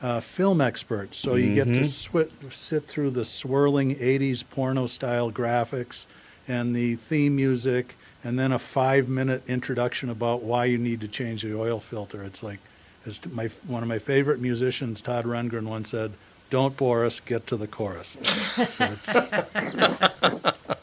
uh, 0.00 0.20
film 0.20 0.60
experts. 0.60 1.16
So 1.16 1.34
you 1.34 1.56
get 1.56 1.64
to 1.64 1.80
swi 1.80 2.30
sit 2.52 2.86
through 2.86 3.10
the 3.10 3.24
swirling 3.24 3.96
80s 3.96 4.44
porno 4.48 4.86
style 4.86 5.32
graphics 5.32 6.06
and 6.46 6.76
the 6.76 6.94
theme 6.94 7.34
music, 7.34 7.96
and 8.22 8.38
then 8.38 8.52
a 8.52 8.60
five 8.60 9.08
minute 9.08 9.42
introduction 9.48 10.10
about 10.10 10.44
why 10.44 10.66
you 10.66 10.78
need 10.78 11.00
to 11.00 11.08
change 11.08 11.42
the 11.42 11.58
oil 11.58 11.80
filter. 11.80 12.22
It's 12.22 12.44
like, 12.44 12.60
as 13.06 13.18
my, 13.32 13.48
one 13.66 13.82
of 13.82 13.88
my 13.88 13.98
favorite 13.98 14.38
musicians, 14.38 15.00
Todd 15.00 15.24
Rundgren, 15.24 15.64
once 15.64 15.90
said, 15.90 16.12
Don't 16.52 16.76
bore 16.76 17.06
us, 17.06 17.18
get 17.18 17.46
to 17.46 17.56
the 17.56 17.66
chorus. 17.66 18.18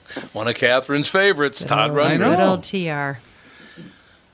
So 0.10 0.28
One 0.34 0.48
of 0.48 0.56
Catherine's 0.56 1.08
favorites, 1.10 1.64
Todd 1.64 1.92
I 1.92 1.94
Rundgren. 1.94 2.18
Good 2.18 2.40
old 2.40 2.64
TR. 2.64 3.20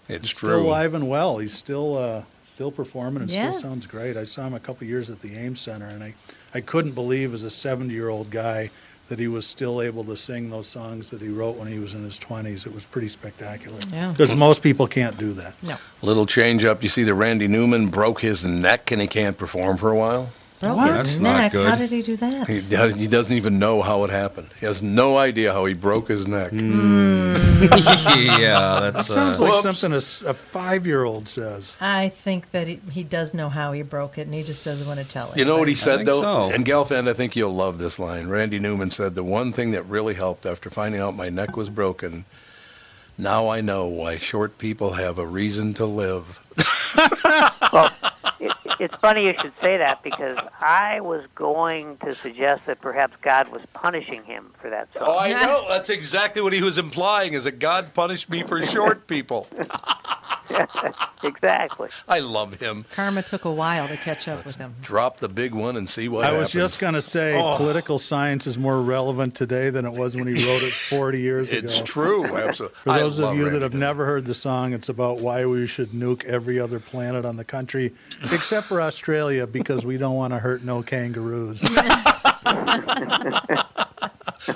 It's 0.07 0.31
still 0.31 0.49
true. 0.49 0.65
alive 0.65 0.93
and 0.93 1.09
well. 1.09 1.39
He's 1.39 1.53
still 1.53 1.97
uh, 1.97 2.23
still 2.41 2.71
performing 2.71 3.23
and 3.23 3.29
Yeah. 3.29 3.51
still 3.51 3.61
sounds 3.71 3.86
great. 3.86 4.15
I 4.15 4.23
saw 4.23 4.47
him 4.47 4.53
a 4.53 4.61
couple 4.61 4.88
years 4.88 5.09
at 5.09 5.19
the 5.21 5.36
Ames 5.36 5.59
Center, 5.59 5.88
and 5.88 6.01
I, 6.01 6.13
I 6.53 6.61
couldn't 6.61 6.93
believe 6.93 7.33
as 7.33 7.43
a 7.43 7.49
70 7.49 7.93
year 7.93 8.07
old 8.07 8.29
guy 8.29 8.69
that 9.09 9.19
he 9.19 9.27
was 9.27 9.45
still 9.45 9.81
able 9.81 10.05
to 10.05 10.15
sing 10.15 10.49
those 10.49 10.67
songs 10.67 11.09
that 11.09 11.19
he 11.19 11.27
wrote 11.27 11.57
when 11.57 11.67
he 11.67 11.79
was 11.79 11.93
in 11.95 12.03
his 12.05 12.17
20s. 12.17 12.65
It 12.65 12.73
was 12.73 12.86
pretty 12.86 13.09
spectacular. 13.09 13.77
Yeah. 13.91 14.11
Because 14.11 14.33
most 14.33 14.63
people 14.63 14.88
can't 14.88 15.17
do 15.17 15.33
that. 15.33 15.61
No. 15.61 15.75
Little 16.01 16.25
change 16.25 16.63
up. 16.63 16.81
You 16.81 16.88
see 16.88 17.03
that 17.03 17.13
Randy 17.13 17.49
Newman 17.49 17.89
broke 17.89 18.21
his 18.21 18.45
neck 18.45 18.89
and 18.91 19.01
he 19.01 19.07
can't 19.07 19.38
perform 19.38 19.75
for 19.77 19.89
a 19.91 19.97
while. 19.97 20.29
Broke 20.61 20.77
What? 20.77 20.87
his 20.87 20.97
That's 20.97 21.19
not 21.19 21.37
neck. 21.39 21.51
good. 21.51 21.69
How 21.69 21.75
did 21.75 21.91
he 21.91 22.01
do 22.01 22.15
that? 22.17 22.49
He, 22.49 22.61
does- 22.61 22.95
he 22.95 23.07
doesn't 23.07 23.33
even 23.35 23.59
know 23.59 23.81
how 23.81 24.03
it 24.05 24.09
happened. 24.09 24.49
He 24.59 24.65
has 24.65 24.81
no 24.81 25.17
idea 25.17 25.51
how 25.51 25.65
he 25.65 25.73
broke 25.73 26.07
his 26.07 26.27
neck. 26.27 26.51
yeah, 26.53 26.59
That 28.79 28.93
that's 28.95 29.07
sounds 29.07 29.39
uh, 29.39 29.43
like 29.43 29.51
Whoops. 29.51 29.63
something 29.63 29.93
a, 29.93 29.97
s- 29.97 30.21
a 30.21 30.33
five 30.33 30.85
year 30.85 31.03
old 31.03 31.27
says. 31.27 31.75
I 31.81 32.09
think 32.09 32.51
that 32.51 32.67
he, 32.67 32.79
he 32.91 33.03
does 33.03 33.33
know 33.33 33.49
how 33.49 33.73
he 33.73 33.81
broke 33.81 34.17
it, 34.17 34.21
and 34.21 34.33
he 34.33 34.43
just 34.43 34.63
doesn't 34.63 34.87
want 34.87 34.99
to 34.99 35.05
tell 35.05 35.31
it. 35.31 35.37
You 35.37 35.45
know 35.45 35.57
what 35.57 35.67
he 35.67 35.75
said 35.75 35.97
think 35.97 36.07
though? 36.07 36.21
so. 36.21 36.51
And 36.53 36.65
Gelfand, 36.65 37.09
I 37.09 37.13
think 37.13 37.35
you'll 37.35 37.53
love 37.53 37.77
this 37.77 37.99
line. 37.99 38.27
Randy 38.27 38.59
Newman 38.59 38.91
said 38.91 39.15
the 39.15 39.23
one 39.23 39.51
thing 39.51 39.71
that 39.71 39.83
really 39.83 40.13
helped 40.13 40.45
after 40.45 40.69
finding 40.69 41.01
out 41.01 41.15
my 41.15 41.29
neck 41.29 41.57
was 41.57 41.69
broken. 41.69 42.25
Now 43.17 43.47
I 43.49 43.61
know 43.61 43.87
why 43.87 44.17
short 44.17 44.57
people 44.57 44.93
have 44.93 45.17
a 45.19 45.25
reason 45.25 45.73
to 45.75 45.85
live. 45.85 46.39
Well, 48.86 48.91
it, 48.91 48.91
it's 48.91 49.01
funny 49.01 49.25
you 49.25 49.33
should 49.39 49.53
say 49.61 49.77
that 49.77 50.03
because 50.03 50.38
I 50.61 50.99
was 51.01 51.25
going 51.36 51.97
to 51.97 52.13
suggest 52.15 52.65
that 52.65 52.81
perhaps 52.81 53.15
God 53.21 53.47
was 53.51 53.61
punishing 53.73 54.23
him 54.23 54.51
for 54.61 54.69
that 54.69 54.93
song. 54.93 55.03
Oh, 55.07 55.19
I 55.19 55.29
know. 55.33 55.65
That's 55.69 55.89
exactly 55.89 56.41
what 56.41 56.53
he 56.53 56.61
was 56.61 56.77
implying. 56.77 57.33
Is 57.33 57.43
that 57.45 57.59
God 57.59 57.93
punished 57.93 58.29
me 58.29 58.43
for 58.43 58.65
short 58.65 59.07
people? 59.07 59.47
exactly. 61.23 61.89
I 62.07 62.19
love 62.19 62.59
him. 62.59 62.86
Karma 62.91 63.23
took 63.23 63.45
a 63.45 63.51
while 63.51 63.88
to 63.88 63.97
catch 63.97 64.27
up 64.27 64.45
with 64.45 64.55
him. 64.55 64.75
Drop 64.81 65.19
the 65.19 65.29
big 65.29 65.53
one 65.53 65.75
and 65.75 65.89
see 65.89 66.07
what 66.07 66.23
I 66.23 66.27
happens. 66.27 66.43
was 66.43 66.51
just 66.51 66.79
going 66.79 66.93
to 66.93 67.01
say 67.01 67.36
Oh. 67.36 67.57
political 67.57 67.99
science 67.99 68.47
is 68.47 68.57
more 68.57 68.81
relevant 68.81 69.36
today 69.36 69.69
than 69.69 69.86
it 69.86 69.93
was 69.93 70.15
when 70.15 70.27
he 70.27 70.33
wrote 70.33 70.63
it 70.63 70.71
40 70.71 71.19
years 71.19 71.51
ago. 71.51 71.59
It's 71.67 71.81
true. 71.81 72.25
Absolutely. 72.38 72.75
For 72.77 72.93
those 72.93 73.19
of 73.19 73.36
you 73.36 73.43
Randy 73.43 73.59
that 73.59 73.61
have 73.63 73.73
Newman. 73.73 73.79
never 73.88 74.05
heard 74.05 74.25
the 74.25 74.33
song, 74.33 74.73
it's 74.73 74.89
about 74.89 75.19
why 75.19 75.45
we 75.45 75.67
should 75.67 75.89
nuke 75.89 76.23
every 76.25 76.59
other 76.59 76.79
planet 76.79 77.25
on 77.25 77.38
the 77.38 77.43
country, 77.45 77.93
except 78.31 78.67
for 78.67 78.74
Australia, 78.82 79.45
because 79.47 79.86
we 79.86 79.97
don't 79.97 80.15
want 80.15 80.34
to 80.34 80.39
hurt 80.39 80.63
no 80.63 80.82
kangaroos. 80.84 81.63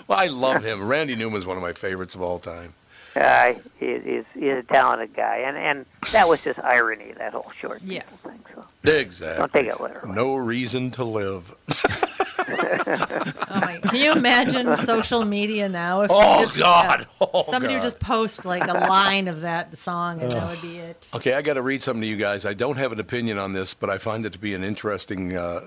Well, 0.07 0.19
I 0.19 0.27
love 0.27 0.63
him. 0.63 0.87
Randy 0.87 1.15
Newman's 1.15 1.45
one 1.47 1.57
of 1.57 1.63
my 1.63 1.73
favorites 1.73 2.13
of 2.13 2.21
all 2.21 2.37
time. 2.39 2.73
Uh, 3.15 3.53
he, 3.79 3.97
he's, 3.99 4.23
he's 4.35 4.51
a 4.53 4.63
talented 4.63 5.15
guy, 5.15 5.37
and 5.37 5.57
and 5.57 5.85
that 6.11 6.27
was 6.29 6.41
just 6.43 6.59
irony 6.59 7.11
that 7.17 7.33
whole 7.33 7.51
short 7.59 7.81
Yeah. 7.83 8.03
thing. 8.23 8.39
So 8.53 8.63
Exactly. 8.91 9.37
Don't 9.39 9.51
take 9.53 9.67
it 9.67 9.81
literally. 9.81 10.13
No 10.15 10.35
reason 10.35 10.91
to 10.91 11.03
live. 11.03 11.55
Oh 12.51 13.59
my! 13.61 13.79
Can 13.83 13.95
you 13.95 14.11
imagine 14.11 14.75
social 14.77 15.25
media 15.25 15.69
now? 15.69 16.01
If 16.01 16.11
Oh 16.11 16.43
if, 16.43 16.55
uh, 16.55 16.59
God. 16.59 17.05
Oh, 17.21 17.43
somebody 17.43 17.73
God. 17.73 17.79
would 17.79 17.85
just 17.85 17.99
post 17.99 18.45
like 18.45 18.67
a 18.67 18.73
line 18.73 19.27
of 19.27 19.41
that 19.41 19.77
song, 19.77 20.21
and 20.21 20.31
that 20.31 20.49
would 20.49 20.61
be 20.61 20.77
it. 20.77 21.11
Okay, 21.13 21.33
I 21.33 21.41
got 21.41 21.55
to 21.55 21.61
read 21.61 21.83
something 21.83 22.01
to 22.01 22.07
you 22.07 22.15
guys. 22.15 22.45
I 22.45 22.53
don't 22.53 22.77
have 22.77 22.91
an 22.91 22.99
opinion 22.99 23.37
on 23.37 23.53
this, 23.53 23.73
but 23.73 23.89
I 23.89 23.97
find 23.97 24.25
it 24.25 24.33
to 24.33 24.39
be 24.39 24.53
an 24.53 24.63
interesting 24.63 25.35
uh, 25.35 25.61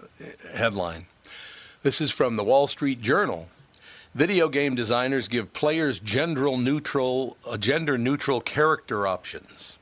headline. 0.57 1.07
This 1.83 2.01
is 2.01 2.11
from 2.11 2.37
the 2.37 2.45
Wall 2.45 2.67
Street 2.67 3.01
Journal. 3.01 3.49
Video 4.15 4.49
game 4.49 4.75
designers 4.75 5.27
give 5.29 5.53
players 5.53 5.99
gender 6.01 6.57
neutral, 6.57 7.37
uh, 7.49 7.57
gender 7.57 7.97
neutral 7.97 8.41
character 8.41 9.07
options. 9.07 9.79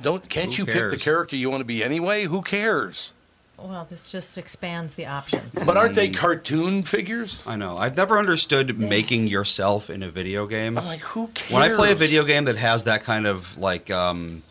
Don't 0.00 0.28
can't 0.28 0.54
Who 0.54 0.62
you 0.62 0.66
pick 0.66 0.90
the 0.90 0.96
character 0.96 1.36
you 1.36 1.50
want 1.50 1.60
to 1.60 1.66
be 1.66 1.84
anyway? 1.84 2.24
Who 2.24 2.42
cares? 2.42 3.14
Well, 3.62 3.86
this 3.88 4.10
just 4.10 4.36
expands 4.36 4.94
the 4.96 5.06
options. 5.06 5.54
But 5.64 5.76
aren't 5.76 5.94
they 5.94 6.08
cartoon 6.10 6.82
figures? 6.82 7.42
I 7.46 7.56
know. 7.56 7.76
I've 7.78 7.96
never 7.96 8.18
understood 8.18 8.78
making 8.78 9.28
yourself 9.28 9.88
in 9.88 10.02
a 10.02 10.10
video 10.10 10.46
game. 10.46 10.76
I'm 10.76 10.86
like, 10.86 11.00
who 11.00 11.28
cares? 11.28 11.52
When 11.52 11.62
I 11.62 11.74
play 11.74 11.92
a 11.92 11.94
video 11.94 12.24
game 12.24 12.44
that 12.46 12.56
has 12.56 12.84
that 12.84 13.02
kind 13.04 13.26
of 13.26 13.56
like 13.58 13.90
um, 13.90 14.42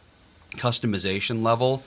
customization 0.51 1.43
level, 1.43 1.83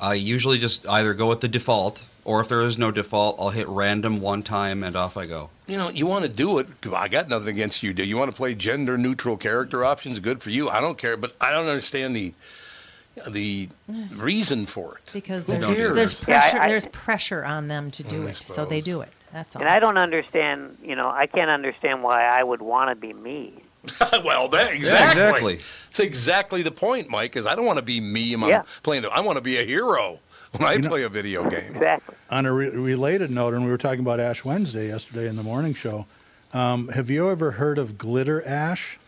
I 0.00 0.14
usually 0.14 0.58
just 0.58 0.86
either 0.88 1.14
go 1.14 1.28
with 1.28 1.40
the 1.40 1.48
default, 1.48 2.04
or 2.24 2.40
if 2.40 2.48
there 2.48 2.62
is 2.62 2.76
no 2.76 2.90
default, 2.90 3.36
I'll 3.38 3.50
hit 3.50 3.68
random 3.68 4.20
one 4.20 4.42
time 4.42 4.82
and 4.82 4.96
off 4.96 5.16
I 5.16 5.26
go. 5.26 5.50
you 5.68 5.78
know, 5.78 5.88
you 5.90 6.06
want 6.06 6.24
to 6.24 6.30
do 6.30 6.58
it. 6.58 6.66
I 6.92 7.08
got 7.08 7.28
nothing 7.28 7.48
against 7.48 7.82
you. 7.82 7.92
Do 7.94 8.04
you 8.04 8.16
want 8.16 8.30
to 8.30 8.36
play 8.36 8.54
gender 8.54 8.98
neutral 8.98 9.36
character 9.36 9.84
options? 9.84 10.18
Good 10.18 10.42
for 10.42 10.50
you. 10.50 10.68
I 10.68 10.80
don't 10.80 10.98
care, 10.98 11.16
but 11.16 11.36
I 11.40 11.52
don't 11.52 11.68
understand 11.68 12.16
the 12.16 12.34
the 13.28 13.68
reason 14.10 14.66
for 14.66 14.96
it. 14.98 15.10
because 15.12 15.46
Who 15.46 15.52
there's 15.54 15.68
cares? 15.68 15.94
there's 15.96 16.24
Yeah, 16.28 16.36
I- 16.38 16.40
pressure 16.50 16.62
I- 16.62 16.68
there's 16.68 16.86
pressure 16.86 17.44
on 17.44 17.68
them 17.68 17.90
to 17.92 18.02
do 18.02 18.26
I 18.26 18.30
it, 18.30 18.36
so 18.36 18.64
they 18.64 18.80
do 18.80 19.00
it. 19.00 19.10
That's 19.32 19.54
all. 19.56 19.62
and 19.62 19.70
I 19.70 19.78
don't 19.80 19.98
understand. 19.98 20.78
You 20.82 20.94
know, 20.96 21.08
I 21.08 21.26
can't 21.26 21.50
understand 21.50 22.02
why 22.02 22.24
I 22.26 22.42
would 22.42 22.62
want 22.62 22.90
to 22.90 22.94
be 22.94 23.12
me. 23.12 23.52
well, 24.24 24.48
that 24.48 24.72
exactly. 24.72 25.22
exactly. 25.22 25.54
It's 25.54 26.00
exactly 26.00 26.62
the 26.62 26.70
point, 26.70 27.08
Mike. 27.10 27.36
Is 27.36 27.46
I 27.46 27.54
don't 27.54 27.66
want 27.66 27.78
to 27.78 27.84
be 27.84 28.00
me. 28.00 28.34
when 28.36 28.44
I'm 28.44 28.50
Yeah. 28.50 28.62
playing. 28.82 29.04
I 29.12 29.20
want 29.20 29.36
to 29.36 29.42
be 29.42 29.58
a 29.58 29.62
hero 29.64 30.20
when 30.52 30.68
I 30.68 30.76
know- 30.76 30.88
play 30.88 31.02
a 31.02 31.08
video 31.08 31.42
game. 31.48 31.74
Exactly. 31.76 32.14
On 32.30 32.46
a 32.46 32.52
re- 32.52 32.68
related 32.70 33.30
note, 33.30 33.54
and 33.54 33.64
we 33.64 33.70
were 33.70 33.76
talking 33.78 34.00
about 34.00 34.20
Ash 34.20 34.44
Wednesday 34.44 34.88
yesterday 34.88 35.28
in 35.28 35.36
the 35.36 35.42
morning 35.42 35.74
show, 35.74 36.06
um, 36.54 36.88
have 36.88 37.10
you 37.10 37.30
ever 37.30 37.52
heard 37.52 37.76
of 37.78 37.98
glitter 37.98 38.42
ash? 38.46 38.98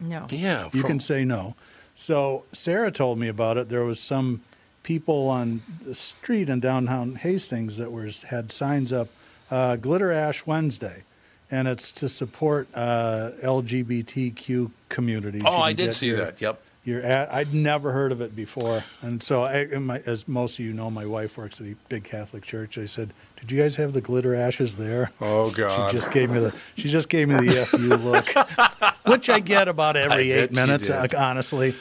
no. 0.00 0.26
Yeah, 0.30 0.64
You 0.72 0.80
from- 0.80 0.90
can 0.90 1.00
say 1.00 1.24
no. 1.24 1.54
So 2.00 2.44
Sarah 2.52 2.92
told 2.92 3.18
me 3.18 3.26
about 3.26 3.56
it. 3.56 3.68
There 3.68 3.82
was 3.84 3.98
some 3.98 4.40
people 4.84 5.26
on 5.28 5.60
the 5.84 5.96
street 5.96 6.48
in 6.48 6.60
downtown 6.60 7.16
Hastings 7.16 7.76
that 7.78 7.90
was 7.90 8.22
had 8.22 8.52
signs 8.52 8.92
up, 8.92 9.08
uh, 9.50 9.74
Glitter 9.74 10.12
Ash 10.12 10.46
Wednesday, 10.46 11.02
and 11.50 11.66
it's 11.66 11.90
to 11.92 12.08
support 12.08 12.68
uh, 12.72 13.32
LGBTQ 13.42 14.70
communities. 14.88 15.42
Oh, 15.44 15.58
I 15.58 15.72
did 15.72 15.92
see 15.92 16.06
your- 16.06 16.18
that. 16.18 16.40
Yep. 16.40 16.62
Your 16.84 17.04
ad, 17.04 17.28
I'd 17.30 17.52
never 17.52 17.92
heard 17.92 18.12
of 18.12 18.20
it 18.22 18.34
before, 18.34 18.82
and 19.02 19.22
so 19.22 19.42
I, 19.42 19.56
and 19.56 19.86
my, 19.86 19.98
as 20.06 20.26
most 20.26 20.58
of 20.58 20.64
you 20.64 20.72
know, 20.72 20.90
my 20.90 21.04
wife 21.04 21.36
works 21.36 21.60
at 21.60 21.66
a 21.66 21.74
big 21.90 22.04
Catholic 22.04 22.44
church. 22.44 22.78
I 22.78 22.86
said, 22.86 23.12
"Did 23.40 23.50
you 23.50 23.60
guys 23.60 23.74
have 23.76 23.92
the 23.92 24.00
glitter 24.00 24.34
ashes 24.34 24.76
there?" 24.76 25.10
Oh 25.20 25.50
God. 25.50 25.90
She 25.90 25.96
just 25.98 26.10
gave 26.10 26.30
me 26.30 26.38
the 26.40 26.54
she 26.76 26.88
just 26.88 27.10
gave 27.10 27.28
me 27.28 27.34
the 27.34 27.66
fu 27.66 27.76
look, 27.96 28.28
which 29.06 29.28
I 29.28 29.40
get 29.40 29.68
about 29.68 29.96
every 29.96 30.32
I 30.32 30.38
eight 30.44 30.52
minutes. 30.52 30.86
did. 30.86 31.14
uh, 31.14 31.18
honestly, 31.18 31.74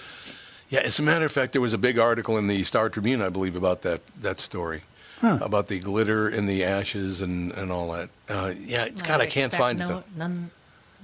Yeah, 0.70 0.82
as 0.82 1.00
a 1.00 1.04
matter 1.04 1.24
of 1.26 1.32
fact, 1.32 1.54
there 1.54 1.62
was 1.62 1.74
a 1.74 1.78
big 1.78 1.98
article 1.98 2.38
in 2.38 2.48
the 2.48 2.64
Star 2.66 2.90
Tribune, 2.90 3.22
I 3.22 3.30
believe, 3.30 3.56
about 3.56 3.84
that 3.84 4.02
that 4.20 4.40
story. 4.42 4.82
About 5.22 5.66
the 5.68 5.80
glitter 5.80 6.30
in 6.30 6.46
the 6.46 6.64
ashes 6.64 7.22
and, 7.22 7.52
and 7.54 7.72
all 7.72 7.92
that. 7.94 8.10
Uh, 8.30 8.54
yeah, 8.60 8.88
God, 8.90 9.20
I 9.20 9.26
can't 9.26 9.52
find 9.54 9.80
no, 9.80 9.86
it. 9.86 9.88
though. 9.90 10.04
None, 10.16 10.52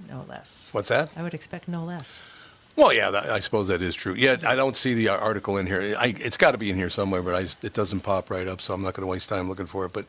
no 0.08 0.24
less. 0.30 0.70
What's 0.72 0.90
that? 0.90 1.10
I 1.16 1.24
would 1.24 1.34
expect 1.34 1.68
no 1.68 1.84
less. 1.84 2.22
Well, 2.76 2.92
yeah, 2.92 3.12
that, 3.12 3.26
I 3.26 3.40
suppose 3.40 3.68
that 3.68 3.82
is 3.84 3.94
true. 3.96 4.16
Yeah, 4.16 4.38
I 4.48 4.56
don't 4.56 4.76
see 4.76 4.96
the 4.96 5.10
article 5.10 5.58
in 5.58 5.68
here. 5.68 5.96
I, 5.98 6.16
it's 6.18 6.38
got 6.38 6.52
to 6.54 6.58
be 6.58 6.72
in 6.72 6.76
here 6.76 6.90
somewhere, 6.90 7.22
but 7.22 7.36
I, 7.36 7.42
it 7.66 7.74
doesn't 7.74 8.00
pop 8.02 8.32
right 8.32 8.48
up, 8.48 8.62
so 8.62 8.74
I'm 8.74 8.82
not 8.82 8.96
going 8.96 9.06
to 9.06 9.12
waste 9.12 9.30
time 9.30 9.48
looking 9.48 9.68
for 9.68 9.86
it. 9.86 9.94
But 9.94 10.06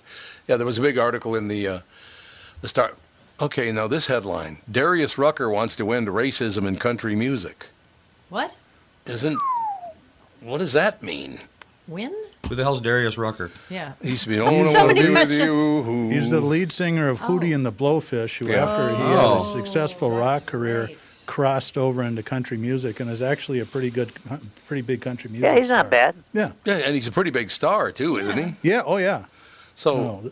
yeah, 0.47 0.57
there 0.57 0.65
was 0.67 0.79
a 0.79 0.83
big 0.83 0.97
article 0.97 1.35
in 1.37 1.49
the 1.49 1.69
uh, 1.69 1.79
the 2.63 2.69
start. 2.69 2.97
Okay, 3.41 3.71
now 3.71 3.87
this 3.87 4.07
headline: 4.07 4.59
Darius 4.71 5.19
Rucker 5.19 5.51
wants 5.51 5.77
to 5.77 5.93
end 5.93 6.09
racism 6.09 6.67
in 6.67 6.77
country 6.77 7.15
music. 7.15 7.67
What? 8.31 8.57
Isn't 9.07 9.39
what 10.41 10.59
does 10.59 10.73
that 10.73 11.03
mean? 11.03 11.41
Win? 11.87 12.15
Who 12.49 12.55
the 12.55 12.63
hell's 12.63 12.81
Darius 12.81 13.17
Rucker? 13.19 13.51
Yeah. 13.71 13.93
He 14.03 14.11
used 14.11 14.25
to 14.25 14.29
be, 14.29 14.39
oh, 14.39 14.47
I 14.47 14.73
So 14.73 14.93
be 14.93 15.09
with 15.11 15.31
you. 15.31 15.83
Who? 15.83 16.11
He's 16.11 16.31
the 16.31 16.41
lead 16.41 16.73
singer 16.73 17.09
of 17.09 17.21
Hootie 17.21 17.55
and 17.55 17.65
the 17.65 17.73
Blowfish, 17.73 18.37
who, 18.39 18.49
Yeah. 18.49 18.65
after 18.67 18.91
he 18.91 18.97
had 19.03 19.25
Oh. 19.25 19.43
a 19.51 19.53
successful 19.53 20.11
that's 20.11 20.19
rock 20.21 20.47
career, 20.47 20.85
right. 20.85 20.99
Crossed 21.27 21.79
over 21.79 22.03
into 22.03 22.23
country 22.23 22.57
music 22.57 23.01
and 23.01 23.11
is 23.11 23.23
actually 23.23 23.61
a 23.61 23.65
pretty 23.65 23.91
good, 23.91 24.13
pretty 24.67 24.83
big 24.83 25.01
country 25.01 25.31
music. 25.31 25.45
Yeah, 25.45 25.59
he's 25.59 25.69
not 25.69 25.91
bad. 25.91 26.15
Yeah. 26.33 26.53
Yeah, 26.65 26.83
and 26.85 26.95
he's 26.95 27.07
a 27.07 27.13
pretty 27.13 27.31
big 27.31 27.51
star 27.51 27.91
too, 27.93 28.17
isn't 28.17 28.37
he? 28.37 28.55
Yeah. 28.63 28.83
Oh, 28.85 28.99
yeah. 28.99 29.25
So 29.75 29.97
No, 29.97 30.31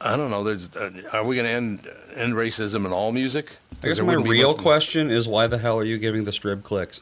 I 0.00 0.16
don't 0.16 0.30
know. 0.30 0.42
There's, 0.44 0.74
uh, 0.76 0.90
are 1.12 1.24
we 1.24 1.36
going 1.36 1.46
to 1.46 1.52
end 1.52 1.88
end 2.16 2.34
racism 2.34 2.84
in 2.84 2.92
all 2.92 3.12
music? 3.12 3.56
I 3.82 3.88
guess 3.88 3.96
There 3.96 4.04
my 4.04 4.14
real 4.14 4.54
question 4.54 5.10
is 5.10 5.28
why 5.28 5.46
the 5.46 5.58
hell 5.58 5.78
are 5.78 5.84
you 5.84 5.98
giving 5.98 6.24
the 6.24 6.30
Strib 6.32 6.62
clicks? 6.62 7.00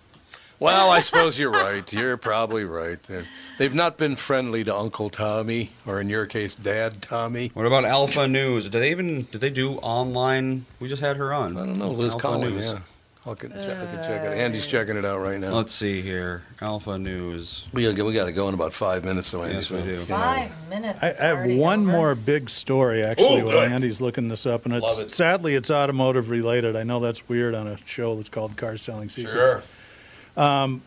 Well, 0.61 0.91
I 0.91 1.01
suppose 1.01 1.39
you're 1.39 1.51
right. 1.51 1.91
You're 1.93 2.16
probably 2.16 2.64
right. 2.64 3.03
They're, 3.03 3.27
they've 3.59 3.75
not 3.75 3.99
been 3.99 4.16
friendly 4.16 4.62
to 4.64 4.75
Uncle 4.75 5.11
Tommy, 5.11 5.70
or 5.85 6.01
in 6.01 6.09
your 6.09 6.27
case, 6.27 6.55
Dad 6.55 7.03
Tommy. 7.03 7.51
What 7.55 7.66
about 7.66 7.85
Alpha 7.85 8.29
News? 8.29 8.68
Do 8.68 8.79
they 8.79 8.91
even 8.93 9.27
did 9.31 9.41
they 9.41 9.51
do 9.51 9.75
online? 9.79 10.64
We 10.79 10.89
just 10.89 11.03
had 11.03 11.16
her 11.16 11.35
on. 11.35 11.57
I 11.57 11.66
don't 11.66 11.79
know. 11.79 11.91
Liz 11.91 12.12
Alpha 12.12 12.22
Collins. 12.22 12.55
News. 12.55 12.64
Yeah, 12.64 12.79
I 13.27 13.33
can, 13.33 13.51
check, 13.53 13.79
I 13.79 13.87
can 13.87 13.97
check 14.05 14.22
it. 14.22 14.39
Andy's 14.39 14.66
checking 14.66 14.97
it 14.99 15.05
out 15.07 15.18
right 15.18 15.41
now. 15.41 15.55
Let's 15.55 15.75
see 15.75 16.03
here. 16.03 16.43
Alpha 16.61 16.99
News. 16.99 17.64
we 17.72 17.91
got 17.91 18.05
we 18.05 18.12
got 18.12 18.27
to 18.27 18.33
go 18.33 18.49
in 18.49 18.55
about 18.55 18.75
five 18.75 19.03
minutes, 19.03 19.29
so 19.29 19.43
Andy. 19.43 19.55
Yes, 19.55 19.70
we 19.70 19.81
do. 19.81 19.87
you 19.93 19.97
know. 19.97 20.05
Five 20.05 20.51
minutes. 20.68 20.99
I, 21.03 21.07
it's 21.09 21.20
I 21.22 21.27
have 21.29 21.37
already 21.39 21.57
one 21.57 21.81
over. 21.89 21.91
more 21.93 22.14
big 22.14 22.51
story 22.51 23.03
actually 23.03 23.41
Oh, 23.41 23.45
while 23.47 23.61
good. 23.61 23.72
Andy's 23.72 24.01
looking 24.03 24.29
this 24.29 24.45
up, 24.45 24.66
and 24.66 24.79
Love 24.79 24.99
it's 25.01 25.12
it. 25.12 25.16
sadly 25.16 25.55
it's 25.55 25.70
automotive 25.70 26.29
related. 26.29 26.77
I 26.77 26.83
know 26.83 27.01
that's 27.01 27.27
weird 27.27 27.55
on 27.55 27.66
a 27.66 27.79
show 27.87 28.14
that's 28.16 28.29
called 28.29 28.59
Car 28.59 28.77
Selling 28.77 29.09
Secrets. 29.09 29.35
Sure. 29.35 29.62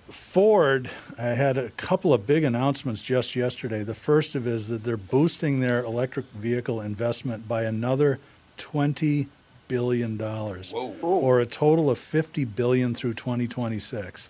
Ford 0.09 0.89
uh, 1.17 1.33
had 1.35 1.57
a 1.57 1.69
couple 1.71 2.13
of 2.13 2.27
big 2.27 2.43
announcements 2.43 3.01
just 3.01 3.35
yesterday. 3.35 3.83
The 3.83 3.95
first 3.95 4.35
of 4.35 4.45
is 4.45 4.67
that 4.67 4.83
they're 4.83 4.97
boosting 4.97 5.59
their 5.61 5.83
electric 5.83 6.25
vehicle 6.35 6.81
investment 6.81 7.47
by 7.47 7.63
another 7.63 8.19
twenty 8.57 9.27
billion 9.68 10.18
dollars, 10.18 10.72
or 11.01 11.39
a 11.39 11.45
total 11.45 11.89
of 11.89 11.97
fifty 11.97 12.45
billion 12.45 12.93
through 12.93 13.13
twenty 13.13 13.47
twenty 13.47 13.80
six. 13.80 14.30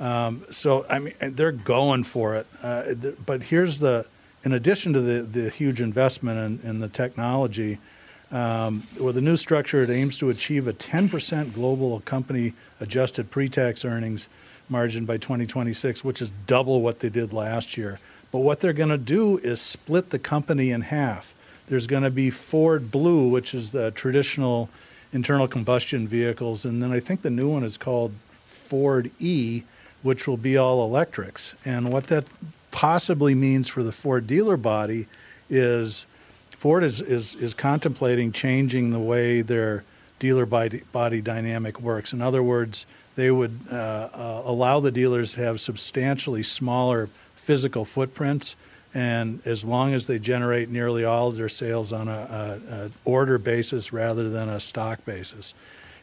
Um, 0.00 0.44
so 0.50 0.86
I 0.88 0.98
mean, 1.00 1.14
they're 1.20 1.52
going 1.52 2.04
for 2.04 2.36
it. 2.36 2.46
Uh, 2.62 2.94
th- 2.94 3.16
but 3.26 3.42
here's 3.42 3.80
the, 3.80 4.06
in 4.44 4.52
addition 4.52 4.92
to 4.92 5.00
the 5.00 5.22
the 5.22 5.50
huge 5.50 5.80
investment 5.80 6.62
in, 6.62 6.70
in 6.70 6.80
the 6.80 6.88
technology, 6.88 7.78
um, 8.30 8.82
with 9.00 9.14
the 9.14 9.20
new 9.20 9.36
structure, 9.36 9.82
it 9.82 9.90
aims 9.90 10.18
to 10.18 10.28
achieve 10.28 10.68
a 10.68 10.72
10% 10.72 11.54
global 11.54 12.00
company 12.00 12.52
adjusted 12.80 13.30
pre-tax 13.30 13.84
earnings 13.84 14.28
margin 14.68 15.06
by 15.06 15.16
2026, 15.16 16.04
which 16.04 16.20
is 16.20 16.30
double 16.46 16.82
what 16.82 17.00
they 17.00 17.08
did 17.08 17.32
last 17.32 17.76
year. 17.76 17.98
But 18.30 18.40
what 18.40 18.60
they're 18.60 18.74
going 18.74 18.90
to 18.90 18.98
do 18.98 19.38
is 19.38 19.60
split 19.60 20.10
the 20.10 20.18
company 20.18 20.70
in 20.70 20.82
half. 20.82 21.32
There's 21.68 21.86
going 21.86 22.02
to 22.02 22.10
be 22.10 22.30
Ford 22.30 22.90
Blue, 22.90 23.28
which 23.28 23.54
is 23.54 23.72
the 23.72 23.90
traditional 23.90 24.68
internal 25.12 25.48
combustion 25.48 26.08
vehicles, 26.08 26.64
and 26.64 26.82
then 26.82 26.92
I 26.92 27.00
think 27.00 27.22
the 27.22 27.30
new 27.30 27.48
one 27.48 27.64
is 27.64 27.76
called 27.76 28.12
Ford 28.44 29.10
E, 29.18 29.62
which 30.02 30.26
will 30.26 30.36
be 30.36 30.56
all 30.56 30.84
electrics. 30.84 31.54
And 31.64 31.90
what 31.92 32.04
that 32.08 32.24
possibly 32.70 33.34
means 33.34 33.68
for 33.68 33.82
the 33.82 33.92
Ford 33.92 34.26
dealer 34.26 34.56
body 34.56 35.06
is 35.48 36.04
Ford 36.58 36.82
is, 36.82 37.00
is, 37.00 37.36
is 37.36 37.54
contemplating 37.54 38.32
changing 38.32 38.90
the 38.90 38.98
way 38.98 39.42
their 39.42 39.84
dealer 40.18 40.44
body, 40.44 40.82
body 40.90 41.20
dynamic 41.20 41.80
works. 41.80 42.12
In 42.12 42.20
other 42.20 42.42
words, 42.42 42.84
they 43.14 43.30
would 43.30 43.56
uh, 43.70 43.74
uh, 43.76 44.42
allow 44.44 44.80
the 44.80 44.90
dealers 44.90 45.32
to 45.34 45.40
have 45.40 45.60
substantially 45.60 46.42
smaller 46.42 47.08
physical 47.36 47.84
footprints, 47.84 48.56
and 48.94 49.40
as 49.44 49.64
long 49.64 49.94
as 49.94 50.06
they 50.06 50.18
generate 50.18 50.70
nearly 50.70 51.04
all 51.04 51.28
of 51.28 51.36
their 51.36 51.48
sales 51.48 51.92
on 51.92 52.08
a, 52.08 52.58
a, 52.70 52.74
a 52.74 52.90
order 53.04 53.38
basis 53.38 53.92
rather 53.92 54.30
than 54.30 54.48
a 54.48 54.58
stock 54.58 55.04
basis, 55.04 55.54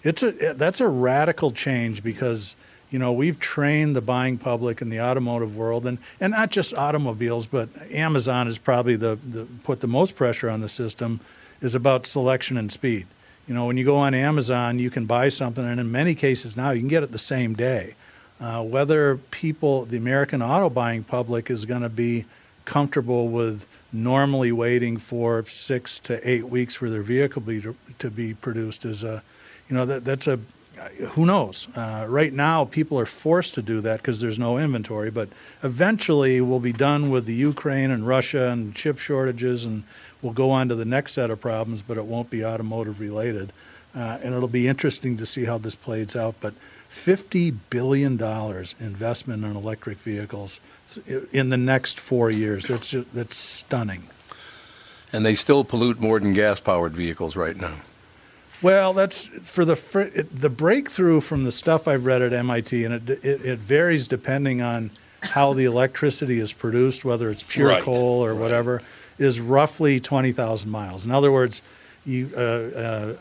it's 0.04 0.22
a 0.22 0.32
that's 0.54 0.80
a 0.80 0.88
radical 0.88 1.52
change 1.52 2.04
because 2.04 2.56
you 2.92 3.00
know 3.00 3.12
we've 3.12 3.40
trained 3.40 3.96
the 3.96 4.02
buying 4.02 4.38
public 4.38 4.82
in 4.82 4.90
the 4.90 5.02
automotive 5.02 5.58
world 5.58 5.88
and, 5.88 5.98
and 6.22 6.32
not 6.32 6.52
just 6.52 6.78
automobiles 6.78 7.48
but 7.48 7.68
amazon 7.92 8.48
is 8.48 8.58
probably 8.58 8.96
the, 8.96 9.18
the 9.32 9.46
put 9.64 9.82
the 9.82 9.88
most 9.88 10.16
pressure 10.16 10.50
on 10.50 10.62
the 10.62 10.70
system 10.70 11.20
is 11.62 11.74
about 11.74 12.06
selection 12.06 12.58
and 12.58 12.72
speed. 12.72 13.08
You 13.48 13.56
know 13.56 13.66
when 13.66 13.78
you 13.78 13.84
go 13.84 13.96
on 13.96 14.14
amazon 14.14 14.78
you 14.78 14.92
can 14.92 15.06
buy 15.06 15.30
something 15.30 15.66
and 15.66 15.80
in 15.80 15.92
many 15.92 16.14
cases 16.14 16.56
now 16.56 16.70
you 16.70 16.80
can 16.80 16.88
get 16.88 17.04
it 17.04 17.12
the 17.12 17.18
same 17.18 17.54
day. 17.56 17.96
Uh, 18.40 18.62
whether 18.64 19.18
people 19.32 19.86
the 19.86 19.98
american 19.98 20.42
auto 20.42 20.70
buying 20.70 21.04
public 21.04 21.50
is 21.50 21.66
going 21.66 21.82
to 21.82 21.90
be 21.90 22.26
comfortable 22.66 23.30
with 23.30 23.66
normally 23.94 24.52
waiting 24.52 24.98
for 24.98 25.46
six 25.46 26.00
to 26.00 26.30
eight 26.30 26.50
weeks 26.50 26.76
for 26.76 26.90
their 26.90 27.02
vehicle 27.02 27.42
be, 27.42 27.64
to 28.00 28.10
be 28.10 28.34
produced 28.34 28.84
is 28.84 29.04
a 29.04 29.24
you 29.70 29.76
know 29.76 29.86
that 29.86 30.04
that's 30.04 30.28
a 30.28 30.40
who 31.12 31.26
knows? 31.26 31.68
Uh, 31.76 32.06
right 32.08 32.34
now, 32.34 32.66
people 32.66 33.00
are 33.00 33.06
forced 33.06 33.54
to 33.56 33.62
do 33.62 33.82
that 33.82 34.02
because 34.02 34.20
there's 34.20 34.40
no 34.40 34.58
inventory, 34.58 35.10
but 35.10 35.30
eventually 35.64 36.42
we'll 36.42 36.60
be 36.60 36.74
done 36.74 37.10
with 37.10 37.26
the 37.26 37.34
Ukraine 37.34 37.92
and 37.92 38.06
Russia 38.06 38.50
and 38.50 38.76
chip 38.76 38.98
shortages, 38.98 39.66
and 39.66 39.84
we'll 40.22 40.34
go 40.34 40.52
on 40.52 40.68
to 40.70 40.76
the 40.76 40.86
next 40.86 41.14
set 41.14 41.30
of 41.30 41.40
problems, 41.40 41.82
but 41.82 41.98
it 41.98 42.06
won't 42.06 42.30
be 42.30 42.44
automotive 42.44 43.00
related. 43.00 43.54
Uh, 43.96 44.20
and 44.22 44.36
it'll 44.36 44.50
be 44.50 44.68
interesting 44.68 45.16
to 45.18 45.26
see 45.26 45.46
how 45.46 45.58
this 45.58 45.76
plays 45.76 46.16
out. 46.16 46.36
But 46.42 46.54
$50 46.96 47.56
billion 47.70 48.14
investment 48.80 49.44
in 49.44 49.56
electric 49.56 49.98
vehicles 50.00 50.60
in 51.32 51.50
the 51.50 51.58
next 51.58 52.00
four 52.00 52.32
years. 52.32 52.68
That's, 52.68 52.92
that's 53.14 53.36
stunning. 53.36 54.04
And 55.12 55.26
they 55.26 55.36
still 55.36 55.64
pollute 55.64 56.00
more 56.00 56.20
than 56.20 56.34
gas-powered 56.34 56.94
vehicles 56.94 57.36
right 57.36 57.56
now. 57.56 57.76
Well, 58.62 58.94
that's 58.94 59.28
for 59.28 59.66
the 59.66 60.12
it, 60.16 60.40
the 60.40 60.50
breakthrough 60.50 61.20
from 61.22 61.44
the 61.44 61.52
stuff 61.52 61.88
I've 61.88 62.06
read 62.06 62.22
at 62.22 62.34
MIT, 62.34 62.86
and 62.86 62.94
it, 62.96 63.24
it, 63.24 63.46
it 63.46 63.60
varies 63.60 64.08
depending 64.08 64.62
on 64.62 64.92
how 65.22 65.54
the 65.54 65.66
electricity 65.66 66.40
is 66.40 66.54
produced, 66.54 67.04
whether 67.04 67.30
it's 67.30 67.44
pure 67.44 67.68
Right, 67.68 67.84
coal 67.84 68.24
or 68.24 68.32
right. 68.34 68.40
whatever, 68.42 68.82
is 69.20 69.40
roughly 69.42 70.00
twenty 70.00 70.32
thousand 70.32 70.72
miles. 70.72 71.06
In 71.06 71.12
other 71.12 71.32
words, 71.32 71.62
you 72.06 72.30
uh, 72.36 72.40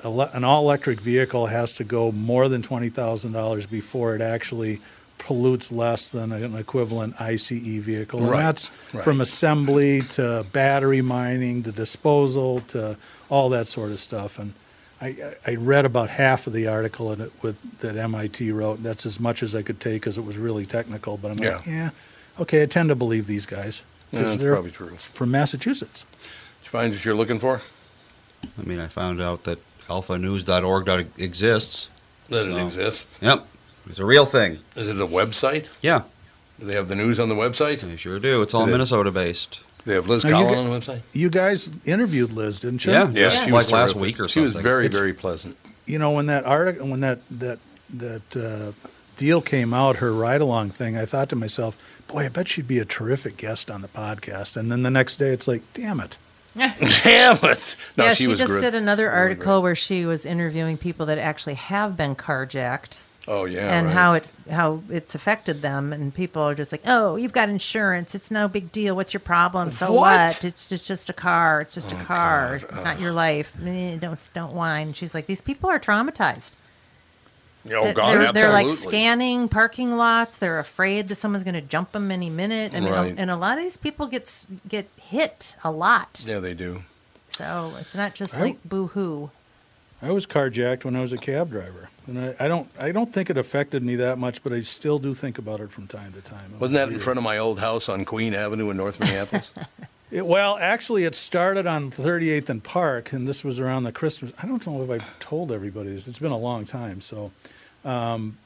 uh, 0.04 0.28
an 0.34 0.44
all-electric 0.44 1.00
vehicle 1.00 1.46
has 1.46 1.72
to 1.74 1.84
go 1.84 2.12
more 2.12 2.48
than 2.48 2.62
twenty 2.62 2.88
thousand 2.90 3.32
dollars 3.32 3.66
before 3.66 4.14
it 4.14 4.20
actually 4.20 4.80
pollutes 5.18 5.72
less 5.72 6.10
than 6.10 6.32
an 6.32 6.54
equivalent 6.56 7.18
ICE 7.20 7.48
vehicle, 7.48 8.20
and 8.20 8.28
Right, 8.28 8.42
that's 8.42 8.70
right. 8.92 9.02
from 9.04 9.20
assembly 9.22 10.02
to 10.10 10.44
battery 10.52 11.00
mining 11.02 11.62
to 11.62 11.72
disposal 11.72 12.60
to 12.68 12.96
all 13.30 13.48
that 13.50 13.66
sort 13.66 13.90
of 13.90 13.98
stuff. 14.00 14.38
And 14.38 14.52
I, 15.00 15.34
I 15.46 15.54
read 15.54 15.86
about 15.86 16.10
half 16.10 16.46
of 16.46 16.52
the 16.52 16.66
article 16.66 17.10
in 17.12 17.20
it 17.22 17.32
with, 17.42 17.56
that 17.80 17.96
MIT 17.96 18.50
wrote. 18.52 18.78
And 18.78 18.84
that's 18.84 19.06
as 19.06 19.18
much 19.18 19.42
as 19.42 19.54
I 19.54 19.62
could 19.62 19.80
take 19.80 20.02
because 20.02 20.18
it 20.18 20.24
was 20.24 20.36
really 20.36 20.66
technical. 20.66 21.16
But 21.16 21.30
I'm 21.30 21.36
like, 21.38 21.66
Yeah. 21.66 21.72
yeah, 21.72 21.90
okay, 22.40 22.62
I 22.62 22.66
tend 22.66 22.88
to 22.90 22.94
believe 22.96 23.26
these 23.26 23.46
guys 23.46 23.82
Yeah, 24.12 24.22
that's 24.24 24.36
they're 24.38 24.52
probably 24.52 24.72
true. 24.72 24.96
from 24.96 25.30
Massachusetts. 25.30 26.04
Did 26.20 26.66
you 26.66 26.70
find 26.70 26.92
what 26.92 27.04
you're 27.04 27.14
looking 27.14 27.38
for? 27.38 27.62
I 28.58 28.62
mean, 28.64 28.80
I 28.80 28.86
found 28.88 29.20
out 29.20 29.44
that 29.44 29.58
alphanews.org 29.88 30.84
dot 30.86 31.00
exists. 31.18 31.88
Does 32.28 32.46
it 32.46 32.56
exists. 32.56 33.04
Yep, 33.20 33.46
it's 33.88 33.98
a 33.98 34.04
real 34.04 34.26
thing. 34.26 34.58
Is 34.76 34.88
it 34.88 35.00
a 35.00 35.06
website? 35.06 35.68
Yeah, 35.82 36.02
Do 36.58 36.66
they 36.66 36.74
have 36.74 36.88
the 36.88 36.94
news 36.96 37.20
on 37.20 37.28
the 37.28 37.34
website? 37.34 37.80
Do 37.80 37.88
they 37.88 37.96
sure 37.96 38.18
do. 38.18 38.42
It's 38.42 38.54
all 38.54 38.62
Do 38.64 38.70
they- 38.70 38.72
Minnesota 38.78 39.10
based. 39.10 39.60
they 39.84 39.94
have 39.94 40.08
Liz 40.08 40.24
Now, 40.24 40.30
you 40.30 40.34
Collin 40.46 40.48
get- 40.50 40.58
on 40.58 40.70
the 40.70 40.78
website? 40.80 41.00
You 41.12 41.28
guys 41.30 41.70
interviewed 41.84 42.32
Liz, 42.32 42.60
didn't 42.60 42.84
you? 42.86 42.92
Yeah. 42.92 43.06
Yeah, 43.12 43.28
Just 43.28 43.44
she 43.44 43.50
like 43.50 43.64
was 43.66 43.72
last 43.72 43.92
terrific. 43.92 44.02
week 44.02 44.20
or 44.20 44.28
something. 44.28 44.50
She 44.50 44.54
was 44.54 44.54
very, 44.62 44.86
It's- 44.86 44.98
very 44.98 45.12
pleasant. 45.12 45.56
You 45.86 45.98
know, 45.98 46.12
when 46.12 46.26
that 46.26 46.44
article, 46.44 46.88
when 46.88 47.00
that 47.00 47.18
that 47.30 47.58
that 47.92 48.36
uh, 48.36 48.72
deal 49.18 49.42
came 49.42 49.74
out, 49.74 49.96
her 49.96 50.12
ride-along 50.14 50.70
thing, 50.70 50.96
I 50.96 51.04
thought 51.04 51.28
to 51.28 51.36
myself, 51.36 51.76
boy, 52.08 52.24
I 52.24 52.28
bet 52.28 52.48
she'd 52.48 52.66
be 52.66 52.78
a 52.78 52.86
terrific 52.86 53.36
guest 53.36 53.70
on 53.70 53.82
the 53.82 53.88
podcast. 53.88 54.56
And 54.56 54.72
then 54.72 54.82
the 54.82 54.90
next 54.90 55.16
day, 55.16 55.28
it's 55.28 55.46
like, 55.46 55.60
damn 55.74 56.00
it. 56.00 56.16
Damn 57.02 57.36
it! 57.42 57.76
No, 57.96 58.04
yeah, 58.04 58.14
she, 58.14 58.24
she, 58.24 58.28
was 58.28 58.38
just 58.38 58.60
did 58.60 58.74
another 58.74 59.10
article 59.10 59.60
where 59.62 59.74
she 59.74 60.04
was 60.04 60.24
interviewing 60.24 60.76
people 60.76 61.06
that 61.06 61.18
actually 61.18 61.54
have 61.54 61.96
been 61.96 62.14
carjacked 62.14 63.02
Oh 63.26 63.44
yeah, 63.46 63.76
and 63.76 63.86
right. 63.86 63.92
how 63.94 64.14
it 64.14 64.26
how 64.50 64.82
it's 64.90 65.14
affected 65.14 65.62
them. 65.62 65.92
And 65.92 66.14
people 66.14 66.42
are 66.42 66.54
just 66.54 66.70
like, 66.72 66.82
"Oh, 66.86 67.16
you've 67.16 67.32
got 67.32 67.48
insurance. 67.48 68.14
It's 68.14 68.30
no 68.30 68.48
big 68.48 68.70
deal. 68.70 68.94
What's 68.94 69.14
your 69.14 69.20
problem? 69.20 69.72
So 69.72 69.90
What? 69.92 70.00
what? 70.34 70.44
It's 70.44 70.68
just 70.68 70.86
just 70.86 71.08
a 71.08 71.14
car. 71.14 71.62
It's 71.62 71.74
just 71.74 71.90
a 71.92 71.96
Oh, 71.96 72.04
car. 72.04 72.58
God. 72.58 72.68
It's 72.70 72.84
not 72.84 73.00
your 73.00 73.12
life. 73.12 73.52
Eh, 73.64 73.96
Don't 73.96 74.28
don't 74.34 74.52
whine." 74.52 74.92
She's 74.92 75.14
like, 75.14 75.26
"These 75.26 75.40
people 75.40 75.70
are 75.70 75.80
traumatized. 75.80 76.52
Oh 77.66 77.84
They're- 77.84 77.94
God, 77.94 78.14
they're, 78.16 78.32
they're 78.32 78.52
like 78.52 78.68
scanning 78.70 79.48
parking 79.48 79.96
lots. 79.96 80.38
They're 80.38 80.58
afraid 80.58 81.08
that 81.08 81.14
someone's 81.14 81.44
going 81.44 81.54
to 81.54 81.60
jump 81.62 81.92
them 81.92 82.10
any 82.10 82.28
minute. 82.30 82.74
I 82.74 82.80
mean, 82.80 82.92
Right. 82.92 83.14
and 83.16 83.30
a 83.30 83.36
lot 83.36 83.56
of 83.58 83.64
these 83.64 83.76
people 83.78 84.06
get 84.06 84.46
get 84.68 84.88
hit 84.96 85.56
a 85.64 85.70
lot. 85.70 86.22
Yeah, 86.26 86.40
they 86.40 86.54
do. 86.54 86.82
So 87.30 87.74
it's 87.80 87.94
not 87.94 88.14
just 88.14 88.36
I- 88.36 88.40
like 88.40 88.64
boo 88.64 88.88
hoo. 88.88 89.30
I 90.02 90.10
was 90.10 90.26
carjacked 90.26 90.84
when 90.84 90.94
I 90.96 91.00
was 91.00 91.14
a 91.14 91.16
cab 91.16 91.50
driver, 91.50 91.88
and 92.06 92.18
I, 92.18 92.34
I 92.44 92.46
don't 92.48 92.68
I 92.78 92.92
don't 92.92 93.10
think 93.10 93.30
it 93.30 93.38
affected 93.38 93.82
me 93.82 93.96
that 93.96 94.18
much, 94.18 94.42
but 94.42 94.52
I 94.52 94.60
still 94.60 94.98
do 94.98 95.14
think 95.14 95.38
about 95.38 95.60
it 95.60 95.70
from 95.72 95.86
time 95.86 96.12
to 96.12 96.20
time. 96.20 96.44
It 96.46 96.52
was 96.52 96.60
Wasn't 96.60 96.74
that 96.76 96.92
in 96.92 97.00
front 97.00 97.16
of 97.18 97.22
my 97.24 97.38
old 97.38 97.58
house 97.58 97.88
on 97.88 98.04
Queen 98.04 98.34
Avenue 98.34 98.68
in 98.70 98.76
North 98.76 99.00
Minneapolis? 99.00 99.52
It, 100.10 100.24
well, 100.24 100.58
actually, 100.60 101.04
it 101.04 101.14
started 101.16 101.66
on 101.66 101.90
38th 101.90 102.48
and 102.48 102.62
Park, 102.62 103.14
and 103.14 103.26
this 103.26 103.42
was 103.42 103.58
around 103.58 103.82
the 103.82 103.90
Christmas. 103.90 104.30
I 104.40 104.46
don't 104.46 104.64
know 104.64 104.80
if 104.84 104.90
I 105.02 105.04
told 105.18 105.50
everybody 105.50 105.92
this. 105.92 106.06
It's 106.06 106.20
been 106.20 106.30
a 106.30 106.38
long 106.38 106.64
time. 106.66 107.00
So, 107.00 107.32
um, 107.84 108.36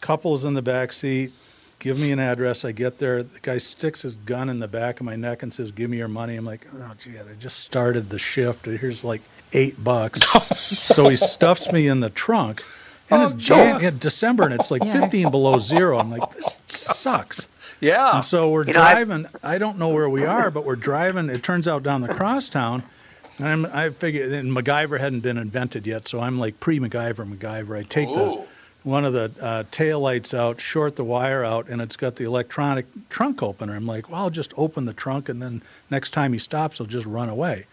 couples 0.00 0.44
in 0.44 0.54
the 0.54 0.62
back 0.62 0.92
seat, 0.92 1.32
give 1.78 1.98
me 1.98 2.12
an 2.12 2.18
address. 2.18 2.64
I 2.64 2.72
get 2.72 2.98
there. 2.98 3.22
The 3.22 3.40
guy 3.40 3.58
sticks 3.58 4.02
his 4.02 4.16
gun 4.16 4.48
in 4.48 4.58
the 4.58 4.68
back 4.68 5.00
of 5.00 5.06
my 5.06 5.16
neck 5.16 5.42
and 5.42 5.52
says, 5.52 5.72
"Give 5.72 5.88
me 5.90 5.98
your 5.98 6.08
money." 6.08 6.36
I'm 6.36 6.44
like, 6.44 6.66
"Oh, 6.74 6.92
gee, 6.98 7.18
I 7.18 7.22
just 7.38 7.60
started 7.60 8.10
the 8.10 8.18
shift. 8.18 8.66
Here's 8.66 9.04
like 9.04 9.22
eight 9.52 9.82
bucks." 9.82 10.20
so 10.68 11.08
he 11.08 11.16
stuffs 11.16 11.72
me 11.72 11.86
in 11.88 12.00
the 12.00 12.10
trunk. 12.10 12.62
And 13.10 13.22
it's 13.24 13.34
Jan- 13.42 13.82
yeah, 13.82 13.90
December, 13.90 14.44
and 14.44 14.54
it's 14.54 14.70
like 14.70 14.82
Yeah. 14.84 15.00
15 15.02 15.30
below 15.30 15.58
zero. 15.58 15.98
I'm 15.98 16.10
like, 16.10 16.34
this 16.34 16.56
sucks. 16.66 17.46
yeah. 17.78 18.16
And 18.16 18.24
so 18.24 18.48
we're 18.48 18.64
You 18.66 18.72
know, 18.72 18.80
I- 18.80 18.94
driving. 18.94 19.26
I, 19.42 19.58
don't 19.58 19.78
know 19.78 19.90
where 19.90 20.08
we 20.08 20.24
are, 20.24 20.50
but 20.50 20.64
we're 20.64 20.76
driving. 20.76 21.28
It 21.28 21.42
turns 21.42 21.68
out 21.68 21.82
down 21.82 22.00
the 22.00 22.08
crosstown. 22.08 22.84
And 23.38 23.46
I'm, 23.46 23.66
I 23.66 23.90
figured, 23.90 24.32
and 24.32 24.50
MacGyver 24.52 25.00
hadn't 25.00 25.20
been 25.20 25.38
invented 25.38 25.86
yet, 25.86 26.06
so 26.06 26.20
I'm 26.20 26.38
like 26.38 26.60
pre-MacGyver, 26.60 27.26
MacGyver. 27.26 27.78
I 27.78 27.82
take 27.82 28.08
the, 28.08 28.46
one 28.82 29.04
of 29.04 29.12
the 29.12 29.30
uh, 29.40 29.64
tail 29.70 30.00
lights 30.00 30.34
out, 30.34 30.60
short 30.60 30.96
the 30.96 31.04
wire 31.04 31.44
out, 31.44 31.68
and 31.68 31.80
it's 31.80 31.96
got 31.96 32.16
the 32.16 32.24
electronic 32.24 32.86
trunk 33.08 33.42
opener. 33.42 33.74
I'm 33.74 33.86
like, 33.86 34.10
well, 34.10 34.22
I'll 34.22 34.30
just 34.30 34.52
open 34.56 34.84
the 34.84 34.92
trunk, 34.92 35.28
and 35.28 35.40
then 35.40 35.62
next 35.90 36.10
time 36.10 36.32
he 36.32 36.38
stops, 36.38 36.78
he'll 36.78 36.86
just 36.86 37.06
run 37.06 37.28
away. 37.28 37.66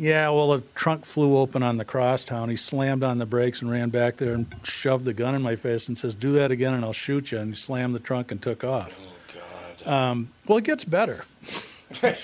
Yeah, 0.00 0.30
well, 0.30 0.48
the 0.48 0.62
trunk 0.74 1.04
flew 1.04 1.36
open 1.36 1.62
on 1.62 1.76
the 1.76 1.84
crosstown. 1.84 2.48
He 2.48 2.56
slammed 2.56 3.02
on 3.02 3.18
the 3.18 3.26
brakes 3.26 3.60
and 3.60 3.70
ran 3.70 3.90
back 3.90 4.16
there 4.16 4.32
and 4.32 4.46
shoved 4.62 5.04
the 5.04 5.12
gun 5.12 5.34
in 5.34 5.42
my 5.42 5.56
face 5.56 5.88
and 5.88 5.98
says, 5.98 6.14
"Do 6.14 6.32
that 6.32 6.50
again, 6.50 6.72
and 6.72 6.86
I'll 6.86 6.94
shoot 6.94 7.32
you." 7.32 7.38
And 7.38 7.50
he 7.50 7.54
slammed 7.54 7.94
the 7.94 8.00
trunk 8.00 8.32
and 8.32 8.40
took 8.40 8.64
off. 8.64 8.98
Oh 8.98 9.84
God! 9.84 9.92
Um, 9.92 10.30
well, 10.46 10.56
it 10.56 10.64
gets 10.64 10.84
better. 10.84 11.26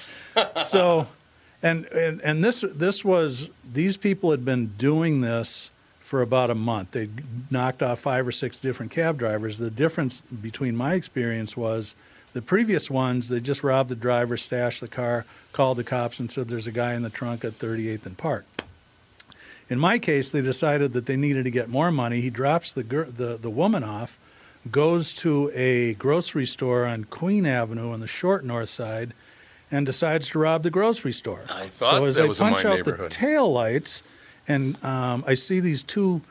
so, 0.66 1.07
and, 1.63 1.87
and 1.87 2.21
and 2.21 2.45
this 2.45 2.65
this 2.75 3.05
was 3.05 3.49
these 3.71 3.97
people 3.97 4.31
had 4.31 4.45
been 4.45 4.69
doing 4.79 5.21
this 5.21 5.71
for 6.01 6.23
about 6.23 6.51
a 6.51 6.55
month. 6.55 6.93
They 6.93 7.09
knocked 7.51 7.83
off 7.83 7.99
five 8.01 8.29
or 8.29 8.33
six 8.33 8.57
different 8.57 8.93
cab 8.93 9.19
drivers. 9.19 9.59
The 9.59 9.71
difference 9.71 10.21
between 10.21 10.77
my 10.77 10.95
experience 10.95 11.57
was 11.57 11.95
the 12.33 12.43
previous 12.43 12.89
ones 12.91 13.29
they 13.29 13.41
just 13.41 13.65
robbed 13.65 13.91
the 13.91 13.97
driver, 13.97 14.37
stashed 14.37 14.81
the 14.81 14.89
car, 14.89 15.25
called 15.53 15.79
the 15.79 15.85
cops, 15.85 16.21
and 16.21 16.31
said 16.31 16.49
there's 16.49 16.67
a 16.67 16.73
guy 16.73 16.95
in 16.95 17.03
the 17.03 17.11
trunk 17.11 17.45
at 17.45 17.59
38th 17.59 18.07
and 18.07 18.17
Park. 18.17 18.45
In 19.69 19.81
my 19.81 19.99
case, 19.99 20.31
they 20.31 20.43
decided 20.43 20.93
that 20.93 21.07
they 21.07 21.17
needed 21.17 21.45
to 21.45 21.51
get 21.51 21.69
more 21.69 21.91
money. 21.91 22.21
He 22.21 22.31
drops 22.31 22.73
the 22.73 22.85
gir- 22.85 23.11
the 23.11 23.37
the 23.37 23.51
woman 23.51 23.83
off, 23.83 24.19
goes 24.71 25.13
to 25.15 25.51
a 25.55 25.95
grocery 25.95 26.47
store 26.47 26.85
on 26.85 27.05
Queen 27.05 27.47
Avenue 27.47 27.91
on 27.93 28.01
the 28.01 28.07
short 28.07 28.45
north 28.45 28.69
side, 28.69 29.13
and 29.71 29.87
decides 29.87 30.29
to 30.31 30.39
rob 30.39 30.62
the 30.62 30.71
grocery 30.71 31.12
store. 31.12 31.43
I 31.51 31.67
thought 31.67 31.99
so 31.99 32.05
as 32.05 32.17
that 32.17 32.25
I 32.25 32.29
was 32.29 32.41
in 32.41 32.49
punch 32.49 32.64
my 32.64 32.71
out 32.71 32.77
neighborhood. 32.77 33.11
the 33.11 33.14
tail 33.14 33.53
lights, 33.53 34.03
and 34.47 34.83
um, 34.85 35.25
I 35.27 35.35
see 35.35 35.61
these 35.61 35.83
two 35.83 36.23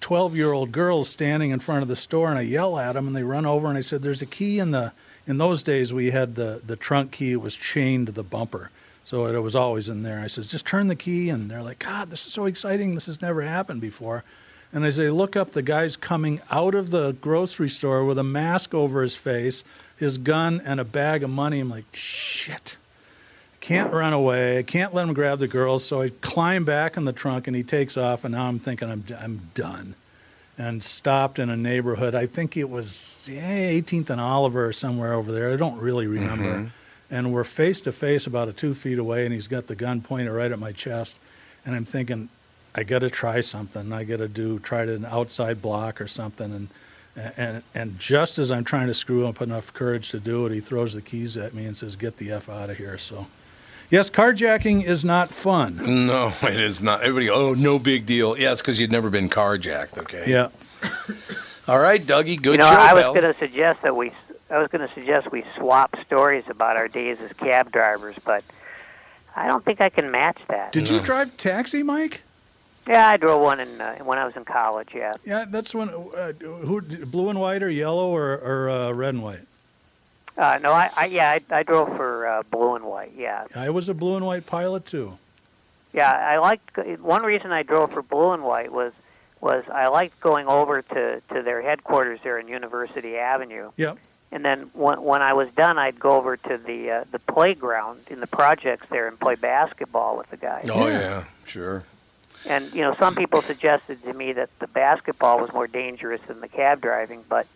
12 0.00 0.36
year 0.36 0.52
old 0.52 0.72
girls 0.72 1.08
standing 1.08 1.50
in 1.50 1.60
front 1.60 1.82
of 1.82 1.88
the 1.88 1.96
store, 1.96 2.30
and 2.30 2.38
I 2.38 2.42
yell 2.42 2.78
at 2.78 2.92
them, 2.92 3.06
and 3.06 3.14
they 3.14 3.22
run 3.22 3.46
over, 3.46 3.68
and 3.68 3.78
I 3.78 3.82
said, 3.82 4.02
"There's 4.02 4.22
a 4.22 4.26
key 4.26 4.58
in 4.58 4.70
the." 4.72 4.92
In 5.26 5.36
those 5.36 5.62
days, 5.62 5.92
we 5.92 6.10
had 6.10 6.36
the 6.36 6.62
the 6.66 6.74
trunk 6.74 7.12
key 7.12 7.32
It 7.32 7.42
was 7.42 7.54
chained 7.54 8.06
to 8.06 8.12
the 8.12 8.22
bumper, 8.22 8.70
so 9.04 9.26
it 9.26 9.38
was 9.42 9.54
always 9.54 9.88
in 9.90 10.02
there. 10.02 10.20
I 10.20 10.26
says, 10.26 10.46
"Just 10.46 10.64
turn 10.66 10.88
the 10.88 10.96
key," 10.96 11.28
and 11.28 11.50
they're 11.50 11.62
like, 11.62 11.80
"God, 11.80 12.10
this 12.10 12.26
is 12.26 12.32
so 12.32 12.46
exciting! 12.46 12.94
This 12.94 13.06
has 13.06 13.20
never 13.20 13.42
happened 13.42 13.82
before." 13.82 14.24
And 14.72 14.84
as 14.84 14.96
they 14.96 15.10
look 15.10 15.36
up, 15.36 15.52
the 15.52 15.62
guy's 15.62 15.96
coming 15.96 16.40
out 16.50 16.74
of 16.74 16.90
the 16.90 17.12
grocery 17.20 17.70
store 17.70 18.04
with 18.04 18.18
a 18.18 18.24
mask 18.24 18.74
over 18.74 19.02
his 19.02 19.16
face, 19.16 19.64
his 19.98 20.18
gun, 20.18 20.62
and 20.64 20.80
a 20.80 20.84
bag 20.84 21.22
of 21.22 21.30
money. 21.30 21.60
I'm 21.60 21.70
like, 21.70 21.84
shit. 21.92 22.76
Can't 23.60 23.92
run 23.92 24.12
away. 24.12 24.58
I 24.58 24.62
can't 24.62 24.94
let 24.94 25.06
him 25.06 25.14
grab 25.14 25.40
the 25.40 25.48
girls. 25.48 25.84
So 25.84 26.00
I 26.00 26.10
climb 26.20 26.64
back 26.64 26.96
in 26.96 27.04
the 27.04 27.12
trunk 27.12 27.48
and 27.48 27.56
he 27.56 27.62
takes 27.62 27.96
off. 27.96 28.24
And 28.24 28.32
now 28.32 28.46
I'm 28.46 28.58
thinking 28.58 28.90
I'm, 28.90 29.04
I'm 29.20 29.40
done. 29.54 29.94
And 30.56 30.82
stopped 30.82 31.38
in 31.38 31.50
a 31.50 31.56
neighborhood. 31.56 32.14
I 32.14 32.26
think 32.26 32.56
it 32.56 32.68
was 32.68 33.28
yeah, 33.30 33.70
18th 33.70 34.10
and 34.10 34.20
Oliver 34.20 34.66
or 34.66 34.72
somewhere 34.72 35.12
over 35.12 35.32
there. 35.32 35.52
I 35.52 35.56
don't 35.56 35.78
really 35.78 36.06
remember. 36.06 36.44
Mm-hmm. 36.44 36.66
And 37.10 37.32
we're 37.32 37.44
face 37.44 37.80
to 37.82 37.92
face 37.92 38.26
about 38.26 38.48
a 38.48 38.52
two 38.52 38.74
feet 38.74 38.98
away. 38.98 39.24
And 39.24 39.34
he's 39.34 39.48
got 39.48 39.66
the 39.66 39.76
gun 39.76 40.00
pointed 40.00 40.32
right 40.32 40.50
at 40.50 40.58
my 40.58 40.72
chest. 40.72 41.18
And 41.66 41.74
I'm 41.74 41.84
thinking, 41.84 42.28
I 42.74 42.84
got 42.84 43.00
to 43.00 43.10
try 43.10 43.40
something. 43.40 43.92
I 43.92 44.04
got 44.04 44.18
to 44.18 44.28
do 44.28 44.60
try 44.60 44.84
to 44.84 44.94
an 44.94 45.04
outside 45.04 45.60
block 45.60 46.00
or 46.00 46.06
something. 46.06 46.54
And 46.54 46.68
and 47.36 47.62
and 47.74 47.98
just 47.98 48.38
as 48.38 48.50
I'm 48.50 48.64
trying 48.64 48.86
to 48.88 48.94
screw 48.94 49.26
up 49.26 49.40
enough 49.40 49.72
courage 49.72 50.10
to 50.10 50.20
do 50.20 50.46
it, 50.46 50.52
he 50.52 50.60
throws 50.60 50.94
the 50.94 51.02
keys 51.02 51.36
at 51.36 51.54
me 51.54 51.66
and 51.66 51.76
says, 51.76 51.96
"Get 51.96 52.16
the 52.18 52.32
f 52.32 52.48
out 52.48 52.70
of 52.70 52.76
here." 52.76 52.98
So, 52.98 53.26
yes, 53.90 54.10
carjacking 54.10 54.84
is 54.84 55.04
not 55.04 55.30
fun. 55.30 56.06
No, 56.06 56.32
it 56.42 56.56
is 56.56 56.82
not. 56.82 57.02
Everybody, 57.02 57.30
oh, 57.30 57.54
no 57.54 57.78
big 57.78 58.06
deal. 58.06 58.38
Yeah, 58.38 58.52
it's 58.52 58.62
because 58.62 58.80
you've 58.80 58.90
never 58.90 59.10
been 59.10 59.28
carjacked. 59.28 59.98
Okay. 59.98 60.24
Yeah. 60.26 60.48
All 61.68 61.78
right, 61.78 62.04
Dougie. 62.04 62.40
Good 62.40 62.52
you 62.52 62.58
know, 62.58 62.70
show, 62.70 62.76
I 62.76 62.94
was 62.94 63.04
going 63.04 63.22
to 63.22 63.38
suggest 63.38 63.82
that 63.82 63.94
we, 63.94 64.12
I 64.48 64.58
was 64.58 64.68
going 64.68 64.86
to 64.86 64.94
suggest 64.94 65.30
we 65.30 65.44
swap 65.56 65.94
stories 66.06 66.44
about 66.48 66.76
our 66.76 66.88
days 66.88 67.18
as 67.20 67.32
cab 67.34 67.70
drivers, 67.70 68.16
but 68.24 68.42
I 69.36 69.46
don't 69.46 69.64
think 69.64 69.80
I 69.80 69.90
can 69.90 70.10
match 70.10 70.38
that. 70.48 70.72
Did 70.72 70.88
you 70.88 71.00
drive 71.00 71.36
taxi, 71.36 71.82
Mike? 71.82 72.22
Yeah, 72.88 73.08
I 73.08 73.18
drove 73.18 73.42
one 73.42 73.60
in 73.60 73.80
uh, 73.80 73.96
when 73.98 74.18
I 74.18 74.24
was 74.24 74.34
in 74.34 74.44
college. 74.46 74.88
Yeah, 74.94 75.14
Yeah, 75.24 75.44
that's 75.46 75.74
when. 75.74 75.90
Uh, 75.90 76.32
who 76.40 76.80
blue 76.80 77.28
and 77.28 77.38
white 77.38 77.62
or 77.62 77.68
yellow 77.70 78.08
or 78.08 78.32
or 78.38 78.70
uh, 78.70 78.92
red 78.92 79.14
and 79.14 79.22
white? 79.22 79.40
uh, 80.38 80.58
no, 80.62 80.72
I, 80.72 80.90
I 80.96 81.06
yeah, 81.06 81.30
I, 81.30 81.40
I 81.58 81.62
drove 81.64 81.88
for 81.96 82.26
uh, 82.26 82.42
blue 82.50 82.74
and 82.76 82.84
white. 82.84 83.12
Yeah, 83.16 83.44
I 83.54 83.70
was 83.70 83.88
a 83.88 83.94
blue 83.94 84.16
and 84.16 84.24
white 84.24 84.46
pilot 84.46 84.86
too. 84.86 85.18
yeah, 85.92 86.10
I 86.12 86.38
liked 86.38 86.76
one 87.00 87.22
reason 87.24 87.52
I 87.52 87.62
drove 87.62 87.92
for 87.92 88.02
blue 88.02 88.32
and 88.32 88.42
white 88.42 88.72
was 88.72 88.92
was 89.40 89.64
I 89.72 89.88
liked 89.88 90.18
going 90.20 90.46
over 90.48 90.80
to 90.82 91.20
to 91.32 91.42
their 91.42 91.60
headquarters 91.60 92.20
there 92.24 92.38
in 92.38 92.48
University 92.48 93.16
Avenue. 93.18 93.70
Yep. 93.76 93.98
And 94.32 94.44
then 94.44 94.70
when 94.74 95.02
when 95.02 95.20
I 95.22 95.32
was 95.34 95.48
done, 95.56 95.78
I'd 95.78 95.98
go 96.00 96.10
over 96.12 96.36
to 96.36 96.56
the 96.56 96.90
uh, 96.90 97.04
the 97.12 97.18
playground 97.18 98.00
in 98.08 98.20
the 98.20 98.26
projects 98.26 98.86
there 98.90 99.08
and 99.08 99.18
play 99.20 99.34
basketball 99.34 100.16
with 100.16 100.30
the 100.30 100.36
guys. 100.38 100.68
Oh 100.72 100.86
yeah, 100.88 101.24
sure. 101.46 101.84
And 102.46 102.72
you 102.72 102.82
know, 102.82 102.94
some 102.98 103.14
people 103.14 103.42
suggested 103.42 104.02
to 104.04 104.12
me 104.14 104.32
that 104.32 104.50
the 104.58 104.66
basketball 104.68 105.40
was 105.40 105.52
more 105.52 105.66
dangerous 105.66 106.20
than 106.26 106.40
the 106.40 106.48
cab 106.48 106.80
driving, 106.80 107.24
but 107.28 107.46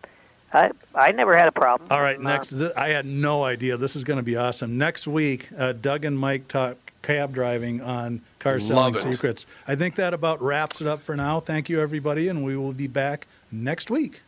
I 0.53 0.71
I 0.93 1.11
never 1.11 1.35
had 1.35 1.47
a 1.47 1.51
problem. 1.51 1.87
All 1.91 2.01
right, 2.01 2.17
Uh, 2.17 2.21
next. 2.23 2.49
Th- 2.49 2.71
I 2.75 2.89
had 2.89 3.05
no 3.05 3.43
idea. 3.43 3.77
This 3.77 3.95
is 3.95 4.03
going 4.03 4.17
to 4.17 4.23
be 4.23 4.35
awesome. 4.35 4.77
Next 4.77 5.07
week, 5.07 5.49
uh, 5.57 5.73
Doug 5.73 6.05
and 6.05 6.17
Mike 6.17 6.47
talk 6.47 6.77
cab 7.01 7.33
driving 7.33 7.81
on 7.81 8.21
car 8.39 8.59
selling 8.59 8.95
secrets. 8.95 9.45
I 9.67 9.75
think 9.75 9.95
that 9.95 10.13
about 10.13 10.41
wraps 10.41 10.79
it 10.81 10.87
up 10.87 11.01
for 11.01 11.15
now. 11.15 11.39
Thank 11.39 11.69
you, 11.69 11.81
everybody, 11.81 12.27
and 12.29 12.43
we 12.43 12.55
will 12.55 12.71
be 12.73 12.87
back 12.87 13.27
next 13.51 13.89
week. 13.91 14.21